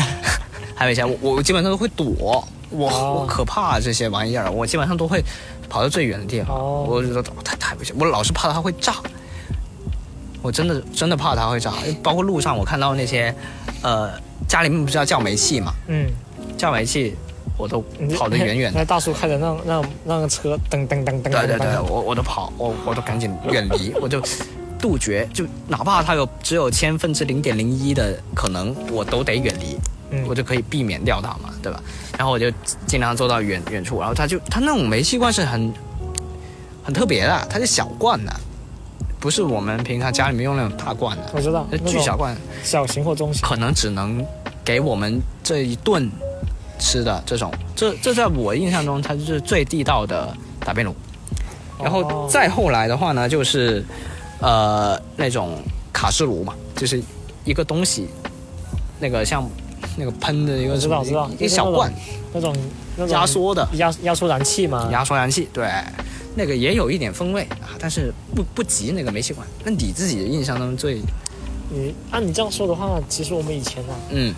[0.75, 1.07] 太危险。
[1.21, 5.23] 我我基本上都会躲，我、哦我可怕这些玩意儿，我基本上都会
[5.69, 6.57] 跑到最远的地方。
[6.57, 8.95] 哦我觉得太太危险，我老是怕它会炸。
[10.41, 13.35] 我真的真的怕它会炸，包括路上我看到那些，
[13.83, 14.11] 呃，
[14.49, 16.07] 家里面不是要叫煤气嘛，嗯，
[16.57, 17.15] 叫煤气，
[17.57, 17.85] 我都
[18.17, 18.85] 跑得远远的 那。
[18.85, 24.21] 大叔开着那那那个车，噔噔噔噔噔对对对，噔，我我都跑，我我都赶紧远离，我就
[24.79, 29.79] 杜绝，就哪怕它有只有千分之零点零一的可能，我都得远离，
[30.11, 31.81] 嗯我就可以避免掉它嘛，对吧？
[32.19, 32.51] 然后我就
[32.87, 35.73] 尽量坐到远远处，然后它就它那种煤气罐是很
[36.83, 38.33] 很特别的，它是小罐的，
[39.21, 42.35] 不是我们平常家里面用那种大罐的，我知道，那巨小罐，
[42.65, 44.25] 小型或中型，可能只能
[44.65, 46.11] 给我们这一顿
[46.79, 50.35] 吃的这种，这这在我印象中，它就是最地道的
[50.65, 50.95] 打边炉。
[51.79, 53.85] 然后再后来的话呢，就是
[54.41, 55.59] 呃那种
[55.93, 57.03] 卡式炉嘛，就是
[57.45, 58.09] 一个东西，
[58.99, 59.47] 那个像
[59.97, 61.93] 那个喷的一个我知道我知道，一个小罐，
[62.33, 62.55] 那种
[62.97, 63.67] 那种压缩的。
[63.75, 65.67] 压压缩燃气嘛，压缩燃气，对，
[66.41, 69.47] 那个也有一点风味啊，但是不不及那个煤气罐。
[69.63, 71.03] 那你自己的印象当中最
[71.69, 74.35] 你按你这样说的话，其实我们以前啊，嗯。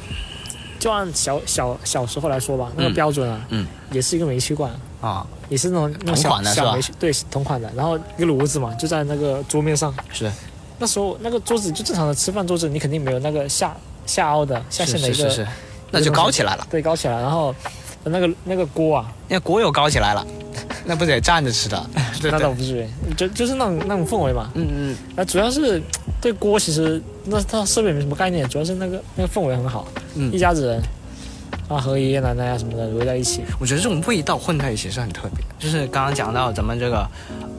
[0.81, 3.65] 就按小小小时候来说吧，那个嗯标准啊，嗯。
[3.93, 4.69] 也是一个煤气罐，
[5.01, 5.25] 啊。
[5.49, 9.95] 也是那种那种同小款的小煤气，对，同款的，然后一个炉子嘛，就在那个桌面上。
[10.13, 10.29] 是。
[10.81, 13.77] 那时候那个桌子就正常的吃饭桌子，你肯定没有那个下
[14.07, 15.49] 下凹的下陷的一个，是是是，
[15.93, 16.67] 那就高起来了。
[16.69, 17.55] 对，高起来，然后
[18.05, 20.27] 那个那个锅啊，那锅又高起来了，
[20.85, 21.91] 那不得站着吃的？
[22.21, 24.51] 对那倒不至于，就就是那种那种氛围嘛。
[24.55, 25.83] 嗯嗯，那主要是
[26.21, 30.33] 对锅，其实那它设备没什么概念，主要是那个那个氛围很好，嗯。
[30.33, 30.83] 一家子人
[31.69, 37.09] 啊和爷爷奶奶啊什么的围在一起，我觉得这种味道混在一起是很特别，就是刚刚讲到咱们这个，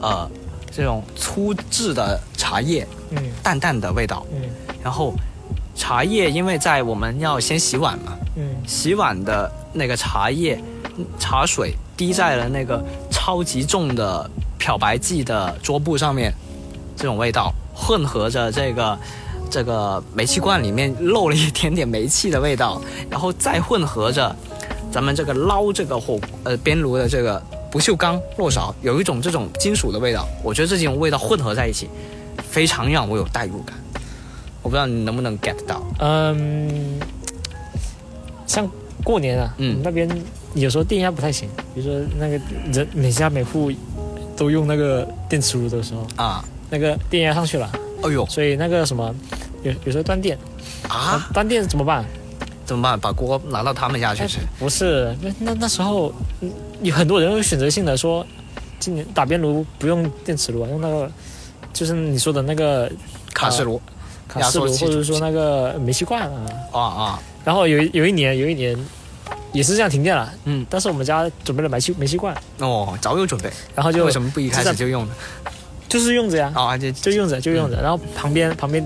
[0.00, 0.30] 呃，
[0.70, 3.22] 这种粗制的茶叶，嗯。
[3.42, 4.42] 淡淡的味道，嗯。
[4.82, 5.12] 然后
[5.74, 8.48] 茶叶因为在我们要先洗碗嘛，嗯。
[8.66, 10.58] 洗碗的那个茶叶
[11.18, 16.32] 茶水滴在了那个超级重的漂白剂的桌布上面，
[16.96, 18.98] 这种味道混合着这个
[19.50, 22.80] 这个煤气罐里面漏了一点点煤气的味道，
[23.10, 24.34] 然后再混合着
[24.90, 31.88] 咱们这个捞这个火呃边炉的这个不锈钢漏勺，有一种这种金属的味道，我觉得这几种味道混合在一起，
[32.48, 33.76] 非常让我有代入感。
[34.64, 36.98] 我不知道你能不能 get 到，嗯，
[38.46, 38.68] 像
[39.04, 40.08] 过年啊，嗯那边
[40.54, 42.40] 有时候电压不太行，比如说那个
[42.72, 43.70] 人每家每户
[44.34, 47.70] 都用那个电磁炉的时候啊，那个电压上去了，
[48.02, 49.14] 哎呦所以那个什么
[49.62, 50.38] 有有时候断电
[50.88, 52.02] 啊，断电怎么办？
[52.64, 52.98] 怎么办？
[52.98, 54.38] 把锅拿到他们家去吃？
[54.58, 56.10] 不是，那那那时候
[56.40, 56.50] 嗯
[56.80, 58.26] 有很多人会选择性的说，
[58.80, 61.10] 今年打边炉不用电磁炉啊，用那个
[61.74, 62.90] 就是你说的那个
[63.34, 63.78] 卡式炉、
[64.28, 66.40] 卡式炉，或者说那个煤气罐啊。
[66.72, 68.76] 啊啊，然后有有一年有一年
[69.52, 75.12] 也是这样停电了，嗯，但是我们家准备了煤气煤气罐，哦，早有准备，然后就为什么不一开始就用呢？
[75.88, 78.84] 就是用着呀，啊，就就用着就用着，然后旁边旁边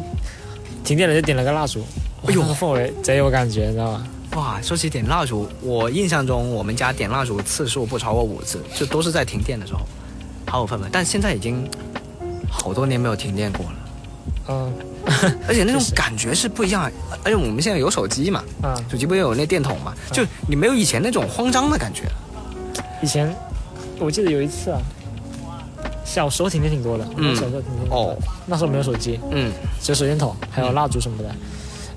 [0.84, 1.82] 停电了就点了个蜡烛，
[2.26, 4.06] 哎呦，氛围贼有感觉，你知道吗？
[4.36, 9.80] 哇，说起点蜡烛，我印象中我们家点蜡烛次数不超过五次，就都是在停电的时候，
[10.46, 10.88] 好有氛围。
[10.92, 11.66] 但现在已经
[12.50, 13.72] 好多年没有停电过了，
[14.48, 14.72] 嗯，
[15.46, 16.90] 而且那种感觉是不一样。
[17.24, 22.04] 而且我们现在有手机嘛，嗯，手机不也有那电筒嘛，就你没有以前那种慌张的感觉。
[23.02, 23.34] 以前
[23.98, 24.80] 我记得有一次啊，
[26.04, 27.34] 小时候停电挺多的，嗯。
[27.36, 28.12] 小时候停电挺多的。
[28.12, 28.16] 哦，
[28.46, 31.24] 那时候没有手机，嗯，只有手电筒，还有蜡烛什么的。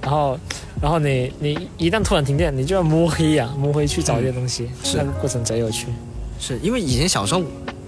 [0.02, 0.38] 然后，
[0.82, 4.98] 然后你你一旦突然停电，你就要摸黑呀、摸黑去找一些东西，是。
[4.98, 5.88] 那个过程贼有趣。
[6.40, 7.44] 是因为以前小时候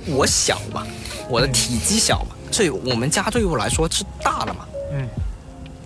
[0.06, 0.86] 我小嘛，
[1.28, 4.66] 我的体积小嘛，所以我们家对于我来说是大的嘛。
[4.94, 5.08] 嗯。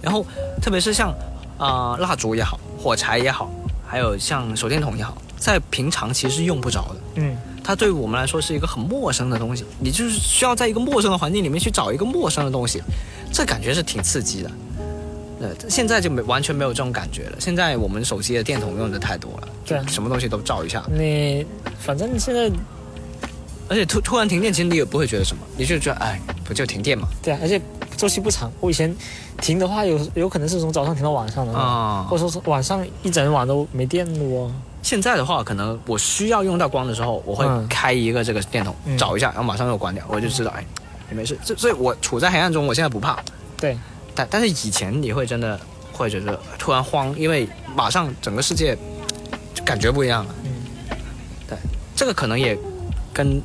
[0.01, 0.25] 然后
[0.61, 1.09] 特别是像
[1.57, 3.49] 啊、呃蜡烛也好，火柴也好，
[3.87, 6.95] 还有像手电筒也好，在平常其实是用不着的。
[7.15, 12.81] 嗯，它对于我们来说是一个很陌生的东西，你就是需要在一个陌生的环境里面去找一个陌生的东西，
[13.33, 14.51] 这感觉是挺刺激的。
[15.39, 17.37] 呃，现在就没完全没有这种感觉了。
[17.39, 20.83] 现在我们手机的电筒用的太多了，对啊什么东西都照一下。
[20.89, 21.45] 你
[21.79, 22.49] 反正现在
[23.69, 27.07] 而且突突然停电，其实你也不会觉得什么，你就觉得哎，不就停电嘛？
[27.21, 27.61] 对啊，而且
[27.95, 28.51] 周期不长。
[28.59, 28.95] 我以前
[29.41, 34.51] 停的话有有可能是从早上停到晚上的，啊或者说是晚上一整晚都没电的哦。
[34.83, 40.65] 现在的话，可能我需要用到光的时候，我会嗯开一个这个电筒、嗯找一下，然后马上就关掉，我就知道哎，
[41.09, 41.37] 也没事。
[41.43, 43.19] 这所以，我处在黑暗中，我现在不怕。
[43.59, 43.77] 对，
[44.15, 45.59] 但但是以前你会真的
[45.91, 48.77] 会觉得突然慌，因为马上整个世界
[49.53, 50.35] 就感觉不一样了。
[50.45, 50.51] 嗯，
[51.49, 51.57] 对，
[51.93, 52.57] 这个可能也
[53.11, 53.41] 跟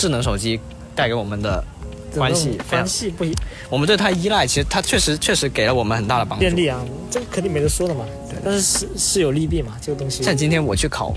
[0.00, 0.58] 智能手机
[0.96, 1.62] 带给我们的
[2.16, 3.36] 关系非常关，系不一
[3.68, 6.40] 我们对它依赖，其实它确实确实给了我们很大的帮助。
[6.40, 8.06] 便利啊，这个肯定没得说的嘛。
[8.30, 10.22] 对但是是是有利弊嘛，这个东西。
[10.22, 11.12] 像今天我去考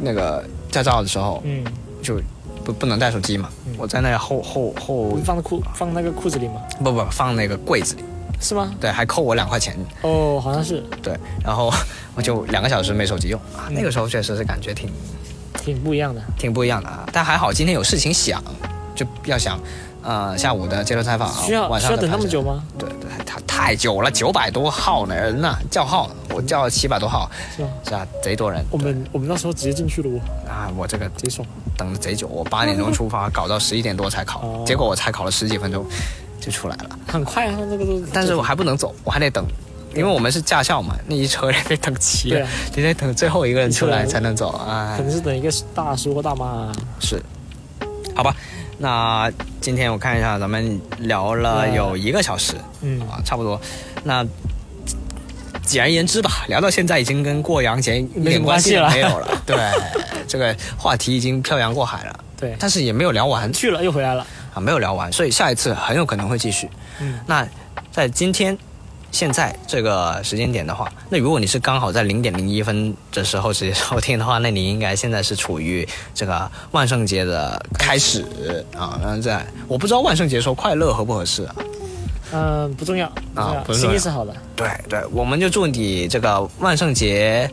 [0.00, 1.64] 那个驾照的时候，嗯，
[2.02, 2.20] 就
[2.64, 3.48] 不不能带手机嘛，
[3.78, 6.60] 我在那个后后后放在裤放那个裤子里吗？
[6.82, 8.02] 不不放那个柜子里，
[8.40, 8.74] 是吗？
[8.80, 11.72] 对，还扣我两块钱，哦，好像是对，然后
[12.16, 14.90] 我就两个小时没手机用啊，那个时候确实是感觉挺
[15.64, 16.20] 挺不一样的。
[16.38, 18.42] 挺不一样的啊，但还好今天有事情想，
[18.94, 19.58] 就要想，
[20.02, 22.62] 呃，下午的街头采访，需要需要等晚上的拍摄那么久吗？
[22.78, 27.68] 对对，太太久了，九百多号呢人呐，叫号，我叫了七百多号，是吧？
[27.88, 30.20] 是啊，贼多人我们我们那时候直接进去了哦，
[30.50, 31.46] 啊，我这个贼爽。
[31.76, 35.84] 等的贼久，我八点钟出发，搞到十一点多才考，哦结果我才考了十几分钟
[36.40, 38.00] 就出来了，很快啊，那个都。
[38.12, 39.44] 但是我还不能走，我还得等。
[39.96, 45.02] 因为我们是驾校嘛，那一车人得等齐了，对啊你得等最后一个人出来才能走啊可。
[45.02, 46.72] 能是等一个大叔或大妈啊。
[47.00, 47.22] 是，
[48.14, 48.34] 好吧，
[48.78, 49.30] 那
[49.60, 53.60] 今天我看一下，咱们聊了有一个小时，嗯啊，差不多。
[54.02, 54.26] 那
[55.62, 59.42] 简而言之吧，聊到现在已经跟过洋节一点关系么关系了没有了。
[59.46, 59.56] 对，
[60.26, 64.26] 这个话题已经漂洋过海了，对，但是也没有聊完去了又回来了。
[64.54, 66.68] 啊，没有聊完，所以下一次很有可能会继续。
[67.00, 67.46] 嗯，那
[67.92, 68.58] 在今天。
[69.14, 78.24] 现在这个时间点的话，那如果你是刚好在零点零一分的时候直接收听的话，那你应该现在是处于这个万圣节的开始
[78.76, 78.98] 啊。
[79.00, 81.54] 然后在我不知道万圣节说快乐合不合适啊？
[82.32, 84.34] 嗯，不重要啊心意是好的。
[84.56, 87.48] 对对，我们就祝你这个万圣节，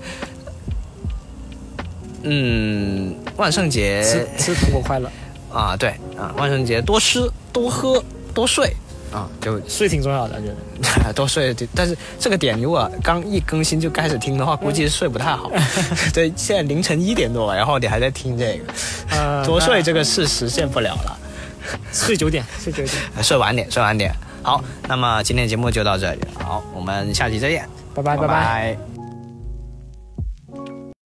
[2.24, 5.08] 嗯，万圣节吃吃糖果快乐
[5.54, 8.74] 啊，对啊，万圣节多吃多喝多睡
[9.12, 11.14] 啊，就睡挺重要的，我觉得。
[11.14, 11.56] 多睡。
[11.76, 15.52] 但是这个点如果刚一更新就开始听的话，估计是睡不太好。
[16.14, 18.74] 对，现在凌晨一点多，然后你还在听这个，
[19.18, 21.20] 呃多睡这个是实现不了了。
[21.92, 22.98] 睡九点，睡九点。
[23.22, 24.14] 睡晚点，睡晚点。
[24.44, 26.22] 好，那么今天的节目就到这里。
[26.40, 29.01] 好，我们下期再见，拜拜拜拜拜